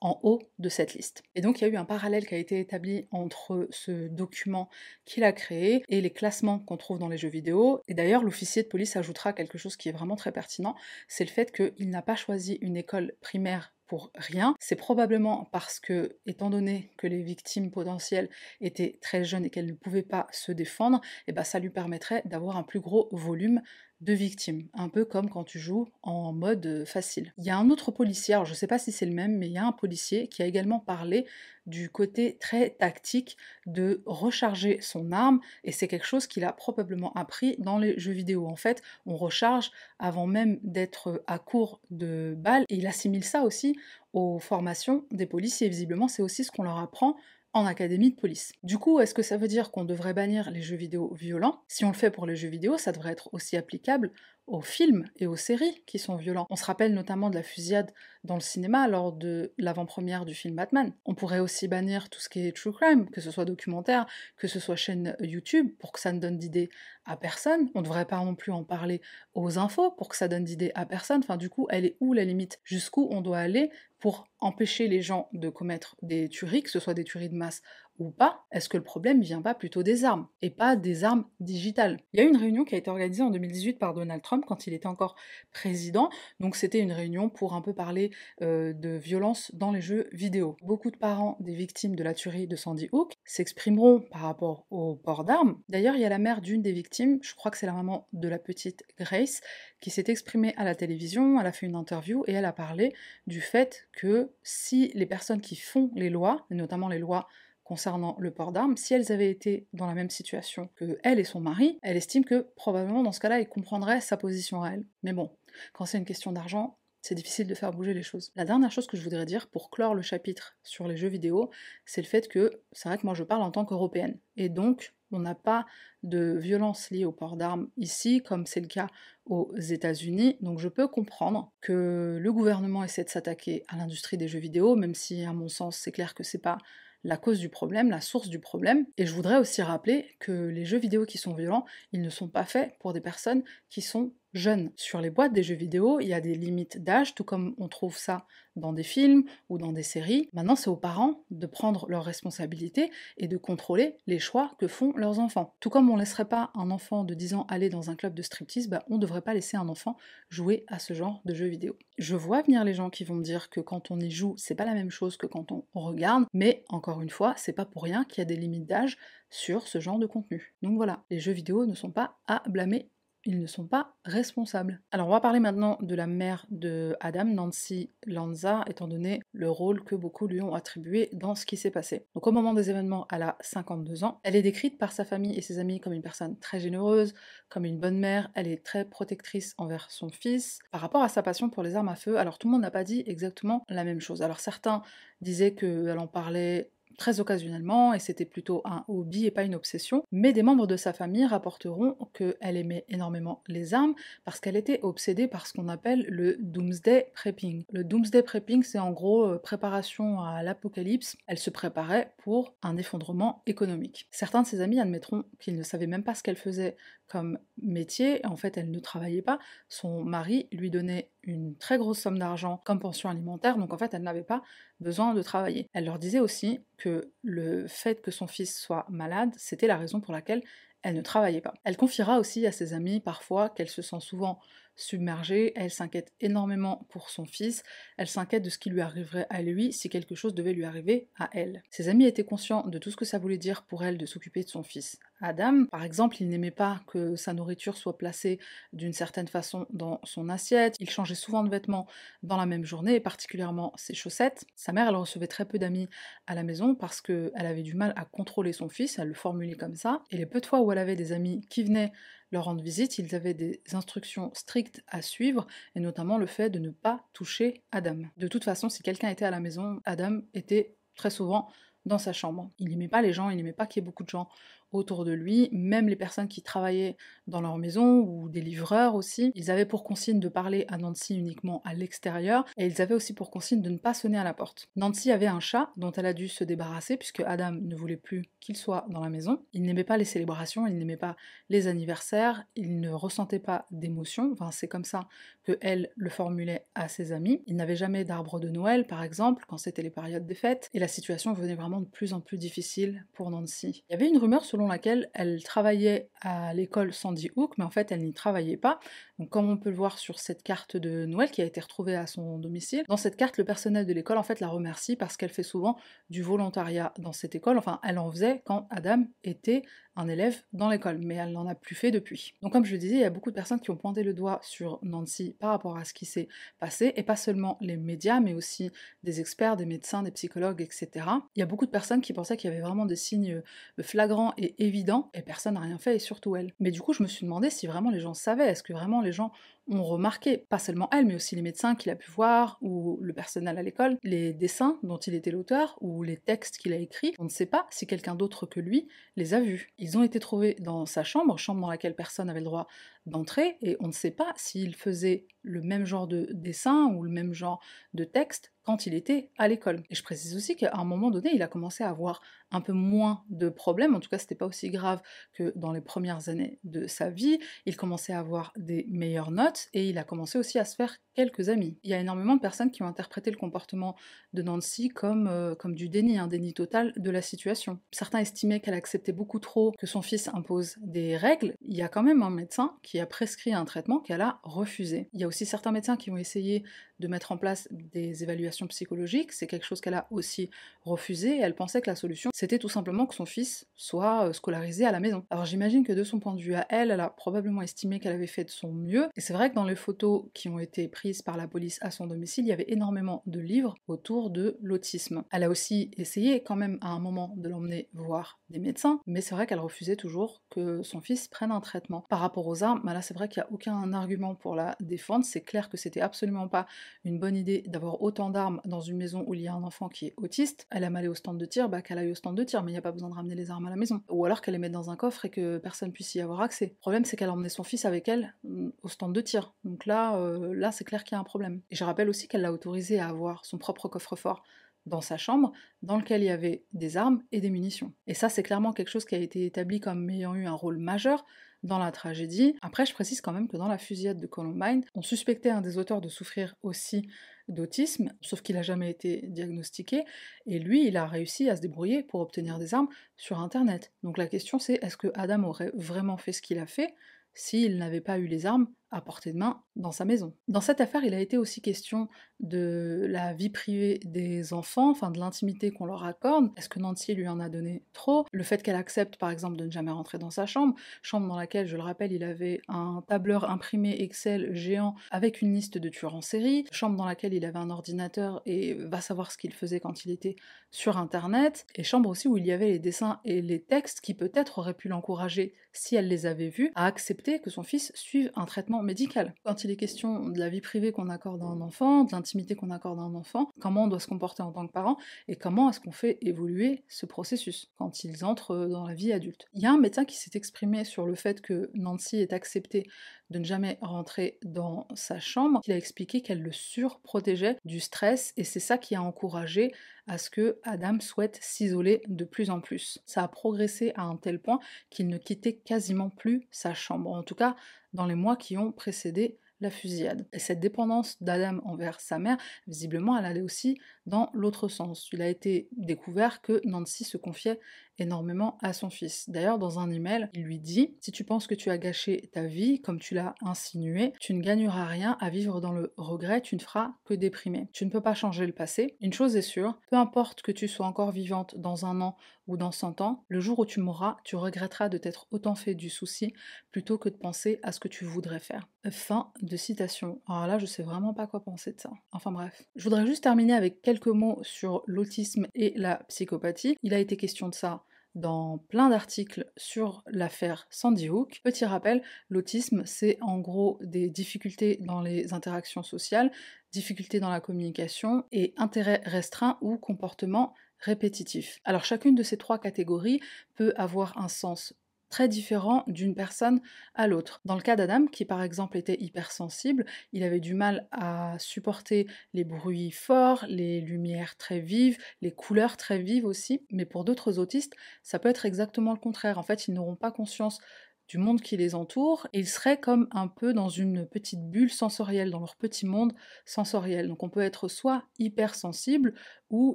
en 0.04 0.20
haut 0.22 0.42
de 0.58 0.68
cette 0.68 0.94
liste. 0.94 1.22
Et 1.34 1.40
donc 1.40 1.60
il 1.60 1.64
y 1.64 1.66
a 1.66 1.70
eu 1.70 1.76
un 1.76 1.86
parallèle 1.86 2.26
qui 2.26 2.34
a 2.34 2.38
été 2.38 2.60
établi 2.60 3.08
entre 3.10 3.66
ce 3.70 4.06
document 4.06 4.68
qu'il 5.06 5.24
a 5.24 5.32
créé 5.32 5.82
et 5.88 6.02
les 6.02 6.10
classements 6.10 6.58
qu'on 6.58 6.76
trouve 6.76 6.98
dans 6.98 7.08
les 7.08 7.16
jeux 7.16 7.30
vidéo. 7.30 7.80
Et 7.88 7.94
d'ailleurs, 7.94 8.22
l'officier 8.22 8.62
de 8.62 8.68
police 8.68 8.96
ajoutera 8.96 9.32
quelque 9.32 9.56
chose 9.56 9.76
qui 9.76 9.88
est 9.88 9.92
vraiment 9.92 10.14
très 10.14 10.30
pertinent, 10.30 10.76
c'est 11.08 11.24
le 11.24 11.30
fait 11.30 11.50
qu'il 11.50 11.88
n'a 11.88 12.02
pas 12.02 12.16
choisi 12.16 12.58
une 12.60 12.76
école 12.76 13.14
primaire 13.22 13.72
pour 13.86 14.10
rien. 14.14 14.54
C'est 14.60 14.76
probablement 14.76 15.48
parce 15.52 15.80
que, 15.80 16.16
étant 16.26 16.50
donné 16.50 16.90
que 16.96 17.06
les 17.06 17.22
victimes 17.22 17.70
potentielles 17.70 18.28
étaient 18.60 18.98
très 19.00 19.24
jeunes 19.24 19.46
et 19.46 19.50
qu'elles 19.50 19.66
ne 19.66 19.72
pouvaient 19.72 20.02
pas 20.02 20.26
se 20.32 20.52
défendre, 20.52 21.00
et 21.26 21.30
eh 21.30 21.32
ben 21.32 21.44
ça 21.44 21.58
lui 21.58 21.70
permettrait 21.70 22.22
d'avoir 22.24 22.56
un 22.56 22.62
plus 22.62 22.80
gros 22.80 23.08
volume 23.12 23.62
de 24.00 24.12
victimes, 24.12 24.68
un 24.74 24.88
peu 24.88 25.04
comme 25.04 25.30
quand 25.30 25.44
tu 25.44 25.59
joues 25.59 25.88
en 26.02 26.33
mode 26.33 26.66
euh, 26.66 26.85
facile. 26.85 27.33
Il 27.38 27.44
y 27.44 27.50
a 27.50 27.57
un 27.57 27.70
autre 27.70 27.90
policier, 27.90 28.35
alors 28.35 28.44
je 28.44 28.54
sais 28.54 28.66
pas 28.66 28.78
si 28.78 28.92
c'est 28.92 29.07
le 29.07 29.14
même, 29.14 29.38
mais 29.38 29.46
il 29.46 29.52
y 29.52 29.59
a 29.59 29.64
un 29.64 29.72
policier 29.72 30.28
qui 30.28 30.42
a 30.42 30.46
également 30.46 30.80
parlé 30.80 31.26
du 31.66 31.88
côté 31.88 32.37
très 32.38 32.70
tactique 32.70 33.37
de 33.66 34.02
recharger 34.04 34.80
son 34.83 35.12
arme, 35.12 35.40
et 35.62 35.72
c'est 35.72 35.88
quelque 35.88 36.07
chose 36.07 36.26
qu'il 36.26 36.44
a 36.44 36.52
probablement 36.52 37.12
appris 37.14 37.57
dans 37.59 37.78
les 37.78 37.98
jeux 37.98 38.12
vidéo. 38.12 38.46
En 38.46 38.57
fait, 38.57 38.83
on 39.07 39.16
recharge 39.16 39.70
avant 39.98 40.26
même 40.26 40.59
d'être 40.62 41.22
à 41.26 41.38
court 41.38 41.80
de 41.90 42.35
balles, 42.37 42.64
et 42.68 42.76
il 42.76 42.87
assimile 42.87 43.24
ça 43.24 43.42
aussi 43.42 43.76
aux 44.12 44.38
formations 44.38 45.07
des 45.11 45.26
policiers. 45.26 45.68
Visiblement, 45.68 46.09
c'est 46.09 46.22
aussi 46.22 46.44
ce 46.44 46.50
qu'on 46.50 46.64
leur 46.64 46.78
apprend 46.78 47.16
en 47.54 47.66
académie 47.66 48.10
de 48.10 48.16
police. 48.16 48.52
Du 48.62 48.78
coup, 48.78 49.00
est-ce 49.00 49.14
que 49.14 49.22
ça 49.22 49.36
veut 49.36 49.48
dire 49.48 49.70
qu'on 49.70 49.84
devrait 49.84 50.12
bannir 50.12 50.50
les 50.50 50.60
jeux 50.60 50.76
vidéo 50.76 51.14
violents? 51.14 51.62
Si 51.68 51.84
on 51.84 51.88
le 51.88 51.96
fait 51.96 52.10
pour 52.10 52.26
les 52.26 52.36
jeux 52.36 52.48
vidéo, 52.48 52.76
ça 52.76 52.92
devrait 52.92 53.12
être 53.12 53.30
aussi 53.32 53.56
applicable 53.56 54.10
aux 54.46 54.61
films 54.61 55.04
et 55.16 55.26
aux 55.26 55.37
séries 55.37 55.83
qui 55.87 55.98
sont 55.98 56.16
violents. 56.16 56.46
On 56.50 56.57
se 56.57 56.64
rappelle 56.64 56.94
notamment 56.94 57.30
de 57.30 57.35
la 57.35 57.42
fusillade 57.42 57.92
dans 58.24 58.35
le 58.35 58.40
cinéma 58.40 58.88
lors 58.88 59.12
de 59.12 59.52
l'avant-première 59.59 60.24
du 60.24 60.35
film 60.35 60.54
Batman. 60.54 60.92
On 61.04 61.14
pourrait 61.14 61.40
aussi 61.40 61.68
bannir 61.68 62.09
tout 62.11 62.20
ce 62.20 62.28
qui 62.28 62.46
est 62.46 62.57
true 62.57 62.72
crime, 62.72 63.09
que 63.11 63.20
ce 63.20 63.30
soit 63.30 63.44
documentaire, 63.44 64.07
que 64.37 64.48
ce 64.48 64.61
soit 64.61 64.76
chaîne 64.76 65.16
YouTube, 65.20 65.70
pour 65.78 65.92
que 65.92 66.00
ça 66.00 66.12
ne 66.12 66.20
donne 66.20 66.38
d'idées 66.38 66.70
à 67.04 67.16
personne. 67.16 67.70
On 67.74 67.80
ne 67.80 67.85
devrait 67.85 68.07
pas 68.07 68.22
non 68.24 68.35
plus 68.35 68.52
en 68.52 68.64
parler 68.64 69.00
aux 69.35 69.59
infos 69.59 69.90
pour 69.90 70.09
que 70.09 70.16
ça 70.16 70.28
donne 70.28 70.44
d'idées 70.44 70.72
à 70.74 70.87
personne. 70.87 71.20
Enfin, 71.22 71.37
du 71.37 71.50
coup, 71.50 71.66
elle 71.70 71.85
est 71.85 71.96
où 72.00 72.12
la 72.12 72.24
limite? 72.24 72.61
Jusqu'où 72.64 73.09
on 73.11 73.20
doit 73.20 73.38
aller 73.38 73.70
pour 73.98 74.28
empêcher 74.40 74.88
les 74.88 75.00
gens 75.00 75.28
de 75.33 75.48
commettre 75.48 75.96
des 76.02 76.28
tueries, 76.28 76.62
que 76.62 76.70
ce 76.70 76.80
soit 76.80 76.94
des 76.94 77.04
tueries 77.04 77.30
de 77.30 77.37
masse 77.37 77.62
ou 77.98 78.11
pas, 78.11 78.44
est-ce 78.50 78.68
que 78.68 78.76
le 78.76 78.83
problème 78.83 79.20
vient 79.20 79.42
pas 79.42 79.54
plutôt 79.54 79.83
des 79.83 80.04
armes 80.04 80.26
et 80.42 80.50
pas 80.50 80.76
des 80.76 81.04
armes 81.04 81.26
digitales? 81.40 82.00
Il 82.12 82.20
y 82.20 82.22
a 82.22 82.26
une 82.26 82.37
réunion 82.37 82.64
qui 82.64 82.74
a 82.74 82.78
été 82.78 82.90
organisée 82.90 83.22
en 83.22 83.30
2018 83.30 83.78
par 83.78 83.94
Donald 83.94 84.22
Trump 84.22 84.44
quand 84.46 84.66
il 84.66 84.74
était 84.74 84.87
encore 84.87 85.14
président, 85.52 86.11
donc 86.40 86.57
c'était 86.57 86.80
une 86.80 86.92
réunion 86.92 87.28
pour 87.28 87.54
un 87.54 87.61
peu 87.61 87.72
parler 87.72 88.11
euh, 88.42 88.72
de 88.72 88.90
violence 88.90 89.50
dans 89.54 89.70
les 89.70 89.80
jeux 89.80 90.09
vidéo. 90.12 90.57
Beaucoup 90.62 90.90
de 90.90 90.96
parents 90.96 91.37
des 91.40 91.54
victimes 91.54 91.94
de 91.94 92.02
la 92.02 92.14
tuerie 92.14 92.46
de 92.46 92.57
Sandy 92.57 92.88
Hook 92.92 93.14
s'exprimeront 93.24 94.00
par 94.00 94.22
rapport 94.22 94.66
au 94.70 94.96
port 94.96 95.24
d'armes. 95.24 95.61
D'ailleurs, 95.68 95.94
il 95.96 96.02
y 96.02 96.04
a 96.04 96.09
la 96.09 96.18
mère 96.18 96.40
d'une 96.40 96.62
des 96.62 96.72
victimes, 96.72 97.18
je 97.22 97.35
crois 97.35 97.50
que 97.50 97.59
c'est 97.59 97.66
la 97.66 97.72
maman 97.72 98.09
de 98.12 98.28
la 98.28 98.38
petite 98.38 98.85
Grace, 98.98 99.40
qui 99.80 99.90
s'est 99.90 100.04
exprimée 100.09 100.54
à 100.57 100.64
la 100.64 100.74
télévision, 100.74 101.38
elle 101.40 101.46
a 101.46 101.52
fait 101.52 101.66
une 101.66 101.76
interview 101.76 102.24
et 102.26 102.33
elle 102.33 102.44
a 102.44 102.52
parlé 102.52 102.92
du 103.26 103.40
fait 103.40 103.88
que 103.92 104.30
si 104.42 104.90
les 104.94 105.07
personnes 105.07 105.40
qui 105.40 105.57
font 105.57 105.90
les 105.94 106.11
lois, 106.11 106.46
notamment 106.50 106.88
les 106.88 106.98
lois 106.98 107.28
concernant 107.64 108.16
le 108.18 108.31
port 108.31 108.53
d'armes, 108.53 108.77
si 108.77 108.94
elles 108.94 109.11
avaient 109.11 109.31
été 109.31 109.66
dans 109.72 109.87
la 109.87 109.94
même 109.94 110.11
situation 110.11 110.68
que 110.77 110.98
elle 111.03 111.18
et 111.18 111.24
son 111.24 111.40
mari, 111.40 111.79
elle 111.83 111.96
estime 111.96 112.24
que 112.24 112.46
probablement 112.57 113.03
dans 113.03 113.12
ce 113.12 113.20
cas-là, 113.20 113.40
il 113.40 113.48
comprendrait 113.48 114.00
sa 114.00 114.16
position 114.16 114.62
à 114.62 114.72
elle. 114.72 114.85
Mais 115.03 115.12
bon, 115.12 115.31
quand 115.72 115.87
c'est 115.87 115.98
une 115.98 116.05
question 116.05 116.31
d'argent, 116.33 116.77
c'est 117.00 117.14
difficile 117.14 117.46
de 117.46 117.55
faire 117.55 117.70
bouger 117.70 117.92
les 117.92 118.03
choses. 118.03 118.33
La 118.35 118.46
dernière 118.46 118.72
chose 118.72 118.87
que 118.87 118.96
je 118.96 119.03
voudrais 119.03 119.27
dire 119.27 119.48
pour 119.48 119.70
clore 119.70 119.94
le 119.94 120.00
chapitre 120.00 120.57
sur 120.62 120.88
les 120.88 120.96
jeux 120.96 121.09
vidéo, 121.09 121.50
c'est 121.85 122.00
le 122.00 122.07
fait 122.07 122.29
que 122.29 122.62
c'est 122.72 122.88
vrai 122.88 122.96
que 122.96 123.05
moi 123.05 123.14
je 123.14 123.24
parle 123.24 123.42
en 123.42 123.50
tant 123.50 123.66
qu'européenne. 123.66 124.18
Et 124.37 124.48
donc, 124.48 124.94
on 125.11 125.18
n'a 125.18 125.35
pas 125.35 125.66
de 126.03 126.37
violence 126.38 126.90
liée 126.90 127.05
au 127.05 127.12
port 127.12 127.37
d'armes 127.37 127.68
ici, 127.77 128.22
comme 128.22 128.46
c'est 128.46 128.61
le 128.61 128.68
cas 128.68 128.88
aux 129.27 129.55
États-Unis. 129.57 130.38
Donc 130.40 130.59
je 130.59 130.68
peux 130.68 130.88
comprendre 130.88 131.53
que 131.61 132.18
le 132.20 132.33
gouvernement 132.33 132.85
essaie 132.85 133.05
de 133.05 133.11
s'attaquer 133.11 133.64
à 133.68 133.77
l'industrie 133.77 134.16
des 134.16 134.29
jeux 134.29 134.38
vidéo, 134.38 134.74
même 134.74 134.94
si 134.94 135.24
à 135.24 135.33
mon 135.33 135.48
sens 135.48 135.77
c'est 135.77 135.92
clair 135.92 136.14
que 136.14 136.22
c'est 136.22 136.38
pas 136.38 136.59
la 137.04 137.16
cause 137.16 137.38
du 137.38 137.48
problème, 137.48 137.90
la 137.90 138.00
source 138.00 138.28
du 138.28 138.40
problème. 138.40 138.86
Et 138.96 139.06
je 139.06 139.14
voudrais 139.14 139.38
aussi 139.38 139.62
rappeler 139.62 140.16
que 140.18 140.32
les 140.32 140.64
jeux 140.64 140.78
vidéo 140.78 141.04
qui 141.04 141.18
sont 141.18 141.34
violents, 141.34 141.66
ils 141.92 142.00
ne 142.00 142.10
sont 142.10 142.28
pas 142.28 142.44
faits 142.44 142.74
pour 142.80 142.92
des 142.92 143.00
personnes 143.00 143.44
qui 143.70 143.82
sont 143.82 144.12
jeunes. 144.35 144.70
Sur 144.77 145.01
les 145.01 145.11
boîtes 145.11 145.33
des 145.33 145.42
jeux 145.42 145.55
vidéo, 145.55 146.01
il 146.01 146.09
y 146.09 146.14
a 146.14 146.20
des 146.20 146.35
limites 146.35 146.83
d'âge, 146.83 147.14
tout 147.14 147.25
comme 147.25 147.55
on 147.59 147.68
trouve 147.68 147.97
ça 147.97 148.27
dans 148.57 148.73
des 148.73 148.83
films 148.83 149.25
ou 149.49 149.59
dans 149.59 149.73
des 149.73 149.83
séries. 149.83 150.29
Maintenant, 150.33 150.57
c'est 150.57 150.70
aux 150.70 150.77
parents 150.77 151.25
de 151.31 151.47
prendre 151.47 151.88
leurs 151.88 152.05
responsabilités 152.05 152.90
et 153.16 153.27
de 153.27 153.37
contrôler 153.37 153.97
les 154.07 154.18
choix 154.18 154.53
que 154.59 154.68
font 154.68 154.92
leurs 154.97 155.18
enfants. 155.18 155.55
Tout 155.61 155.70
comme 155.70 155.90
on 155.90 155.94
ne 155.94 156.01
laisserait 156.01 156.29
pas 156.29 156.51
un 156.55 156.70
enfant 156.70 157.05
de 157.05 157.14
10 157.14 157.35
ans 157.35 157.47
aller 157.49 157.68
dans 157.68 157.90
un 157.90 157.97
club 157.97 158.14
de 158.14 158.23
striptease, 158.23 158.68
bah, 158.68 158.85
on 158.88 158.97
ne 158.97 159.01
devrait 159.01 159.23
pas 159.23 159.35
laisser 159.35 159.57
un 159.57 159.68
enfant 159.68 159.97
jouer 160.29 160.64
à 160.68 160.79
ce 160.79 160.94
genre 160.94 161.20
de 161.25 161.35
jeux 161.35 161.47
vidéo. 161.47 161.77
Je 161.99 162.16
vois 162.16 162.42
venir 162.42 162.64
les 162.64 162.75
gens 162.75 162.90
qui 162.90 163.05
vont 163.05 163.14
me 163.14 163.25
dire 163.25 163.51
que 163.51 163.61
quand 163.61 163.90
on 163.90 163.99
y 163.99 164.11
joue, 164.11 164.35
c'est 164.37 164.55
pas 164.55 164.64
la 164.64 164.75
même 164.75 164.90
chose 164.90 165.16
que 165.16 165.27
quand 165.27 165.53
on 165.53 165.64
regarde, 165.75 166.27
mais 166.33 166.64
encore 166.68 167.01
une 167.03 167.11
fois, 167.11 167.35
c'est 167.37 167.53
pas 167.53 167.64
pour 167.64 167.83
rien 167.83 168.05
qu'il 168.05 168.18
y 168.18 168.23
a 168.23 168.27
des 168.27 168.37
limites 168.37 168.66
d'âge 168.66 168.97
sur 169.31 169.66
ce 169.66 169.81
genre 169.81 169.99
de 169.99 170.07
contenu. 170.07 170.55
Donc 170.62 170.77
voilà, 170.77 171.03
les 171.11 171.18
jeux 171.18 171.33
vidéo 171.33 171.66
ne 171.66 171.75
sont 171.75 171.90
pas 171.90 172.18
à 172.27 172.42
blâmer 172.49 172.88
ils 173.26 173.40
ne 173.40 173.46
sont 173.46 173.66
pas 173.66 173.94
responsables. 174.04 174.80
Alors 174.90 175.08
on 175.08 175.12
va 175.12 175.20
parler 175.20 175.40
maintenant 175.40 175.78
de 175.80 175.94
la 175.94 176.06
mère 176.06 176.46
de 176.50 176.96
Adam, 177.00 177.24
Nancy 177.24 177.90
Lanza, 178.06 178.64
étant 178.68 178.87
donné 178.87 179.20
le 179.32 179.50
rôle 179.50 179.82
que 179.82 179.94
beaucoup 179.94 180.26
lui 180.26 180.42
ont 180.42 180.54
attribué 180.54 181.08
dans 181.12 181.34
ce 181.34 181.46
qui 181.46 181.56
s'est 181.56 181.70
passé. 181.70 182.06
Donc 182.14 182.26
au 182.26 182.32
moment 182.32 182.54
des 182.54 182.70
événements, 182.70 183.06
elle 183.10 183.22
a 183.22 183.37
52 183.40 184.04
ans. 184.04 184.20
Elle 184.22 184.37
est 184.37 184.42
décrite 184.42 184.78
par 184.78 184.92
sa 184.92 185.04
famille 185.04 185.37
et 185.37 185.42
ses 185.42 185.58
amis 185.58 185.80
comme 185.80 185.92
une 185.92 186.02
personne 186.02 186.38
très 186.38 186.60
généreuse, 186.60 187.14
comme 187.48 187.64
une 187.64 187.78
bonne 187.78 187.98
mère. 187.98 188.30
Elle 188.34 188.48
est 188.48 188.64
très 188.64 188.84
protectrice 188.84 189.54
envers 189.58 189.90
son 189.90 190.10
fils. 190.10 190.58
Par 190.70 190.80
rapport 190.80 191.02
à 191.02 191.08
sa 191.08 191.22
passion 191.22 191.48
pour 191.48 191.62
les 191.62 191.76
armes 191.76 191.88
à 191.88 191.96
feu, 191.96 192.18
alors 192.18 192.38
tout 192.38 192.48
le 192.48 192.52
monde 192.52 192.62
n'a 192.62 192.70
pas 192.70 192.84
dit 192.84 193.02
exactement 193.06 193.64
la 193.68 193.84
même 193.84 194.00
chose. 194.00 194.22
Alors 194.22 194.40
certains 194.40 194.82
disaient 195.20 195.54
qu'elle 195.54 195.98
en 195.98 196.06
parlait 196.06 196.70
très 196.96 197.20
occasionnellement 197.20 197.94
et 197.94 197.98
c'était 197.98 198.24
plutôt 198.24 198.62
un 198.64 198.85
hobby 198.88 199.26
et 199.26 199.30
pas 199.30 199.44
une 199.44 199.54
obsession. 199.54 200.04
Mais 200.12 200.33
des 200.33 200.42
membres 200.42 200.66
de 200.66 200.76
sa 200.76 200.92
famille 200.92 201.26
rapporteront 201.26 201.96
qu'elle 202.12 202.57
aimait 202.57 202.85
énormément 202.88 203.42
les 203.48 203.74
armes 203.74 203.94
parce 204.24 204.40
qu'elle 204.40 204.57
était 204.57 204.80
obsédée 204.83 205.28
par 205.28 205.46
ce 205.46 205.52
qu'on 205.52 205.68
appelle 205.68 206.04
le 206.09 206.37
Doomsday 206.40 207.11
Prepping. 207.14 207.64
Le 207.72 207.85
Doomsday 207.85 208.22
Prepping, 208.22 208.62
c'est 208.62 208.78
en 208.78 208.92
gros 208.92 209.26
euh, 209.26 209.38
préparation 209.38 210.20
à 210.20 210.42
l'apocalypse. 210.42 211.16
Elle 211.26 211.38
se 211.38 211.50
préparait 211.50 212.12
pour 212.18 212.54
un 212.62 212.76
effondrement 212.76 213.42
économique. 213.46 214.09
Certains 214.11 214.42
de 214.42 214.46
ses 214.46 214.61
amis 214.61 214.80
admettront 214.80 215.24
qu'ils 215.38 215.57
ne 215.57 215.62
savaient 215.62 215.87
même 215.87 216.04
pas 216.04 216.14
ce 216.14 216.22
qu'elle 216.22 216.37
faisait 216.37 216.76
comme 217.09 217.38
métier. 217.62 218.24
En 218.26 218.37
fait, 218.37 218.57
elle 218.57 218.70
ne 218.70 218.80
travaillait 218.80 219.22
pas. 219.22 219.38
Son 219.68 220.04
mari 220.04 220.48
lui 220.52 220.70
donnait 220.70 221.11
une 221.26 221.56
très 221.56 221.78
grosse 221.78 222.00
somme 222.00 222.18
d'argent 222.18 222.60
comme 222.64 222.80
pension 222.80 223.08
alimentaire, 223.08 223.56
donc 223.58 223.72
en 223.72 223.78
fait, 223.78 223.94
elle 223.94 224.02
n'avait 224.02 224.22
pas 224.22 224.42
besoin 224.80 225.14
de 225.14 225.22
travailler. 225.22 225.68
Elle 225.72 225.84
leur 225.84 225.98
disait 225.98 226.20
aussi 226.20 226.60
que 226.76 227.10
le 227.22 227.66
fait 227.66 228.02
que 228.02 228.10
son 228.10 228.26
fils 228.26 228.58
soit 228.60 228.87
malade, 228.88 229.30
c'était 229.37 229.66
la 229.66 229.76
raison 229.76 230.00
pour 230.00 230.12
laquelle 230.12 230.42
elle 230.82 230.94
ne 230.94 231.02
travaillait 231.02 231.40
pas. 231.40 231.54
Elle 231.64 231.76
confiera 231.76 232.18
aussi 232.18 232.46
à 232.46 232.52
ses 232.52 232.74
amis 232.74 233.00
parfois 233.00 233.48
qu'elle 233.48 233.70
se 233.70 233.82
sent 233.82 234.00
souvent 234.00 234.38
submergée, 234.76 235.52
elle 235.56 235.70
s'inquiète 235.70 236.12
énormément 236.20 236.87
pour 236.90 237.08
son 237.08 237.24
fils, 237.24 237.62
elle 237.96 238.08
s'inquiète 238.08 238.42
de 238.42 238.50
ce 238.50 238.58
qui 238.58 238.70
lui 238.70 238.80
arriverait 238.80 239.26
à 239.30 239.40
lui 239.40 239.72
si 239.72 239.88
quelque 239.88 240.14
chose 240.14 240.34
devait 240.34 240.52
lui 240.52 240.64
arriver 240.64 241.08
à 241.16 241.30
elle. 241.32 241.62
Ses 241.70 241.88
amis 241.88 242.06
étaient 242.06 242.24
conscients 242.24 242.66
de 242.66 242.78
tout 242.78 242.90
ce 242.90 242.96
que 242.96 243.04
ça 243.04 243.18
voulait 243.18 243.38
dire 243.38 243.62
pour 243.62 243.84
elle 243.84 243.98
de 243.98 244.06
s'occuper 244.06 244.42
de 244.42 244.48
son 244.48 244.62
fils. 244.62 244.98
Adam, 245.24 245.64
par 245.64 245.82
exemple, 245.84 246.16
il 246.20 246.28
n'aimait 246.28 246.50
pas 246.50 246.82
que 246.87 247.16
sa 247.16 247.32
nourriture 247.32 247.78
soit 247.78 247.96
placée 247.96 248.38
d'une 248.74 248.92
certaine 248.92 249.26
façon 249.26 249.66
dans 249.70 249.98
son 250.04 250.28
assiette, 250.28 250.76
il 250.80 250.90
changeait 250.90 251.14
souvent 251.14 251.42
de 251.42 251.48
vêtements 251.48 251.87
dans 252.22 252.37
la 252.37 252.44
même 252.44 252.66
journée, 252.66 253.00
particulièrement 253.00 253.72
ses 253.76 253.94
chaussettes. 253.94 254.44
Sa 254.54 254.72
mère, 254.72 254.87
elle 254.87 254.96
recevait 254.96 255.26
très 255.26 255.46
peu 255.46 255.58
d'amis 255.58 255.88
à 256.26 256.34
la 256.34 256.42
maison 256.42 256.74
parce 256.74 257.00
qu'elle 257.00 257.32
avait 257.34 257.62
du 257.62 257.74
mal 257.74 257.94
à 257.96 258.04
contrôler 258.04 258.52
son 258.52 258.68
fils, 258.68 258.98
elle 258.98 259.08
le 259.08 259.14
formulait 259.14 259.56
comme 259.56 259.76
ça, 259.76 260.02
et 260.10 260.18
les 260.18 260.26
peu 260.26 260.42
de 260.42 260.46
fois 260.46 260.60
où 260.60 260.70
elle 260.70 260.78
avait 260.78 260.94
des 260.94 261.12
amis 261.12 261.40
qui 261.48 261.64
venaient 261.64 261.92
leur 262.30 262.44
rendre 262.44 262.62
visite, 262.62 262.98
ils 262.98 263.14
avaient 263.14 263.32
des 263.32 263.62
instructions 263.72 264.30
strictes 264.34 264.82
à 264.88 265.00
suivre, 265.00 265.46
et 265.74 265.80
notamment 265.80 266.18
le 266.18 266.26
fait 266.26 266.50
de 266.50 266.58
ne 266.58 266.68
pas 266.68 267.06
toucher 267.14 267.62
Adam. 267.72 268.02
De 268.18 268.28
toute 268.28 268.44
façon, 268.44 268.68
si 268.68 268.82
quelqu'un 268.82 269.08
était 269.08 269.24
à 269.24 269.30
la 269.30 269.40
maison, 269.40 269.80
Adam 269.87 270.20
était 270.34 270.76
très 270.96 271.10
souvent 271.10 271.48
dans 271.87 271.98
sa 271.98 272.12
chambre. 272.12 272.50
Il 272.58 272.68
n'aimait 272.68 272.88
pas 272.88 273.02
les 273.02 273.12
gens, 273.12 273.30
il 273.30 273.37
n'aimait 273.37 273.52
pas 273.52 273.66
qu'il 273.66 273.82
y 273.82 273.84
ait 273.84 273.87
beaucoup 273.87 274.04
de 274.04 274.08
gens 274.08 274.28
autour 274.74 275.04
de 275.04 275.12
lui, 275.12 275.48
même 275.52 275.88
les 275.88 275.96
personnes 275.96 276.28
qui 276.28 276.42
travaillaient 276.42 276.96
dans 277.26 277.40
leur 277.40 277.56
maison 277.56 278.00
ou 278.00 278.28
des 278.28 278.40
livreurs 278.40 278.94
aussi, 278.94 279.32
ils 279.34 279.50
avaient 279.50 279.66
pour 279.66 279.84
consigne 279.84 280.20
de 280.20 280.28
parler 280.28 280.66
à 280.68 280.78
Nancy 280.78 281.16
uniquement 281.16 281.62
à 281.64 281.74
l'extérieur 281.74 282.44
et 282.56 282.66
ils 282.66 282.82
avaient 282.82 282.94
aussi 282.94 283.14
pour 283.14 283.30
consigne 283.30 283.62
de 283.62 283.70
ne 283.70 283.78
pas 283.78 283.94
sonner 283.94 284.18
à 284.18 284.24
la 284.24 284.34
porte. 284.34 284.68
Nancy 284.76 285.10
avait 285.10 285.26
un 285.26 285.40
chat 285.40 285.70
dont 285.76 285.92
elle 285.92 286.06
a 286.06 286.12
dû 286.12 286.28
se 286.28 286.44
débarrasser 286.44 286.96
puisque 286.96 287.20
Adam 287.20 287.52
ne 287.52 287.74
voulait 287.74 287.96
plus 287.96 288.24
qu'il 288.40 288.56
soit 288.56 288.87
dans 288.90 289.00
la 289.00 289.08
maison. 289.08 289.42
Il 289.52 289.62
n'aimait 289.62 289.84
pas 289.84 289.96
les 289.96 290.04
célébrations, 290.04 290.66
il 290.66 290.76
n'aimait 290.76 290.96
pas 290.96 291.16
les 291.48 291.66
anniversaires, 291.66 292.44
il 292.56 292.80
ne 292.80 292.90
ressentait 292.90 293.38
pas 293.38 293.66
d'émotions, 293.70 294.30
enfin 294.32 294.50
c'est 294.50 294.68
comme 294.68 294.84
ça 294.84 295.08
que 295.44 295.56
elle 295.60 295.90
le 295.96 296.10
formulait 296.10 296.66
à 296.74 296.88
ses 296.88 297.12
amis. 297.12 297.42
Il 297.46 297.56
n'avait 297.56 297.76
jamais 297.76 298.04
d'arbre 298.04 298.40
de 298.40 298.48
Noël 298.48 298.87
par 298.87 299.02
exemple 299.02 299.44
quand 299.48 299.58
c'était 299.58 299.82
les 299.82 299.90
périodes 299.90 300.26
des 300.26 300.34
fêtes 300.34 300.68
et 300.74 300.78
la 300.78 300.88
situation 300.88 301.32
venait 301.32 301.54
vraiment 301.54 301.80
de 301.80 301.87
plus 301.87 302.12
en 302.12 302.20
plus 302.20 302.38
difficile 302.38 303.06
pour 303.12 303.30
Nancy. 303.30 303.84
Il 303.88 303.92
y 303.92 303.94
avait 303.94 304.08
une 304.08 304.18
rumeur 304.18 304.44
selon 304.44 304.63
laquelle 304.66 305.11
elle 305.14 305.42
travaillait 305.42 306.09
à 306.20 306.55
l'école 306.55 306.92
Sandy 306.92 307.31
Hook, 307.37 307.59
mais 307.59 307.64
en 307.64 307.70
fait 307.70 307.92
elle 307.92 308.03
n'y 308.03 308.12
travaillait 308.12 308.57
pas. 308.57 308.81
Donc 309.18 309.29
comme 309.31 309.48
on 309.50 309.57
peut 309.57 309.70
le 309.70 309.77
voir 309.77 309.98
sur 309.98 310.18
cette 310.18 310.42
carte 310.42 310.77
de 310.77 311.07
Noël 311.07 311.31
qui 311.31 311.42
a 311.42 311.44
été 311.44 311.61
retrouvée 311.61 311.96
à 311.96 312.07
son 312.07 312.38
domicile, 312.38 312.85
dans 312.88 312.96
cette 312.96 313.16
carte 313.16 313.38
le 313.38 313.44
personnel 313.44 313.87
de 313.87 313.92
l'école 313.92 314.18
en 314.18 314.22
fait 314.22 314.40
la 314.40 314.48
remercie 314.48 314.96
parce 314.96 315.16
qu'elle 315.16 315.31
fait 315.31 315.42
souvent 315.42 315.77
du 316.11 316.22
volontariat 316.22 316.92
dans 316.98 317.12
cette 317.12 317.35
école, 317.35 317.59
enfin 317.59 317.81
elle 317.83 317.98
en 317.98 318.11
faisait 318.11 318.42
quand 318.44 318.66
Adam 318.70 319.05
était 319.22 319.62
un 319.96 320.09
élève 320.09 320.42
dans 320.52 320.68
l'école, 320.68 320.98
mais 320.98 321.14
elle 321.14 321.33
n'en 321.33 321.46
a 321.46 321.54
plus 321.54 321.74
fait 321.74 321.90
depuis. 321.90 322.35
Donc 322.42 322.52
comme 322.52 322.64
je 322.64 322.72
le 322.72 322.78
disais, 322.78 322.94
il 322.94 323.00
y 323.00 323.04
a 323.04 323.11
beaucoup 323.11 323.30
de 323.30 323.35
personnes 323.35 323.61
qui 323.61 323.70
ont 323.70 323.76
pointé 323.76 324.02
le 324.02 324.14
doigt 324.14 324.40
sur 324.42 324.78
Nancy 324.83 325.37
par 325.38 325.50
rapport 325.50 325.76
à 325.76 325.85
ce 325.85 325.94
qui 325.94 326.04
s'est 326.04 326.28
passé, 326.59 326.92
et 326.96 327.02
pas 327.02 327.16
seulement 327.16 327.59
les 327.61 327.76
médias, 327.76 328.20
mais 328.20 328.35
aussi 328.35 328.70
des 329.02 329.20
experts, 329.20 329.57
des 329.57 329.66
médecins, 329.66 330.02
des 330.02 330.11
psychologues, 330.11 330.61
etc. 330.61 331.07
Il 331.37 331.40
y 331.40 331.42
a 331.42 331.46
beaucoup 331.46 331.66
de 331.66 331.70
personnes 331.70 332.00
qui 332.00 332.12
pensaient 332.12 332.37
qu'il 332.37 332.50
y 332.50 332.52
avait 332.52 332.62
vraiment 332.62 332.87
des 332.87 332.96
signes 332.96 333.42
euh, 333.78 333.83
flagrants 333.83 334.33
et 334.37 334.54
évidents, 334.64 335.11
et 335.14 335.22
personne 335.22 335.54
n'a 335.54 335.61
rien 335.61 335.78
fait, 335.78 335.96
et 335.96 336.00
surtout 336.00 336.37
elle. 336.37 336.52
Mais 336.61 336.70
du 336.70 336.80
coup, 336.80 336.92
je 336.92 337.02
me 337.02 337.09
suis 337.09 337.24
demandé 337.24 337.50
si 337.50 337.66
vraiment 337.66 337.90
les 337.90 338.00
gens 338.00 338.14
savaient, 338.14 338.48
est-ce 338.48 338.62
que 338.62 338.72
vraiment 338.72 339.00
les 339.00 339.12
gens 339.12 339.33
ont 339.68 339.83
remarqué, 339.83 340.38
pas 340.38 340.59
seulement 340.59 340.88
elle, 340.92 341.07
mais 341.07 341.14
aussi 341.14 341.37
les 341.37 341.42
médecins 341.42 341.74
qu'il 341.74 341.90
a 341.90 341.96
pu 341.96 342.11
voir, 342.11 342.59
ou 342.61 342.98
le 343.00 343.12
personnel 343.12 343.59
à 343.59 343.62
l'école, 343.62 343.98
les 344.03 344.33
dessins 344.33 344.79
dont 344.83 344.98
il 344.98 345.14
était 345.14 345.31
l'auteur, 345.31 345.79
ou 345.81 346.03
les 346.03 346.16
textes 346.16 346.59
qu'il 346.59 346.72
a 346.72 346.77
écrits. 346.77 347.14
On 347.18 347.24
ne 347.24 347.29
sait 347.29 347.46
pas 347.46 347.66
si 347.70 347.87
quelqu'un 347.87 348.14
d'autre 348.14 348.46
que 348.46 348.61
lui 348.61 348.88
les 349.16 349.35
a 349.35 349.40
vus. 349.40 349.72
Ils 349.79 349.96
ont 349.96 350.03
été 350.03 350.20
trouvés 350.20 350.57
dans 350.61 350.87
sa 350.87 351.05
chambre, 351.05 351.38
chambre 351.38 351.61
dans 351.61 351.70
laquelle 351.70 351.94
personne 351.94 352.27
n'avait 352.27 352.40
le 352.40 352.44
droit 352.46 352.66
d'entrer, 353.06 353.56
et 353.60 353.76
on 353.80 353.88
ne 353.88 353.92
sait 353.92 354.10
pas 354.10 354.32
s'il 354.36 354.74
faisait 354.74 355.26
le 355.42 355.60
même 355.60 355.84
genre 355.84 356.06
de 356.06 356.28
dessin 356.32 356.86
ou 356.86 357.02
le 357.02 357.10
même 357.10 357.32
genre 357.32 357.60
de 357.92 358.04
texte 358.04 358.52
quand 358.62 358.86
il 358.86 358.94
était 358.94 359.30
à 359.36 359.46
l'école. 359.46 359.82
Et 359.90 359.94
je 359.94 360.02
précise 360.02 360.34
aussi 360.34 360.56
qu'à 360.56 360.72
un 360.74 360.84
moment 360.84 361.10
donné, 361.10 361.30
il 361.34 361.42
a 361.42 361.48
commencé 361.48 361.84
à 361.84 361.90
avoir 361.90 362.22
un 362.50 362.62
peu 362.62 362.72
moins 362.72 363.22
de 363.28 363.48
problèmes, 363.50 363.94
en 363.94 364.00
tout 364.00 364.08
cas 364.08 364.18
c'était 364.18 364.34
pas 364.34 364.46
aussi 364.46 364.70
grave 364.70 365.02
que 365.34 365.52
dans 365.56 365.72
les 365.72 365.80
premières 365.80 366.28
années 366.28 366.58
de 366.64 366.86
sa 366.86 367.10
vie, 367.10 367.38
il 367.66 367.76
commençait 367.76 368.12
à 368.12 368.20
avoir 368.20 368.52
des 368.56 368.86
meilleures 368.88 369.30
notes 369.30 369.68
et 369.74 369.88
il 369.88 369.98
a 369.98 370.04
commencé 370.04 370.38
aussi 370.38 370.58
à 370.58 370.64
se 370.64 370.76
faire 370.76 370.96
quelques 371.14 371.48
amis. 371.48 371.78
Il 371.82 371.90
y 371.90 371.94
a 371.94 371.98
énormément 371.98 372.36
de 372.36 372.40
personnes 372.40 372.70
qui 372.70 372.82
ont 372.82 372.86
interprété 372.86 373.30
le 373.30 373.36
comportement 373.36 373.96
de 374.32 374.42
Nancy 374.42 374.88
comme, 374.88 375.26
euh, 375.26 375.54
comme 375.54 375.74
du 375.74 375.88
déni, 375.88 376.18
un 376.18 376.26
déni 376.26 376.54
total 376.54 376.92
de 376.96 377.10
la 377.10 377.22
situation. 377.22 377.80
Certains 377.90 378.20
estimaient 378.20 378.60
qu'elle 378.60 378.74
acceptait 378.74 379.12
beaucoup 379.12 379.40
trop 379.40 379.72
que 379.78 379.86
son 379.86 380.02
fils 380.02 380.28
impose 380.28 380.76
des 380.80 381.16
règles. 381.16 381.54
Il 381.60 381.76
y 381.76 381.82
a 381.82 381.88
quand 381.88 382.02
même 382.02 382.22
un 382.22 382.30
médecin 382.30 382.76
qui 382.82 382.93
a 383.00 383.07
prescrit 383.07 383.52
un 383.52 383.64
traitement 383.64 383.98
qu'elle 384.00 384.20
a 384.20 384.40
refusé. 384.42 385.09
Il 385.12 385.20
y 385.20 385.24
a 385.24 385.28
aussi 385.28 385.46
certains 385.46 385.72
médecins 385.72 385.96
qui 385.96 386.11
ont 386.11 386.16
essayé 386.16 386.64
de 386.98 387.09
mettre 387.09 387.33
en 387.33 387.37
place 387.37 387.68
des 387.70 388.22
évaluations 388.22 388.66
psychologiques, 388.66 389.33
c'est 389.33 389.46
quelque 389.46 389.66
chose 389.66 389.80
qu'elle 389.80 389.94
a 389.94 390.07
aussi 390.11 390.50
refusé, 390.83 391.38
elle 391.38 391.54
pensait 391.54 391.80
que 391.80 391.90
la 391.90 391.96
solution, 391.96 392.30
c'était 392.35 392.59
tout 392.59 392.68
simplement 392.68 393.07
que 393.07 393.14
son 393.14 393.26
fils 393.26 393.66
soit 393.74 394.28
euh, 394.28 394.33
scolarisé 394.33 394.85
à 394.85 394.92
la 394.92 395.00
maison. 395.00 395.24
Alors 395.30 395.44
j'imagine 395.44 395.85
que 395.85 395.92
de 395.92 396.04
son 396.04 396.20
point 396.20 396.35
de 396.35 396.40
vue 396.40 396.54
à 396.54 396.66
elle, 396.68 396.90
elle 396.90 397.00
a 397.00 397.11
probablement 397.11 397.62
estimé 397.62 398.00
qu'elle 398.00 398.12
avait 398.12 398.26
fait 398.26 398.44
de 398.44 398.50
son 398.50 398.72
mieux, 398.72 399.09
et 399.16 399.20
c'est 399.20 399.33
vrai 399.33 399.50
que 399.50 399.54
dans 399.54 399.64
les 399.64 399.76
photos 399.76 400.24
qui 400.35 400.48
ont 400.48 400.59
été 400.59 400.88
prises 400.88 401.22
par 401.22 401.37
la 401.37 401.48
police 401.48 401.78
à 401.83 401.90
son 401.90 402.07
domicile, 402.07 402.44
il 402.44 402.48
y 402.48 402.52
avait 402.52 402.66
énormément 402.68 403.22
de 403.26 403.40
livres 403.40 403.74
autour 403.88 404.30
de 404.30 404.59
l'autisme. 404.62 405.24
Elle 405.30 405.44
a 405.44 405.50
aussi 405.50 405.90
essayé 405.96 406.42
quand 406.42 406.57
même 406.57 406.78
à 406.80 406.88
un 406.88 407.00
moment 407.00 407.35
de 407.37 407.48
l'emmener 407.48 407.88
voir 407.94 408.40
des 408.50 408.59
médecins, 408.59 409.00
mais 409.07 409.20
c'est 409.20 409.35
vrai 409.35 409.46
qu'elle 409.46 409.61
refusait 409.61 409.96
toujours 409.96 410.42
que 410.50 410.83
son 410.83 411.00
fils 411.00 411.28
prenne 411.28 411.50
un 411.50 411.61
traitement. 411.61 412.04
Par 412.09 412.20
rapport 412.20 412.46
aux 412.46 412.62
armes, 412.62 412.80
bah 412.85 412.94
là 412.94 413.02
c'est 413.02 413.14
vrai 413.14 413.28
qu'il 413.28 413.42
n'y 413.42 413.48
a 413.48 413.52
aucun 413.52 413.92
argument 413.92 414.35
pour 414.35 414.54
la 414.54 414.76
défendre, 414.80 415.24
c'est 415.24 415.40
clair 415.40 415.68
que 415.68 415.76
c'était 415.76 416.00
absolument 416.00 416.48
pas 416.48 416.66
une 417.04 417.18
bonne 417.18 417.37
idée 417.37 417.62
d'avoir 417.66 418.02
autant 418.02 418.30
d'armes 418.30 418.61
dans 418.64 418.80
une 418.80 418.96
maison 418.96 419.24
où 419.26 419.35
il 419.35 419.40
y 419.40 419.48
a 419.48 419.54
un 419.54 419.62
enfant 419.62 419.88
qui 419.88 420.07
est 420.07 420.14
autiste. 420.16 420.66
Elle 420.70 420.85
aime 420.85 420.96
aller 420.96 421.09
au 421.09 421.14
stand 421.14 421.38
de 421.38 421.44
tir, 421.44 421.68
bah 421.68 421.83
qu'elle 421.83 421.98
aille 421.98 422.11
au 422.11 422.14
stand 422.14 422.37
de 422.37 422.44
tir, 422.44 422.62
mais 422.62 422.70
il 422.70 422.74
n'y 422.74 422.78
a 422.78 422.83
pas 422.83 422.92
besoin 422.92 423.09
de 423.09 423.14
ramener 423.14 423.35
les 423.35 423.50
armes 423.50 423.66
à 423.66 423.70
la 423.70 423.76
maison. 423.76 424.02
Ou 424.09 424.24
alors 424.24 424.40
qu'elle 424.40 424.52
les 424.52 424.59
mette 424.59 424.72
dans 424.72 424.90
un 424.90 424.96
coffre 424.96 425.24
et 425.24 425.30
que 425.30 425.59
personne 425.59 425.92
puisse 425.92 426.14
y 426.14 426.20
avoir 426.20 426.40
accès. 426.40 426.66
Le 426.66 426.80
problème 426.80 427.04
c'est 427.04 427.16
qu'elle 427.16 427.28
a 427.28 427.33
emmené 427.33 427.48
son 427.48 427.64
fils 427.64 427.85
avec 427.85 428.09
elle 428.09 428.35
mm, 428.44 428.70
au 428.83 428.88
stand 428.88 429.14
de 429.14 429.20
tir. 429.20 429.54
Donc 429.64 429.87
là, 429.87 430.16
euh, 430.16 430.54
là 430.54 430.72
c'est 430.72 430.85
clair 430.85 431.04
qu'il 431.04 431.16
y 431.16 431.18
a 431.18 431.20
un 431.20 431.24
problème. 431.24 431.61
Et 431.70 431.76
je 431.76 431.85
rappelle 431.85 432.09
aussi 432.09 432.28
qu'elle 432.28 432.42
l'a 432.42 432.52
autorisé 432.52 433.00
à 433.00 433.09
avoir 433.09 433.44
son 433.44 433.59
propre 433.59 433.88
coffre-fort 433.88 434.42
dans 434.87 435.00
sa 435.00 435.16
chambre, 435.16 435.52
dans 435.83 435.96
lequel 435.96 436.22
il 436.22 436.26
y 436.26 436.30
avait 436.30 436.64
des 436.72 436.96
armes 436.96 437.22
et 437.33 437.40
des 437.40 437.50
munitions. 437.50 437.92
Et 438.07 438.14
ça, 438.14 438.28
c'est 438.28 438.42
clairement 438.42 438.72
quelque 438.72 438.90
chose 438.90 439.04
qui 439.04 439.14
a 439.14 439.18
été 439.18 439.46
établi 439.46 439.80
comme 439.80 440.09
ayant 440.11 440.35
eu 440.35 440.46
un 440.46 440.52
rôle 440.52 440.78
majeur 440.78 441.24
dans 441.64 441.79
la 441.79 441.90
tragédie. 441.90 442.55
Après, 442.62 442.87
je 442.87 442.94
précise 442.94 443.20
quand 443.20 443.33
même 443.33 443.48
que 443.48 443.57
dans 443.57 443.66
la 443.66 443.79
fusillade 443.79 444.20
de 444.20 444.27
Columbine, 444.27 444.85
on 444.94 445.03
suspectait 445.03 445.50
un 445.50 445.62
des 445.62 445.79
auteurs 445.79 446.00
de 446.00 446.09
souffrir 446.09 446.55
aussi 446.62 447.09
d'autisme, 447.48 448.12
sauf 448.20 448.42
qu'il 448.42 448.55
n'a 448.55 448.62
jamais 448.62 448.90
été 448.90 449.27
diagnostiqué, 449.29 450.05
et 450.46 450.59
lui, 450.59 450.87
il 450.87 450.96
a 450.96 451.07
réussi 451.07 451.50
à 451.50 451.57
se 451.57 451.61
débrouiller 451.61 452.03
pour 452.03 452.20
obtenir 452.20 452.59
des 452.59 452.74
armes 452.74 452.88
sur 453.16 453.40
Internet. 453.40 453.92
Donc 454.03 454.18
la 454.18 454.27
question 454.27 454.59
c'est, 454.59 454.79
est-ce 454.83 454.96
que 454.96 455.09
Adam 455.14 455.44
aurait 455.44 455.72
vraiment 455.74 456.16
fait 456.16 456.33
ce 456.33 456.40
qu'il 456.40 456.59
a 456.59 456.66
fait 456.66 456.94
s'il 457.35 457.79
n'avait 457.79 458.00
pas 458.00 458.18
eu 458.18 458.27
les 458.27 458.46
armes 458.46 458.68
à 458.94 459.00
portée 459.00 459.33
de 459.33 459.38
main 459.38 459.61
dans 459.76 459.92
sa 459.92 460.04
maison. 460.04 460.33
Dans 460.46 460.61
cette 460.61 460.80
affaire, 460.80 461.04
il 461.04 461.14
a 461.14 461.20
été 461.20 461.37
aussi 461.37 461.61
question 461.61 462.09
de 462.40 463.07
la 463.09 463.33
vie 463.33 463.50
privée 463.50 464.00
des 464.04 464.52
enfants, 464.52 464.90
enfin 464.90 465.11
de 465.11 465.18
l'intimité 465.18 465.72
qu'on 465.72 465.87
leur 465.87 466.04
accorde. 466.04 466.50
Est-ce 466.57 466.68
que 466.68 466.78
Nancy 466.78 467.14
lui 467.14 467.26
en 467.26 467.40
a 467.40 467.48
donné 467.48 467.83
trop? 467.92 468.24
Le 468.33 468.42
fait 468.44 468.62
qu'elle 468.62 468.76
accepte 468.76 469.16
par 469.16 469.30
exemple 469.30 469.57
de 469.57 469.64
ne 469.64 469.70
jamais 469.70 469.90
rentrer 469.90 470.18
dans 470.18 470.30
sa 470.30 470.46
chambre, 470.46 470.74
chambre 471.02 471.26
dans 471.26 471.37
laquelle, 471.37 471.66
je 471.66 471.76
le 471.76 471.83
rappelle, 471.83 472.12
il 472.12 472.22
avait 472.22 472.61
un 472.68 473.02
tableur 473.09 473.50
imprimé 473.50 474.00
Excel 474.00 474.54
géant 474.54 474.94
avec 475.11 475.42
une 475.42 475.52
liste 475.52 475.78
de 475.78 475.88
tueurs 475.88 476.14
en 476.14 476.20
série, 476.20 476.64
chambre 476.70 476.96
dans 476.96 477.04
laquelle 477.04 477.35
il 477.35 477.44
avait 477.44 477.59
un 477.59 477.70
ordinateur 477.70 478.42
et 478.46 478.74
va 478.74 479.00
savoir 479.00 479.33
ce 479.33 479.38
qu'il 479.38 479.52
faisait 479.52 479.80
quand 479.80 480.04
il 480.04 480.12
était 480.12 480.37
sur 480.70 480.98
internet, 480.98 481.66
et 481.76 481.85
chambre 481.85 482.11
aussi 482.11 482.26
où 482.26 482.37
il 482.37 482.46
y 482.46 482.52
avait 482.52 482.70
les 482.70 482.78
dessins 482.80 483.20
et 483.24 483.40
les 483.42 483.62
textes 483.62 484.00
qui 484.00 484.12
peut-être 484.12 484.59
auraient 484.59 484.74
pu 484.74 484.88
l'encourager, 484.88 485.54
si 485.72 485.94
elle 485.94 486.09
les 486.09 486.26
avait 486.26 486.48
vus, 486.48 486.72
à 486.74 486.87
accepter 486.87 487.40
que 487.40 487.50
son 487.50 487.62
fils 487.62 487.92
suive 487.94 488.30
un 488.35 488.44
traitement 488.44 488.83
médical. 488.85 489.35
Quand 489.44 489.64
il 489.64 489.70
est 489.70 489.77
question 489.77 490.29
de 490.29 490.38
la 490.38 490.49
vie 490.49 490.61
privée 490.61 490.92
qu'on 490.92 491.09
accorde 491.09 491.42
à 491.42 491.47
un 491.47 491.61
enfant, 491.61 492.05
de 492.05 492.12
l'intimité 492.12 492.55
qu'on 492.55 492.70
accorde 492.70 492.99
à 492.99 493.03
un 493.03 493.14
enfant, 493.14 493.51
comment 493.61 493.85
on 493.85 493.88
doit 493.88 494.01
se 494.01 494.07
comporter 494.07 494.42
en 494.42 494.53
tant 494.53 494.66
que 494.66 494.73
parent 494.73 494.97
et 495.29 495.37
comment 495.37 495.70
est-ce 495.70 495.81
qu'on 495.81 495.92
fait 495.92 496.18
évoluer 496.20 496.85
ce 496.88 497.07
processus 497.07 497.70
quand 497.77 498.05
ils 498.05 498.25
entrent 498.25 498.66
dans 498.66 498.87
la 498.87 498.94
vie 498.94 499.12
adulte. 499.12 499.47
Il 499.55 499.62
y 499.62 499.66
a 499.66 499.73
un 499.73 499.79
médecin 499.79 500.05
qui 500.05 500.16
s'est 500.16 500.31
exprimé 500.35 500.85
sur 500.85 501.07
le 501.07 501.14
fait 501.14 501.40
que 501.40 501.70
Nancy 501.75 502.18
est 502.18 502.33
acceptée 502.33 502.85
de 503.31 503.38
ne 503.38 503.44
jamais 503.44 503.79
rentrer 503.81 504.38
dans 504.44 504.87
sa 504.94 505.18
chambre. 505.18 505.61
Il 505.66 505.73
a 505.73 505.77
expliqué 505.77 506.20
qu'elle 506.20 506.42
le 506.42 506.53
surprotégeait 506.53 507.59
du 507.64 507.81
stress 507.81 508.33
et 508.37 508.44
c'est 508.44 508.61
ça 508.61 508.79
qui 508.79 508.94
a 508.94 509.03
encouragé 509.03 509.73
à 510.06 510.18
ce 510.18 510.30
que 510.30 510.58
Adam 510.62 511.00
souhaite 511.00 511.38
s'isoler 511.40 512.02
de 512.08 512.24
plus 512.24 512.50
en 512.50 512.60
plus. 512.60 513.00
Ça 513.06 513.22
a 513.22 513.28
progressé 513.28 513.92
à 513.96 514.02
un 514.02 514.16
tel 514.16 514.40
point 514.40 514.60
qu'il 514.90 515.08
ne 515.08 515.18
quittait 515.18 515.56
quasiment 515.56 516.10
plus 516.10 516.46
sa 516.50 516.74
chambre, 516.74 517.10
en 517.10 517.22
tout 517.22 517.34
cas 517.34 517.56
dans 517.92 518.06
les 518.06 518.14
mois 518.14 518.36
qui 518.36 518.56
ont 518.56 518.72
précédé 518.72 519.38
la 519.60 519.70
fusillade. 519.70 520.26
Et 520.32 520.38
cette 520.38 520.60
dépendance 520.60 521.22
d'Adam 521.22 521.60
envers 521.64 522.00
sa 522.00 522.18
mère, 522.18 522.36
visiblement, 522.66 523.16
elle 523.16 523.24
allait 523.24 523.40
aussi 523.40 523.78
dans 524.06 524.30
l'autre 524.34 524.68
sens. 524.68 525.08
Il 525.12 525.22
a 525.22 525.28
été 525.28 525.68
découvert 525.76 526.42
que 526.42 526.60
Nancy 526.64 527.04
se 527.04 527.16
confiait 527.16 527.60
énormément 527.98 528.59
à 528.62 528.72
son 528.72 528.90
fils. 528.90 529.28
D'ailleurs, 529.28 529.59
dans 529.59 529.78
un 529.78 529.90
email, 529.90 530.28
il 530.35 530.42
lui 530.42 530.59
dit 530.59 530.96
Si 531.00 531.12
tu 531.12 531.24
penses 531.24 531.46
que 531.46 531.54
tu 531.54 531.70
as 531.70 531.78
gâché 531.78 532.30
ta 532.33 532.44
vie, 532.44 532.80
comme 532.80 532.98
tu 532.98 533.14
l'as 533.14 533.35
insinué, 533.42 534.12
tu 534.20 534.35
ne 534.35 534.42
gagneras 534.42 534.85
rien 534.85 535.16
à 535.20 535.30
vivre 535.30 535.61
dans 535.61 535.72
le 535.72 535.92
regret, 535.96 536.40
tu 536.40 536.57
ne 536.57 536.61
feras 536.61 536.92
que 537.04 537.14
déprimer. 537.14 537.68
Tu 537.72 537.85
ne 537.85 537.90
peux 537.90 538.00
pas 538.00 538.14
changer 538.14 538.46
le 538.46 538.52
passé. 538.52 538.96
Une 539.00 539.12
chose 539.12 539.37
est 539.37 539.42
sûre, 539.42 539.78
peu 539.90 539.96
importe 539.96 540.42
que 540.42 540.52
tu 540.52 540.68
sois 540.68 540.87
encore 540.87 541.12
vivante 541.12 541.57
dans 541.59 541.87
un 541.87 542.00
an 542.00 542.16
ou 542.46 542.57
dans 542.57 542.72
100 542.72 543.00
ans, 543.00 543.24
le 543.28 543.40
jour 543.40 543.59
où 543.59 543.66
tu 543.66 543.80
mourras, 543.80 544.16
tu 544.24 544.37
regretteras 544.37 544.88
de 544.88 544.98
t'être 544.98 545.26
autant 545.30 545.54
fait 545.54 545.74
du 545.74 545.88
souci 545.88 546.35
plutôt 546.70 546.98
que 546.98 547.09
de 547.09 547.16
penser 547.16 547.59
à 547.62 547.72
ce 547.72 547.80
que 547.80 547.88
tu 547.88 548.04
voudrais 548.04 548.40
faire. 548.40 548.68
Fin 548.90 549.33
de 549.40 549.57
citation. 549.57 550.20
Alors 550.28 550.46
là, 550.46 550.59
je 550.59 550.66
sais 550.66 550.83
vraiment 550.83 551.14
pas 551.14 551.26
quoi 551.26 551.42
penser 551.42 551.72
de 551.72 551.80
ça. 551.80 551.90
Enfin 552.12 552.33
bref. 552.33 552.62
Je 552.76 552.85
voudrais 552.85 553.07
juste 553.07 553.22
terminer 553.22 553.54
avec 553.54 553.80
quelques 553.80 554.09
mots 554.09 554.40
sur 554.42 554.83
l'autisme 554.87 555.46
et 555.54 555.72
la 555.76 555.96
psychopathie. 556.09 556.76
Il 556.83 556.92
a 556.92 556.98
été 556.98 557.16
question 557.16 557.48
de 557.48 557.54
ça 557.54 557.84
dans 558.14 558.59
plein 558.68 558.88
d'articles 558.88 559.50
sur 559.57 560.03
l'affaire 560.07 560.66
Sandy 560.70 561.09
Hook. 561.09 561.40
Petit 561.42 561.64
rappel, 561.64 562.03
l'autisme, 562.29 562.83
c'est 562.87 563.18
en 563.20 563.38
gros 563.38 563.79
des 563.83 564.09
difficultés 564.09 564.79
dans 564.81 565.00
les 565.00 565.33
interactions 565.33 565.83
sociales, 565.83 566.31
difficultés 566.72 567.20
dans 567.20 567.31
la 567.31 567.40
communication 567.40 568.24
et 568.33 568.55
intérêt 568.57 569.00
restreint 569.05 569.59
ou 569.61 569.77
comportement 569.77 570.55
répétitif. 570.79 571.61
Alors 571.64 571.85
chacune 571.85 572.14
de 572.14 572.22
ces 572.22 572.37
trois 572.37 572.59
catégories 572.59 573.20
peut 573.55 573.72
avoir 573.77 574.18
un 574.18 574.29
sens 574.29 574.74
très 575.10 575.28
différent 575.28 575.84
d'une 575.86 576.14
personne 576.14 576.60
à 576.94 577.06
l'autre. 577.06 577.40
Dans 577.44 577.54
le 577.54 577.62
cas 577.62 577.76
d'Adam, 577.76 578.06
qui 578.06 578.24
par 578.24 578.42
exemple 578.42 578.76
était 578.76 579.00
hypersensible, 579.00 579.84
il 580.12 580.22
avait 580.24 580.40
du 580.40 580.54
mal 580.54 580.88
à 580.90 581.36
supporter 581.38 582.06
les 582.32 582.44
bruits 582.44 582.90
forts, 582.90 583.44
les 583.48 583.80
lumières 583.80 584.36
très 584.36 584.60
vives, 584.60 584.98
les 585.20 585.32
couleurs 585.32 585.76
très 585.76 585.98
vives 585.98 586.24
aussi, 586.24 586.66
mais 586.70 586.84
pour 586.86 587.04
d'autres 587.04 587.38
autistes, 587.38 587.74
ça 588.02 588.18
peut 588.18 588.28
être 588.28 588.46
exactement 588.46 588.92
le 588.92 588.98
contraire. 588.98 589.38
En 589.38 589.42
fait, 589.42 589.68
ils 589.68 589.74
n'auront 589.74 589.96
pas 589.96 590.10
conscience 590.10 590.58
du 591.06 591.18
monde 591.18 591.42
qui 591.42 591.56
les 591.58 591.74
entoure, 591.74 592.26
et 592.32 592.38
ils 592.40 592.48
seraient 592.48 592.80
comme 592.80 593.08
un 593.10 593.28
peu 593.28 593.52
dans 593.52 593.68
une 593.68 594.06
petite 594.06 594.48
bulle 594.50 594.70
sensorielle, 594.72 595.30
dans 595.30 595.40
leur 595.40 595.56
petit 595.56 595.84
monde 595.84 596.14
sensoriel. 596.46 597.08
Donc 597.08 597.22
on 597.22 597.28
peut 597.28 597.40
être 597.40 597.68
soit 597.68 598.04
hypersensible 598.18 599.14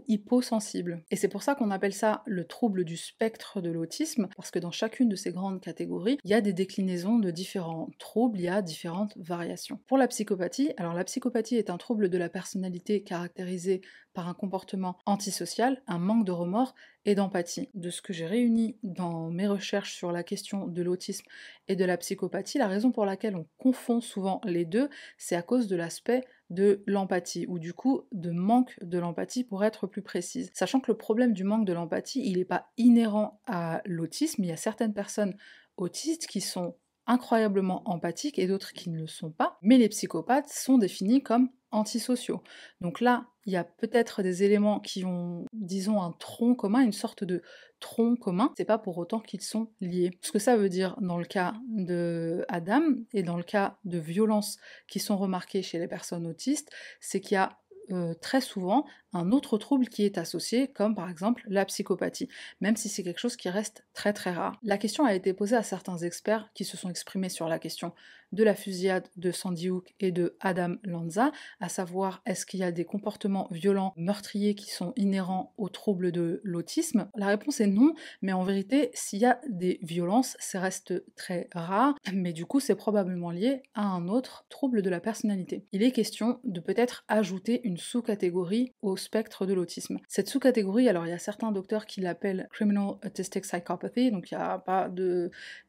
hyposensible. 0.07 1.03
Et 1.11 1.15
c'est 1.15 1.27
pour 1.27 1.43
ça 1.43 1.55
qu'on 1.55 1.71
appelle 1.71 1.93
ça 1.93 2.23
le 2.25 2.45
trouble 2.45 2.83
du 2.83 2.97
spectre 2.97 3.61
de 3.61 3.69
l'autisme, 3.69 4.29
parce 4.35 4.51
que 4.51 4.59
dans 4.59 4.71
chacune 4.71 5.09
de 5.09 5.15
ces 5.15 5.31
grandes 5.31 5.61
catégories, 5.61 6.17
il 6.23 6.31
y 6.31 6.33
a 6.33 6.41
des 6.41 6.53
déclinaisons 6.53 7.19
de 7.19 7.31
différents 7.31 7.89
troubles, 7.99 8.39
il 8.39 8.43
y 8.43 8.47
a 8.47 8.61
différentes 8.61 9.17
variations. 9.17 9.79
Pour 9.87 9.97
la 9.97 10.07
psychopathie, 10.07 10.71
alors 10.77 10.93
la 10.93 11.03
psychopathie 11.03 11.55
est 11.55 11.69
un 11.69 11.77
trouble 11.77 12.09
de 12.09 12.17
la 12.17 12.29
personnalité 12.29 13.03
caractérisé 13.03 13.81
par 14.13 14.27
un 14.27 14.33
comportement 14.33 14.97
antisocial, 15.05 15.81
un 15.87 15.99
manque 15.99 16.25
de 16.25 16.31
remords 16.31 16.75
et 17.05 17.15
d'empathie. 17.15 17.69
De 17.73 17.89
ce 17.89 18.01
que 18.01 18.13
j'ai 18.13 18.25
réuni 18.25 18.77
dans 18.83 19.29
mes 19.29 19.47
recherches 19.47 19.93
sur 19.93 20.11
la 20.11 20.23
question 20.23 20.67
de 20.67 20.81
l'autisme 20.81 21.25
et 21.67 21.75
de 21.75 21.85
la 21.85 21.97
psychopathie, 21.97 22.57
la 22.57 22.67
raison 22.67 22.91
pour 22.91 23.05
laquelle 23.05 23.35
on 23.35 23.47
confond 23.57 24.01
souvent 24.01 24.41
les 24.43 24.65
deux, 24.65 24.89
c'est 25.17 25.35
à 25.35 25.41
cause 25.41 25.67
de 25.67 25.75
l'aspect 25.75 26.25
de 26.49 26.83
l'empathie, 26.87 27.45
ou 27.47 27.59
du 27.59 27.73
coup 27.73 28.03
de 28.11 28.31
manque 28.31 28.77
de 28.81 28.97
l'empathie 28.97 29.43
pour 29.43 29.63
être 29.63 29.87
plus 29.87 30.01
précise. 30.01 30.49
Sachant 30.53 30.79
que 30.79 30.91
le 30.91 30.97
problème 30.97 31.33
du 31.33 31.43
manque 31.43 31.65
de 31.65 31.73
l'empathie, 31.73 32.23
il 32.25 32.37
n'est 32.37 32.45
pas 32.45 32.67
inhérent 32.77 33.39
à 33.45 33.81
l'autisme, 33.85 34.43
il 34.43 34.49
y 34.49 34.51
a 34.51 34.57
certaines 34.57 34.93
personnes 34.93 35.35
autistes 35.77 36.27
qui 36.27 36.41
sont 36.41 36.75
incroyablement 37.05 37.81
empathiques 37.89 38.39
et 38.39 38.47
d'autres 38.47 38.73
qui 38.73 38.89
ne 38.89 38.99
le 38.99 39.07
sont 39.07 39.31
pas, 39.31 39.57
mais 39.61 39.77
les 39.77 39.89
psychopathes 39.89 40.49
sont 40.49 40.77
définis 40.77 41.23
comme 41.23 41.49
antisociaux. 41.71 42.41
Donc 42.81 43.01
là, 43.01 43.25
il 43.45 43.53
y 43.53 43.57
a 43.57 43.63
peut-être 43.63 44.21
des 44.21 44.43
éléments 44.43 44.79
qui 44.79 45.05
ont, 45.05 45.45
disons, 45.53 46.01
un 46.01 46.11
tronc 46.11 46.55
commun, 46.55 46.81
une 46.81 46.93
sorte 46.93 47.23
de 47.23 47.41
tronc 47.79 48.15
commun. 48.15 48.53
C'est 48.57 48.65
pas 48.65 48.77
pour 48.77 48.97
autant 48.97 49.19
qu'ils 49.19 49.41
sont 49.41 49.71
liés. 49.81 50.11
Ce 50.21 50.31
que 50.31 50.39
ça 50.39 50.57
veut 50.57 50.69
dire 50.69 50.95
dans 51.01 51.17
le 51.17 51.25
cas 51.25 51.53
de 51.67 52.45
Adam 52.47 52.81
et 53.13 53.23
dans 53.23 53.37
le 53.37 53.43
cas 53.43 53.77
de 53.85 53.97
violences 53.97 54.57
qui 54.87 54.99
sont 54.99 55.17
remarquées 55.17 55.61
chez 55.61 55.79
les 55.79 55.87
personnes 55.87 56.27
autistes, 56.27 56.71
c'est 56.99 57.21
qu'il 57.21 57.35
y 57.35 57.37
a 57.37 57.57
euh, 57.91 58.13
très 58.13 58.41
souvent 58.41 58.85
un 59.13 59.31
autre 59.31 59.57
trouble 59.57 59.87
qui 59.87 60.03
est 60.03 60.17
associé, 60.17 60.67
comme 60.67 60.95
par 60.95 61.09
exemple 61.09 61.43
la 61.47 61.65
psychopathie, 61.65 62.29
même 62.61 62.75
si 62.75 62.89
c'est 62.89 63.03
quelque 63.03 63.19
chose 63.19 63.35
qui 63.35 63.49
reste 63.49 63.85
très 63.93 64.13
très 64.13 64.31
rare. 64.31 64.57
La 64.63 64.77
question 64.77 65.05
a 65.05 65.13
été 65.13 65.33
posée 65.33 65.55
à 65.55 65.63
certains 65.63 65.97
experts 65.97 66.49
qui 66.53 66.65
se 66.65 66.77
sont 66.77 66.89
exprimés 66.89 67.29
sur 67.29 67.47
la 67.47 67.59
question 67.59 67.93
de 68.31 68.43
la 68.43 68.55
fusillade 68.55 69.07
de 69.17 69.31
Sandy 69.31 69.69
Hook 69.69 69.93
et 69.99 70.11
de 70.11 70.35
Adam 70.39 70.75
Lanza, 70.83 71.31
à 71.59 71.69
savoir 71.69 72.21
est-ce 72.25 72.45
qu'il 72.45 72.59
y 72.59 72.63
a 72.63 72.71
des 72.71 72.85
comportements 72.85 73.47
violents, 73.51 73.93
meurtriers 73.97 74.55
qui 74.55 74.69
sont 74.69 74.93
inhérents 74.95 75.53
au 75.57 75.69
trouble 75.69 76.11
de 76.11 76.41
l'autisme? 76.43 77.09
La 77.15 77.27
réponse 77.27 77.59
est 77.59 77.67
non, 77.67 77.93
mais 78.21 78.33
en 78.33 78.43
vérité, 78.43 78.91
s'il 78.93 79.19
y 79.19 79.25
a 79.25 79.39
des 79.49 79.79
violences, 79.81 80.37
ça 80.39 80.59
reste 80.59 81.03
très 81.15 81.49
rare, 81.53 81.95
mais 82.13 82.33
du 82.33 82.45
coup 82.45 82.59
c'est 82.59 82.75
probablement 82.75 83.31
lié 83.31 83.63
à 83.73 83.85
un 83.85 84.07
autre 84.07 84.45
trouble 84.49 84.81
de 84.81 84.89
la 84.89 84.99
personnalité. 84.99 85.65
Il 85.71 85.83
est 85.83 85.91
question 85.91 86.39
de 86.43 86.59
peut-être 86.59 87.05
ajouter 87.07 87.61
une 87.63 87.77
sous-catégorie 87.77 88.73
au 88.81 88.95
spectre 88.99 89.45
de 89.45 89.53
l'autisme. 89.53 89.99
Cette 90.07 90.29
sous-catégorie, 90.29 90.89
alors 90.89 91.05
il 91.05 91.09
y 91.09 91.13
a 91.13 91.19
certains 91.19 91.51
docteurs 91.51 91.85
qui 91.85 92.01
l'appellent 92.01 92.47
Criminal 92.51 92.95
Autistic 93.03 93.43
Psychopathy, 93.43 94.11
donc 94.11 94.31
il 94.31 94.37
n'y 94.37 94.43
a 94.43 94.59
pas 94.59 94.89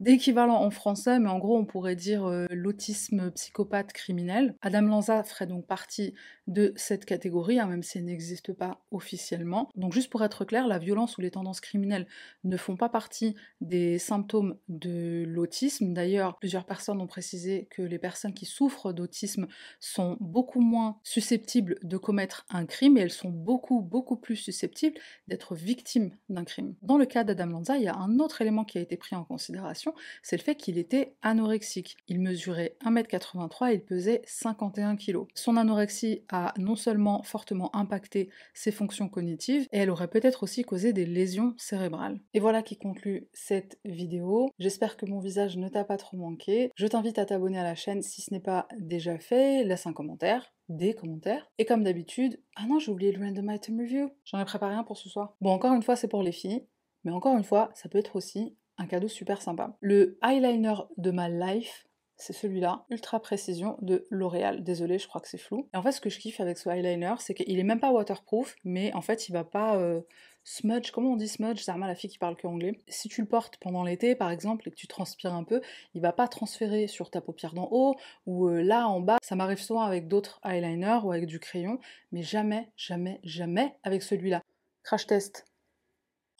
d'équivalent 0.00 0.62
en 0.62 0.70
français, 0.70 1.18
mais 1.18 1.28
en 1.28 1.38
gros 1.38 1.56
on 1.56 1.64
pourrait 1.64 1.96
dire 1.96 2.26
euh, 2.26 2.46
l'autisme 2.50 3.30
psychopathe 3.30 3.92
criminel. 3.92 4.54
Adam 4.62 4.82
Lanza 4.82 5.22
ferait 5.22 5.46
donc 5.46 5.66
partie 5.66 6.14
de 6.46 6.72
cette 6.76 7.04
catégorie, 7.04 7.60
hein, 7.60 7.66
même 7.66 7.82
si 7.82 7.98
elle 7.98 8.04
n'existe 8.04 8.52
pas 8.52 8.82
officiellement. 8.90 9.70
Donc 9.76 9.92
juste 9.92 10.10
pour 10.10 10.24
être 10.24 10.44
clair, 10.44 10.66
la 10.66 10.78
violence 10.78 11.16
ou 11.16 11.20
les 11.20 11.30
tendances 11.30 11.60
criminelles 11.60 12.06
ne 12.44 12.56
font 12.56 12.76
pas 12.76 12.88
partie 12.88 13.36
des 13.60 13.98
symptômes 13.98 14.56
de 14.68 15.24
l'autisme. 15.26 15.94
D'ailleurs, 15.94 16.38
plusieurs 16.38 16.64
personnes 16.64 17.00
ont 17.00 17.06
précisé 17.06 17.68
que 17.70 17.82
les 17.82 17.98
personnes 17.98 18.34
qui 18.34 18.46
souffrent 18.46 18.92
d'autisme 18.92 19.46
sont 19.78 20.16
beaucoup 20.20 20.60
moins 20.60 20.98
susceptibles 21.04 21.78
de 21.82 21.96
commettre 21.96 22.46
un 22.50 22.66
crime 22.66 22.98
et 22.98 23.02
elles 23.02 23.10
beaucoup, 23.28 23.80
beaucoup 23.80 24.16
plus 24.16 24.36
susceptibles 24.36 24.98
d'être 25.28 25.54
victimes 25.54 26.10
d'un 26.28 26.44
crime. 26.44 26.74
Dans 26.82 26.98
le 26.98 27.06
cas 27.06 27.24
d'Adam 27.24 27.46
Lanza, 27.46 27.76
il 27.76 27.84
y 27.84 27.88
a 27.88 27.96
un 27.96 28.18
autre 28.18 28.40
élément 28.40 28.64
qui 28.64 28.78
a 28.78 28.80
été 28.80 28.96
pris 28.96 29.16
en 29.16 29.24
considération, 29.24 29.94
c'est 30.22 30.36
le 30.36 30.42
fait 30.42 30.54
qu'il 30.54 30.78
était 30.78 31.14
anorexique. 31.22 31.96
Il 32.08 32.20
mesurait 32.20 32.76
1m83 32.84 33.70
et 33.70 33.74
il 33.74 33.84
pesait 33.84 34.22
51 34.26 34.96
kg. 34.96 35.26
Son 35.34 35.56
anorexie 35.56 36.24
a 36.28 36.54
non 36.58 36.76
seulement 36.76 37.22
fortement 37.22 37.74
impacté 37.74 38.30
ses 38.54 38.72
fonctions 38.72 39.08
cognitives, 39.08 39.66
et 39.72 39.78
elle 39.78 39.90
aurait 39.90 40.08
peut-être 40.08 40.42
aussi 40.42 40.62
causé 40.62 40.92
des 40.92 41.06
lésions 41.06 41.54
cérébrales. 41.56 42.20
Et 42.34 42.40
voilà 42.40 42.62
qui 42.62 42.76
conclut 42.76 43.28
cette 43.32 43.78
vidéo. 43.84 44.50
J'espère 44.58 44.96
que 44.96 45.06
mon 45.06 45.20
visage 45.20 45.56
ne 45.56 45.68
t'a 45.68 45.84
pas 45.84 45.96
trop 45.96 46.16
manqué. 46.16 46.70
Je 46.76 46.86
t'invite 46.86 47.18
à 47.18 47.26
t'abonner 47.26 47.58
à 47.58 47.64
la 47.64 47.74
chaîne 47.74 48.02
si 48.02 48.22
ce 48.22 48.32
n'est 48.32 48.40
pas 48.40 48.68
déjà 48.78 49.18
fait, 49.18 49.64
laisse 49.64 49.86
un 49.86 49.92
commentaire 49.92 50.52
des 50.70 50.94
commentaires. 50.94 51.50
Et 51.58 51.66
comme 51.66 51.84
d'habitude, 51.84 52.40
ah 52.56 52.66
non, 52.66 52.78
j'ai 52.78 52.90
oublié 52.90 53.12
le 53.12 53.22
random 53.22 53.50
item 53.50 53.80
review. 53.80 54.10
J'en 54.24 54.40
ai 54.40 54.44
préparé 54.44 54.74
un 54.74 54.84
pour 54.84 54.96
ce 54.96 55.08
soir. 55.08 55.36
Bon, 55.40 55.50
encore 55.50 55.74
une 55.74 55.82
fois, 55.82 55.96
c'est 55.96 56.08
pour 56.08 56.22
les 56.22 56.32
filles, 56.32 56.66
mais 57.04 57.12
encore 57.12 57.36
une 57.36 57.44
fois, 57.44 57.70
ça 57.74 57.88
peut 57.88 57.98
être 57.98 58.16
aussi 58.16 58.56
un 58.78 58.86
cadeau 58.86 59.08
super 59.08 59.42
sympa. 59.42 59.76
Le 59.80 60.18
eyeliner 60.22 60.74
de 60.96 61.10
ma 61.10 61.28
life 61.28 61.86
c'est 62.20 62.34
celui-là, 62.34 62.84
Ultra 62.90 63.20
Précision 63.20 63.78
de 63.80 64.06
L'Oréal. 64.10 64.62
Désolé, 64.62 64.98
je 64.98 65.08
crois 65.08 65.20
que 65.20 65.28
c'est 65.28 65.38
flou. 65.38 65.68
Et 65.72 65.76
en 65.76 65.82
fait, 65.82 65.92
ce 65.92 66.00
que 66.00 66.10
je 66.10 66.18
kiffe 66.18 66.40
avec 66.40 66.58
ce 66.58 66.68
eyeliner, 66.68 67.14
c'est 67.18 67.34
qu'il 67.34 67.58
est 67.58 67.64
même 67.64 67.80
pas 67.80 67.92
waterproof, 67.92 68.56
mais 68.62 68.92
en 68.92 69.00
fait, 69.00 69.28
il 69.28 69.32
va 69.32 69.42
pas 69.42 69.78
euh, 69.78 70.02
smudge. 70.44 70.90
Comment 70.90 71.12
on 71.12 71.16
dit 71.16 71.28
smudge? 71.28 71.62
C'est 71.62 71.76
la 71.76 71.94
fille 71.94 72.10
qui 72.10 72.18
parle 72.18 72.36
que 72.36 72.46
anglais. 72.46 72.78
Si 72.88 73.08
tu 73.08 73.20
le 73.20 73.26
portes 73.26 73.56
pendant 73.58 73.84
l'été, 73.84 74.14
par 74.14 74.30
exemple, 74.30 74.68
et 74.68 74.70
que 74.70 74.76
tu 74.76 74.86
transpires 74.86 75.34
un 75.34 75.44
peu, 75.44 75.60
il 75.94 76.00
va 76.00 76.12
pas 76.12 76.28
transférer 76.28 76.86
sur 76.86 77.10
ta 77.10 77.20
paupière 77.20 77.54
d'en 77.54 77.68
haut 77.70 77.96
ou 78.26 78.48
euh, 78.48 78.62
là 78.62 78.88
en 78.88 79.00
bas. 79.00 79.18
Ça 79.22 79.36
m'arrive 79.36 79.60
souvent 79.60 79.82
avec 79.82 80.08
d'autres 80.08 80.40
eyeliners 80.44 81.00
ou 81.04 81.12
avec 81.12 81.26
du 81.26 81.38
crayon, 81.38 81.78
mais 82.12 82.22
jamais, 82.22 82.70
jamais, 82.76 83.20
jamais 83.24 83.76
avec 83.82 84.02
celui-là. 84.02 84.42
Crash 84.82 85.06
test. 85.06 85.44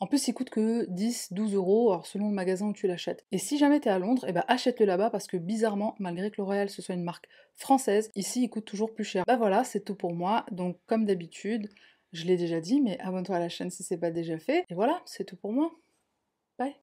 En 0.01 0.07
plus, 0.07 0.27
il 0.27 0.33
coûte 0.33 0.49
que 0.49 0.87
10, 0.89 1.31
12 1.31 1.53
euros, 1.53 1.91
alors 1.91 2.07
selon 2.07 2.29
le 2.29 2.33
magasin 2.33 2.65
où 2.65 2.73
tu 2.73 2.87
l'achètes. 2.87 3.23
Et 3.31 3.37
si 3.37 3.59
jamais 3.59 3.79
tu 3.79 3.87
es 3.87 3.91
à 3.91 3.99
Londres, 3.99 4.25
eh 4.27 4.31
ben 4.31 4.43
achète-le 4.47 4.87
là-bas 4.87 5.11
parce 5.11 5.27
que 5.27 5.37
bizarrement, 5.37 5.93
malgré 5.99 6.31
que 6.31 6.41
L'Oréal 6.41 6.71
ce 6.71 6.81
soit 6.81 6.95
une 6.95 7.03
marque 7.03 7.27
française, 7.55 8.09
ici 8.15 8.41
il 8.41 8.49
coûte 8.49 8.65
toujours 8.65 8.95
plus 8.95 9.03
cher. 9.03 9.23
Bah 9.27 9.37
voilà, 9.37 9.63
c'est 9.63 9.81
tout 9.81 9.93
pour 9.93 10.15
moi. 10.15 10.43
Donc 10.49 10.79
comme 10.87 11.05
d'habitude, 11.05 11.69
je 12.11 12.25
l'ai 12.25 12.37
déjà 12.37 12.59
dit, 12.59 12.81
mais 12.81 12.99
abonne-toi 12.99 13.35
à 13.35 13.39
la 13.39 13.49
chaîne 13.49 13.69
si 13.71 13.83
c'est 13.83 13.97
pas 13.97 14.11
déjà 14.11 14.37
fait. 14.37 14.65
Et 14.69 14.73
voilà, 14.73 15.01
c'est 15.05 15.25
tout 15.25 15.35
pour 15.35 15.53
moi. 15.53 15.71
Bye 16.57 16.75